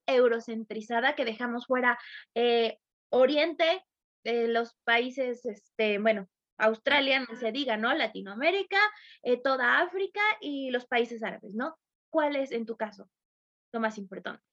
eurocentrizada, 0.05 1.15
que 1.15 1.25
dejamos 1.25 1.65
fuera 1.65 1.97
eh, 2.35 2.77
Oriente, 3.09 3.83
eh, 4.23 4.47
los 4.47 4.75
países, 4.83 5.45
este, 5.45 5.97
bueno, 5.97 6.27
Australia, 6.57 7.25
no 7.27 7.35
se 7.35 7.51
diga, 7.51 7.75
¿no? 7.75 7.93
Latinoamérica, 7.93 8.79
eh, 9.23 9.41
toda 9.41 9.79
África 9.79 10.21
y 10.39 10.69
los 10.69 10.85
países 10.85 11.23
árabes, 11.23 11.55
¿no? 11.55 11.75
¿Cuál 12.11 12.35
es 12.35 12.51
en 12.51 12.65
tu 12.65 12.77
caso 12.77 13.09
lo 13.73 13.79
más 13.79 13.97
importante? 13.97 14.50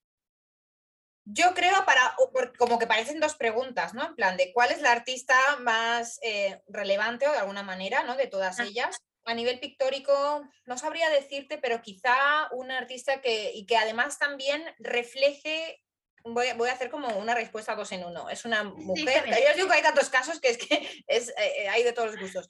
Yo 1.31 1.53
creo 1.55 1.85
para, 1.85 2.16
como 2.57 2.79
que 2.79 2.87
parecen 2.87 3.20
dos 3.20 3.35
preguntas, 3.35 3.93
¿no? 3.93 4.07
En 4.07 4.14
plan 4.14 4.37
de 4.37 4.53
cuál 4.53 4.70
es 4.70 4.81
la 4.81 4.93
artista 4.93 5.37
más 5.61 6.20
relevante 6.68 7.29
o 7.29 7.33
de 7.33 7.39
alguna 7.39 7.62
manera, 7.62 8.03
¿no? 8.05 8.16
De 8.16 8.26
todas 8.26 8.59
ellas 8.61 8.99
a 9.29 9.35
nivel 9.35 9.61
pictórico, 9.61 10.43
no 10.64 10.79
sabría 10.79 11.11
decirte, 11.11 11.59
pero 11.59 11.83
quizá 11.83 12.49
un 12.53 12.70
artista 12.70 13.20
que, 13.20 13.53
y 13.55 13.66
que 13.66 13.76
además 13.76 14.18
también 14.18 14.64
refleje, 14.79 15.83
voy, 16.24 16.49
a 16.49 16.72
hacer 16.72 16.91
como 16.91 17.09
una 17.18 17.35
respuesta 17.35 17.74
dos 17.74 17.93
en 17.93 18.05
uno, 18.05 18.31
es 18.31 18.47
una 18.47 18.64
mujer, 18.64 19.26
yo 19.26 19.55
digo 19.55 19.68
que 19.68 19.74
hay 19.74 19.83
tantos 19.83 20.09
casos 20.09 20.41
que 20.41 20.49
es 20.49 20.59
que 20.59 21.05
es, 21.07 21.29
eh, 21.29 21.35
eh, 21.59 21.68
hay 21.68 21.83
de 21.83 21.93
todos 21.93 22.12
los 22.12 22.20
gustos. 22.20 22.49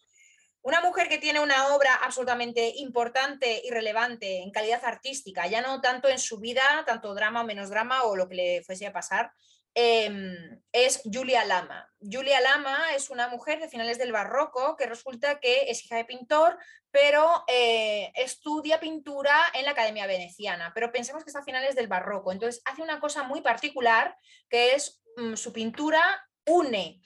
Una 0.63 0.81
mujer 0.81 1.09
que 1.09 1.19
tiene 1.19 1.41
una 1.41 1.75
obra 1.75 1.95
absolutamente 1.95 2.73
importante 2.77 3.63
y 3.65 3.71
relevante 3.71 4.43
en 4.43 4.51
calidad 4.51 4.85
artística, 4.85 5.47
ya 5.47 5.61
no 5.61 5.81
tanto 5.81 6.09
en 6.09 6.19
su 6.19 6.41
vida, 6.41 6.63
tanto 6.87 7.15
drama 7.15 7.43
o 7.43 7.45
menos 7.45 7.71
drama 7.71 8.03
o 8.03 8.17
lo 8.17 8.29
que 8.29 8.35
le 8.35 8.63
fuese 8.65 8.87
a 8.87 8.93
pasar, 8.93 9.33
Em, 9.81 10.61
es 10.73 11.03
Julia 11.05 11.45
Lama. 11.45 11.89
Julia 12.01 12.41
Lama 12.41 12.95
es 12.97 13.11
una 13.11 13.29
mujer 13.29 13.61
de 13.61 13.69
finales 13.69 13.97
del 13.97 14.11
barroco 14.11 14.77
que 14.77 14.87
resulta 14.87 15.39
que 15.39 15.71
es 15.71 15.85
hija 15.85 15.95
de 15.95 16.05
pintor, 16.05 16.59
pero 16.91 17.45
eh, 17.47 18.11
estudia 18.17 18.81
pintura 18.81 19.37
en 19.55 19.65
la 19.65 19.71
Academia 19.71 20.09
Veneciana, 20.09 20.73
pero 20.75 20.91
pensemos 20.91 21.23
que 21.23 21.31
está 21.31 21.41
a 21.41 21.45
finales 21.45 21.77
del 21.77 21.87
barroco. 21.87 22.33
Entonces 22.33 22.61
hace 22.65 22.83
una 22.83 22.99
cosa 22.99 23.23
muy 23.23 23.41
particular 23.41 24.17
que 24.49 24.75
es 24.75 25.01
mm, 25.17 25.35
su 25.35 25.53
pintura 25.53 26.03
une 26.45 27.01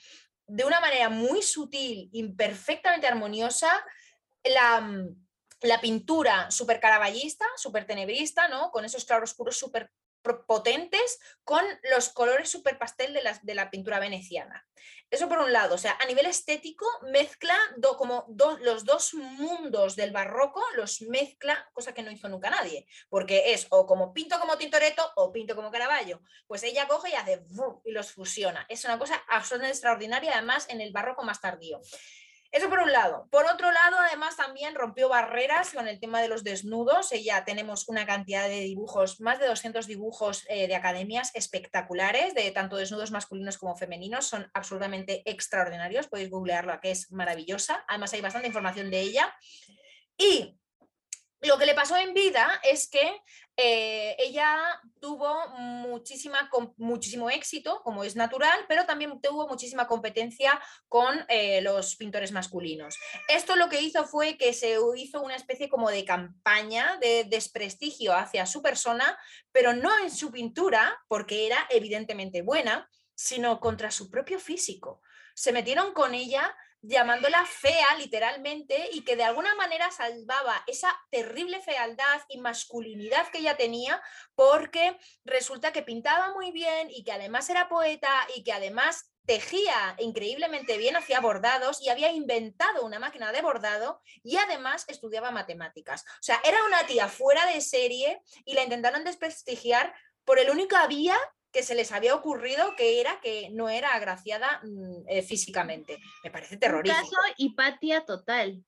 de 0.47 0.65
una 0.65 0.79
manera 0.79 1.09
muy 1.09 1.41
sutil 1.41 2.09
y 2.11 2.27
perfectamente 2.33 3.07
armoniosa 3.07 3.69
la, 4.43 4.81
mm, 4.81 5.15
la 5.61 5.79
pintura 5.79 6.51
súper 6.51 6.79
caravallista, 6.79 7.45
súper 7.55 7.85
tenebrista, 7.85 8.47
¿no? 8.47 8.71
con 8.71 8.85
esos 8.85 9.05
claroscuros 9.05 9.57
súper 9.57 9.91
potentes 10.47 11.19
con 11.43 11.63
los 11.91 12.09
colores 12.09 12.49
super 12.49 12.77
pastel 12.77 13.13
de 13.13 13.21
la, 13.21 13.39
de 13.41 13.55
la 13.55 13.69
pintura 13.69 13.99
veneciana. 13.99 14.65
Eso 15.13 15.29
por 15.29 15.37
un 15.37 15.53
lado, 15.53 15.75
o 15.75 15.77
sea, 15.77 15.95
a 16.01 16.05
nivel 16.07 16.25
estético 16.25 16.87
mezcla 17.03 17.55
como 17.99 18.25
los 18.61 18.83
dos 18.83 19.13
mundos 19.13 19.95
del 19.95 20.11
barroco, 20.11 20.63
los 20.75 21.03
mezcla, 21.03 21.69
cosa 21.73 21.93
que 21.93 22.01
no 22.01 22.09
hizo 22.09 22.29
nunca 22.29 22.49
nadie, 22.49 22.87
porque 23.09 23.53
es 23.53 23.67
o 23.69 23.85
como 23.85 24.11
pinto 24.11 24.39
como 24.39 24.57
Tintoretto 24.57 25.11
o 25.17 25.31
pinto 25.31 25.55
como 25.55 25.69
Caravaggio. 25.69 26.21
Pues 26.47 26.63
ella 26.63 26.87
coge 26.87 27.11
y 27.11 27.13
hace 27.13 27.43
y 27.85 27.91
los 27.91 28.11
fusiona. 28.11 28.65
Es 28.69 28.85
una 28.85 28.97
cosa 28.97 29.23
absolutamente 29.29 29.73
extraordinaria, 29.73 30.31
además 30.33 30.65
en 30.69 30.81
el 30.81 30.91
barroco 30.91 31.23
más 31.23 31.39
tardío. 31.39 31.79
Eso 32.53 32.69
por 32.69 32.81
un 32.81 32.91
lado. 32.91 33.27
Por 33.31 33.47
otro 33.47 33.71
lado, 33.71 33.97
además 33.97 34.37
también 34.37 34.75
rompió 34.75 35.09
barreras 35.09 35.73
con 35.73 35.87
el 35.87 35.99
tema 35.99 36.21
de 36.21 36.27
los 36.27 36.43
desnudos. 36.43 37.11
Ella 37.11 37.43
tenemos 37.45 37.89
una 37.89 38.05
cantidad 38.05 38.47
de 38.47 38.59
dibujos, 38.59 39.19
más 39.19 39.39
de 39.39 39.47
200 39.47 39.87
dibujos 39.87 40.45
eh, 40.47 40.67
de 40.67 40.75
academias 40.75 41.31
espectaculares, 41.33 42.35
de 42.35 42.51
tanto 42.51 42.77
desnudos 42.77 43.09
masculinos 43.09 43.57
como 43.57 43.75
femeninos. 43.75 44.27
Son 44.27 44.51
absolutamente 44.53 45.23
extraordinarios. 45.25 46.07
Podéis 46.07 46.29
googlearlo, 46.29 46.79
que 46.79 46.91
es 46.91 47.11
maravillosa. 47.11 47.83
Además 47.87 48.13
hay 48.13 48.21
bastante 48.21 48.49
información 48.49 48.91
de 48.91 48.99
ella. 49.01 49.35
Y 50.15 50.55
lo 51.43 51.57
que 51.57 51.65
le 51.65 51.75
pasó 51.75 51.97
en 51.97 52.13
vida 52.13 52.59
es 52.63 52.89
que 52.89 53.21
eh, 53.55 54.15
ella 54.17 54.81
tuvo 54.99 55.47
muchísima, 55.57 56.49
muchísimo 56.77 57.29
éxito, 57.29 57.81
como 57.83 58.03
es 58.03 58.15
natural, 58.15 58.65
pero 58.67 58.85
también 58.85 59.21
tuvo 59.21 59.47
muchísima 59.47 59.85
competencia 59.85 60.59
con 60.87 61.23
eh, 61.27 61.61
los 61.61 61.95
pintores 61.95 62.31
masculinos. 62.31 62.97
Esto 63.27 63.55
lo 63.55 63.69
que 63.69 63.81
hizo 63.81 64.05
fue 64.05 64.37
que 64.37 64.53
se 64.53 64.77
hizo 64.95 65.21
una 65.21 65.35
especie 65.35 65.69
como 65.69 65.91
de 65.91 66.05
campaña 66.05 66.97
de 66.99 67.25
desprestigio 67.25 68.15
hacia 68.15 68.45
su 68.45 68.61
persona, 68.61 69.17
pero 69.51 69.73
no 69.73 69.91
en 69.99 70.09
su 70.09 70.31
pintura, 70.31 70.97
porque 71.07 71.45
era 71.45 71.67
evidentemente 71.69 72.41
buena, 72.41 72.89
sino 73.13 73.59
contra 73.59 73.91
su 73.91 74.09
propio 74.09 74.39
físico. 74.39 75.01
Se 75.35 75.51
metieron 75.51 75.93
con 75.93 76.15
ella 76.15 76.55
llamándola 76.83 77.45
fea 77.45 77.95
literalmente 77.97 78.89
y 78.91 79.03
que 79.05 79.15
de 79.15 79.23
alguna 79.23 79.55
manera 79.55 79.89
salvaba 79.89 80.63
esa 80.67 80.89
terrible 81.09 81.61
fealdad 81.61 82.21
y 82.27 82.39
masculinidad 82.39 83.29
que 83.29 83.39
ella 83.39 83.55
tenía 83.55 84.01
porque 84.35 84.97
resulta 85.23 85.71
que 85.71 85.81
pintaba 85.81 86.33
muy 86.33 86.51
bien 86.51 86.89
y 86.91 87.05
que 87.05 87.13
además 87.13 87.49
era 87.49 87.69
poeta 87.69 88.27
y 88.35 88.43
que 88.43 88.51
además 88.51 89.09
tejía 89.25 89.95
increíblemente 89.99 90.77
bien, 90.77 90.97
hacía 90.97 91.21
bordados 91.21 91.81
y 91.81 91.87
había 91.87 92.11
inventado 92.11 92.85
una 92.85 92.99
máquina 92.99 93.31
de 93.31 93.41
bordado 93.41 94.01
y 94.21 94.35
además 94.35 94.83
estudiaba 94.89 95.31
matemáticas. 95.31 96.03
O 96.03 96.23
sea, 96.23 96.41
era 96.43 96.65
una 96.65 96.85
tía 96.85 97.07
fuera 97.07 97.45
de 97.45 97.61
serie 97.61 98.21
y 98.43 98.55
la 98.55 98.63
intentaron 98.63 99.05
desprestigiar 99.05 99.95
por 100.25 100.39
el 100.39 100.49
único 100.49 100.75
vía 100.89 101.17
que 101.53 101.63
se 101.63 101.75
les 101.75 101.91
había 101.91 102.15
ocurrido 102.15 102.75
que 102.75 102.99
era 102.99 103.21
que 103.21 103.49
no 103.51 103.69
era 103.69 103.93
agraciada 103.93 104.59
mm, 104.63 105.07
eh, 105.07 105.21
físicamente. 105.21 105.99
Me 106.23 106.31
parece 106.31 106.57
terrorífico. 106.57 106.99
Un 106.99 107.09
caso 107.09 107.21
hipatia 107.37 108.03
total. 108.03 108.63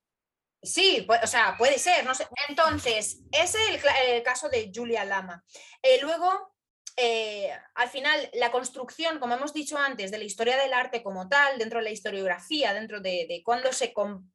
Sí, 0.61 1.05
o 1.23 1.27
sea, 1.27 1.55
puede 1.57 1.77
ser, 1.77 2.05
no 2.05 2.15
sé. 2.15 2.27
Entonces, 2.47 3.19
ese 3.31 3.57
es 3.73 3.83
el, 4.07 4.23
caso 4.23 4.49
de 4.49 4.71
Julia 4.73 5.05
Lama. 5.05 5.43
Eh, 5.81 5.99
luego, 6.01 6.55
eh, 6.97 7.51
al 7.75 7.89
final 7.89 8.29
la 8.33 8.51
construcción, 8.51 9.19
como 9.19 9.35
hemos 9.35 9.53
dicho 9.53 9.77
antes, 9.77 10.11
de 10.11 10.17
la 10.17 10.23
historia 10.23 10.57
del 10.57 10.73
arte 10.73 11.03
como 11.03 11.27
tal, 11.27 11.59
dentro 11.59 11.79
de 11.79 11.85
la 11.85 11.91
historiografía, 11.91 12.73
dentro 12.73 12.99
de, 12.99 13.25
de 13.27 13.41
cuando 13.43 13.71
se, 13.73 13.93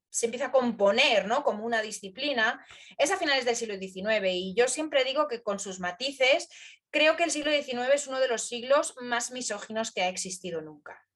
se, 0.09 0.27
empieza 0.27 0.47
a 0.47 0.53
componer 0.53 1.27
¿no? 1.27 1.43
como 1.43 1.65
una 1.65 1.83
disciplina, 1.83 2.65
es 2.97 3.11
a 3.11 3.17
finales 3.17 3.45
del 3.45 3.57
siglo 3.57 3.77
XIX. 3.77 4.27
Y 4.27 4.55
yo 4.55 4.69
siempre 4.69 5.05
digo 5.05 5.27
que 5.27 5.43
con 5.43 5.59
sus 5.59 5.81
matices, 5.81 6.49
creo 6.91 7.17
que 7.17 7.25
el 7.25 7.31
siglo 7.31 7.51
XIX 7.51 7.89
es 7.95 8.07
uno 8.07 8.21
de 8.21 8.29
los 8.29 8.47
siglos 8.47 8.95
más 9.01 9.31
misóginos 9.31 9.93
que 9.93 10.03
ha 10.03 10.09
existido 10.09 10.61
nunca. 10.61 11.07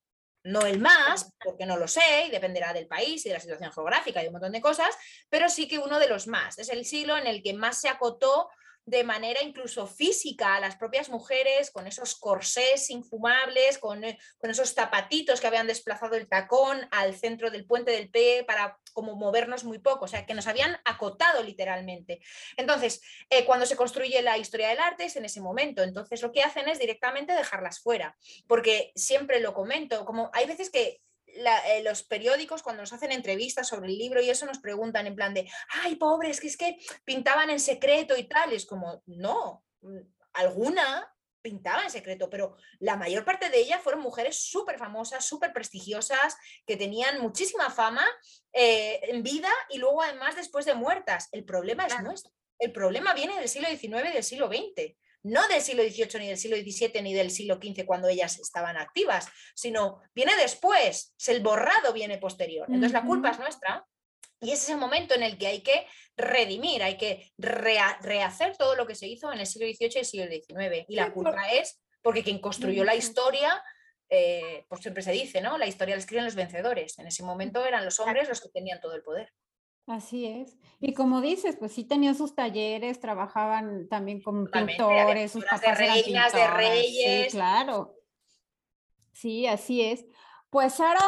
No 0.42 0.60
el 0.60 0.78
más, 0.78 1.32
porque 1.42 1.64
no 1.64 1.78
lo 1.78 1.88
sé, 1.88 2.26
y 2.28 2.30
dependerá 2.30 2.74
del 2.74 2.86
país 2.86 3.24
y 3.24 3.30
de 3.30 3.34
la 3.34 3.40
situación 3.40 3.72
geográfica 3.72 4.22
y 4.22 4.26
un 4.26 4.34
montón 4.34 4.52
de 4.52 4.60
cosas, 4.60 4.94
pero 5.30 5.48
sí 5.48 5.66
que 5.66 5.78
uno 5.78 5.98
de 5.98 6.08
los 6.08 6.26
más. 6.26 6.58
Es 6.58 6.68
el 6.68 6.84
siglo 6.84 7.16
en 7.16 7.26
el 7.26 7.42
que 7.42 7.54
más 7.54 7.80
se 7.80 7.88
acotó 7.88 8.50
de 8.86 9.04
manera 9.04 9.42
incluso 9.42 9.86
física 9.86 10.54
a 10.54 10.60
las 10.60 10.76
propias 10.76 11.08
mujeres, 11.08 11.70
con 11.70 11.86
esos 11.86 12.16
corsés 12.16 12.90
infumables, 12.90 13.78
con, 13.78 14.04
eh, 14.04 14.18
con, 14.38 14.50
esos 14.50 14.74
zapatitos 14.74 15.40
que 15.40 15.46
habían 15.46 15.66
desplazado 15.66 16.16
el 16.16 16.28
tacón 16.28 16.86
al 16.90 17.14
centro 17.14 17.50
del 17.50 17.66
puente 17.66 17.92
del 17.92 18.10
pie 18.10 18.44
para 18.44 18.78
como 18.92 19.16
movernos 19.16 19.64
muy 19.64 19.78
poco, 19.78 20.04
o 20.04 20.08
sea, 20.08 20.26
que 20.26 20.34
nos 20.34 20.46
habían 20.46 20.76
acotado 20.84 21.42
literalmente. 21.42 22.20
Entonces, 22.56 23.00
eh, 23.30 23.44
cuando 23.44 23.66
se 23.66 23.76
construye 23.76 24.20
la 24.22 24.38
historia 24.38 24.68
del 24.68 24.78
arte 24.78 25.06
es 25.06 25.16
en 25.16 25.24
ese 25.24 25.40
momento, 25.40 25.82
entonces 25.82 26.22
lo 26.22 26.32
que 26.32 26.42
hacen 26.42 26.68
es 26.68 26.78
directamente 26.78 27.32
dejarlas 27.32 27.80
fuera, 27.80 28.16
porque 28.46 28.92
siempre 28.94 29.40
lo 29.40 29.54
comento, 29.54 30.04
como 30.04 30.30
hay 30.32 30.46
veces 30.46 30.70
que 30.70 31.00
eh, 31.34 31.82
los 31.82 32.02
periódicos 32.02 32.62
cuando 32.62 32.82
nos 32.82 32.92
hacen 32.92 33.12
entrevistas 33.12 33.68
sobre 33.68 33.88
el 33.88 33.98
libro 33.98 34.20
y 34.20 34.30
eso 34.30 34.46
nos 34.46 34.58
preguntan 34.58 35.06
en 35.06 35.16
plan 35.16 35.34
de, 35.34 35.48
ay, 35.82 35.96
pobres, 35.96 36.40
que 36.40 36.46
es 36.46 36.56
que 36.56 36.78
pintaban 37.04 37.50
en 37.50 37.60
secreto 37.60 38.16
y 38.16 38.24
tal. 38.24 38.52
Es 38.52 38.66
como, 38.66 39.02
no, 39.06 39.64
mm, 39.80 39.98
alguna 40.34 41.10
pintaba 41.42 41.82
en 41.82 41.90
secreto, 41.90 42.30
pero 42.30 42.56
la 42.78 42.96
mayor 42.96 43.24
parte 43.24 43.50
de 43.50 43.58
ellas 43.58 43.82
fueron 43.82 44.00
mujeres 44.00 44.36
súper 44.36 44.78
famosas, 44.78 45.26
súper 45.26 45.52
prestigiosas, 45.52 46.36
que 46.66 46.78
tenían 46.78 47.20
muchísima 47.20 47.68
fama 47.68 48.06
eh, 48.52 49.00
en 49.02 49.22
vida 49.22 49.50
y 49.68 49.76
luego 49.76 50.00
además 50.00 50.36
después 50.36 50.64
de 50.64 50.74
muertas. 50.74 51.28
El 51.32 51.44
problema 51.44 51.86
es 51.86 52.00
nuestro. 52.00 52.32
El 52.58 52.72
problema 52.72 53.12
viene 53.12 53.38
del 53.38 53.48
siglo 53.48 53.68
XIX 53.68 54.08
y 54.08 54.12
del 54.14 54.24
siglo 54.24 54.48
XX 54.48 54.96
no 55.24 55.46
del 55.48 55.62
siglo 55.62 55.82
XVIII, 55.82 56.20
ni 56.20 56.28
del 56.28 56.36
siglo 56.36 56.56
XVII, 56.56 57.02
ni 57.02 57.14
del 57.14 57.30
siglo 57.30 57.56
XV 57.56 57.84
cuando 57.86 58.08
ellas 58.08 58.38
estaban 58.38 58.76
activas, 58.76 59.26
sino 59.54 60.02
viene 60.14 60.36
después, 60.36 61.14
el 61.26 61.42
borrado 61.42 61.92
viene 61.92 62.18
posterior. 62.18 62.66
Entonces 62.68 62.92
la 62.92 63.04
culpa 63.04 63.30
es 63.30 63.38
nuestra 63.38 63.86
y 64.40 64.50
ese 64.52 64.64
es 64.64 64.68
el 64.70 64.76
momento 64.76 65.14
en 65.14 65.22
el 65.22 65.38
que 65.38 65.46
hay 65.46 65.62
que 65.62 65.86
redimir, 66.16 66.82
hay 66.82 66.98
que 66.98 67.32
rehacer 67.38 68.56
todo 68.56 68.76
lo 68.76 68.86
que 68.86 68.94
se 68.94 69.06
hizo 69.06 69.32
en 69.32 69.40
el 69.40 69.46
siglo 69.46 69.66
XVIII 69.66 69.90
y 69.94 69.98
el 69.98 70.04
siglo 70.04 70.26
XIX. 70.26 70.84
Y 70.88 70.96
la 70.96 71.12
culpa 71.12 71.50
es 71.52 71.80
porque 72.02 72.22
quien 72.22 72.38
construyó 72.38 72.84
la 72.84 72.94
historia, 72.94 73.62
eh, 74.10 74.66
pues 74.68 74.82
siempre 74.82 75.02
se 75.02 75.12
dice, 75.12 75.40
¿no? 75.40 75.56
La 75.56 75.66
historia 75.66 75.94
la 75.94 76.00
escriben 76.00 76.26
los 76.26 76.34
vencedores. 76.34 76.98
En 76.98 77.06
ese 77.06 77.22
momento 77.22 77.64
eran 77.64 77.84
los 77.84 77.98
hombres 77.98 78.28
los 78.28 78.42
que 78.42 78.50
tenían 78.50 78.80
todo 78.80 78.94
el 78.94 79.02
poder. 79.02 79.32
Así 79.86 80.26
es. 80.26 80.56
Y 80.80 80.94
como 80.94 81.20
dices, 81.20 81.56
pues 81.56 81.72
sí 81.72 81.84
tenían 81.84 82.14
sus 82.14 82.34
talleres, 82.34 83.00
trabajaban 83.00 83.86
también 83.88 84.22
con 84.22 84.46
pintores, 84.46 85.32
sus 85.32 85.44
papás 85.44 85.60
de 85.60 85.74
reinas, 85.74 86.32
de 86.32 86.46
reyes. 86.46 87.24
Sí, 87.24 87.36
claro. 87.36 87.94
Sí, 89.12 89.46
así 89.46 89.82
es. 89.82 90.06
Pues 90.48 90.74
Sara, 90.74 91.02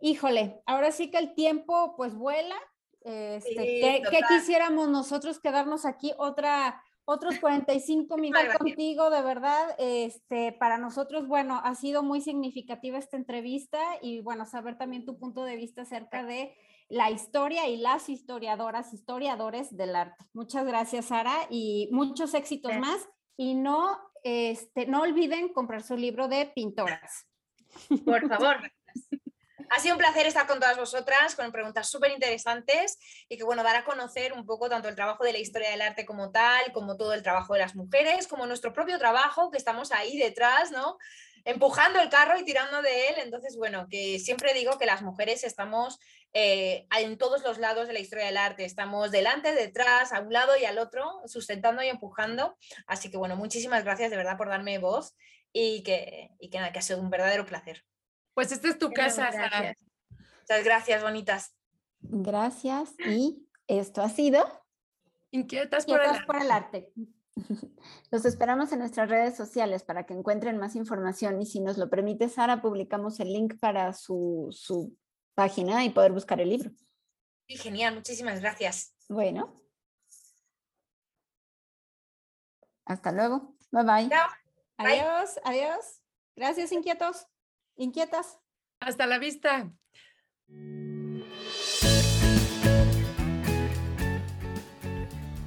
híjole, 0.00 0.60
ahora 0.66 0.90
sí 0.90 1.10
que 1.10 1.18
el 1.18 1.34
tiempo 1.34 1.94
pues 1.96 2.14
vuela. 2.14 2.56
Este, 3.02 4.02
¿qué, 4.10 4.20
quisiéramos 4.28 4.88
nosotros 4.88 5.40
quedarnos 5.40 5.86
aquí 5.86 6.12
otra 6.18 6.82
otros 7.06 7.40
45 7.40 8.16
minutos 8.18 8.56
contigo, 8.56 9.10
de 9.10 9.22
verdad. 9.22 9.74
Este, 9.78 10.52
para 10.52 10.78
nosotros, 10.78 11.26
bueno, 11.26 11.60
ha 11.64 11.74
sido 11.74 12.02
muy 12.02 12.20
significativa 12.20 12.98
esta 12.98 13.16
entrevista 13.16 13.80
y 14.00 14.20
bueno, 14.20 14.46
saber 14.46 14.78
también 14.78 15.04
tu 15.04 15.18
punto 15.18 15.44
de 15.44 15.56
vista 15.56 15.82
acerca 15.82 16.24
de 16.24 16.54
la 16.90 17.10
historia 17.10 17.68
y 17.68 17.76
las 17.76 18.08
historiadoras, 18.08 18.92
historiadores 18.92 19.74
del 19.76 19.94
arte. 19.94 20.26
Muchas 20.34 20.66
gracias, 20.66 21.06
Sara, 21.06 21.46
y 21.48 21.88
muchos 21.92 22.34
éxitos 22.34 22.76
más. 22.78 23.08
Y 23.36 23.54
no, 23.54 23.98
este, 24.24 24.86
no 24.86 25.02
olviden 25.02 25.52
comprar 25.52 25.82
su 25.82 25.96
libro 25.96 26.28
de 26.28 26.46
pintoras. 26.46 27.26
Por 28.04 28.28
favor. 28.28 28.56
Ha 29.70 29.78
sido 29.78 29.94
un 29.94 30.00
placer 30.00 30.26
estar 30.26 30.48
con 30.48 30.58
todas 30.58 30.76
vosotras, 30.76 31.36
con 31.36 31.52
preguntas 31.52 31.88
súper 31.88 32.10
interesantes 32.10 32.98
y 33.28 33.36
que, 33.36 33.44
bueno, 33.44 33.62
dar 33.62 33.76
a 33.76 33.84
conocer 33.84 34.32
un 34.32 34.44
poco 34.44 34.68
tanto 34.68 34.88
el 34.88 34.96
trabajo 34.96 35.22
de 35.22 35.32
la 35.32 35.38
historia 35.38 35.70
del 35.70 35.82
arte 35.82 36.04
como 36.04 36.32
tal, 36.32 36.72
como 36.72 36.96
todo 36.96 37.14
el 37.14 37.22
trabajo 37.22 37.54
de 37.54 37.60
las 37.60 37.76
mujeres, 37.76 38.26
como 38.26 38.46
nuestro 38.46 38.72
propio 38.72 38.98
trabajo, 38.98 39.52
que 39.52 39.58
estamos 39.58 39.92
ahí 39.92 40.18
detrás, 40.18 40.72
¿no? 40.72 40.98
Empujando 41.44 42.00
el 42.00 42.08
carro 42.08 42.38
y 42.38 42.44
tirando 42.44 42.82
de 42.82 43.08
él. 43.08 43.14
Entonces, 43.18 43.56
bueno, 43.56 43.86
que 43.88 44.18
siempre 44.18 44.54
digo 44.54 44.78
que 44.78 44.86
las 44.86 45.02
mujeres 45.02 45.44
estamos 45.44 45.98
eh, 46.32 46.86
en 46.98 47.18
todos 47.18 47.42
los 47.42 47.58
lados 47.58 47.86
de 47.88 47.94
la 47.94 48.00
historia 48.00 48.26
del 48.26 48.36
arte. 48.36 48.64
Estamos 48.64 49.10
delante, 49.10 49.52
detrás, 49.54 50.12
a 50.12 50.20
un 50.20 50.32
lado 50.32 50.56
y 50.56 50.64
al 50.64 50.78
otro, 50.78 51.22
sustentando 51.26 51.82
y 51.82 51.88
empujando. 51.88 52.56
Así 52.86 53.10
que, 53.10 53.16
bueno, 53.16 53.36
muchísimas 53.36 53.84
gracias 53.84 54.10
de 54.10 54.16
verdad 54.16 54.36
por 54.36 54.48
darme 54.48 54.78
voz 54.78 55.14
y 55.52 55.82
que, 55.82 56.30
y 56.38 56.50
que 56.50 56.58
nada, 56.58 56.72
que 56.72 56.78
ha 56.78 56.82
sido 56.82 57.00
un 57.00 57.10
verdadero 57.10 57.46
placer. 57.46 57.84
Pues 58.34 58.52
esta 58.52 58.68
es 58.68 58.78
tu 58.78 58.90
casa, 58.92 59.30
Sara. 59.32 59.74
Muchas 60.40 60.64
gracias, 60.64 61.02
bonitas. 61.02 61.54
Gracias. 62.00 62.94
Y 63.06 63.46
esto 63.66 64.02
ha 64.02 64.08
sido 64.08 64.60
Inquietas, 65.32 65.86
por, 65.86 66.02
el 66.02 66.24
por 66.24 66.42
el 66.42 66.50
arte. 66.50 66.92
Los 68.10 68.24
esperamos 68.24 68.72
en 68.72 68.80
nuestras 68.80 69.08
redes 69.08 69.36
sociales 69.36 69.82
para 69.82 70.06
que 70.06 70.14
encuentren 70.14 70.58
más 70.58 70.76
información 70.76 71.40
y 71.40 71.46
si 71.46 71.60
nos 71.60 71.78
lo 71.78 71.88
permite 71.90 72.28
Sara, 72.28 72.60
publicamos 72.60 73.20
el 73.20 73.32
link 73.32 73.58
para 73.60 73.92
su, 73.92 74.48
su 74.50 74.96
página 75.34 75.84
y 75.84 75.90
poder 75.90 76.12
buscar 76.12 76.40
el 76.40 76.50
libro. 76.50 76.70
Sí, 77.46 77.56
genial, 77.56 77.94
muchísimas 77.94 78.40
gracias. 78.40 78.94
Bueno. 79.08 79.60
Hasta 82.84 83.12
luego. 83.12 83.56
Bye 83.70 83.84
bye. 83.84 84.10
Adiós, 84.76 85.38
adiós. 85.44 86.00
Gracias, 86.34 86.72
inquietos. 86.72 87.26
Inquietas. 87.76 88.38
Hasta 88.80 89.06
la 89.06 89.18
vista. 89.18 89.70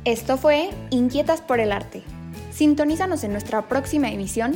Esto 0.06 0.36
fue 0.36 0.70
Inquietas 0.90 1.40
por 1.40 1.62
el 1.62 1.72
Arte. 1.72 2.04
Sintonízanos 2.52 3.24
en 3.24 3.32
nuestra 3.32 3.70
próxima 3.70 4.12
emisión 4.12 4.54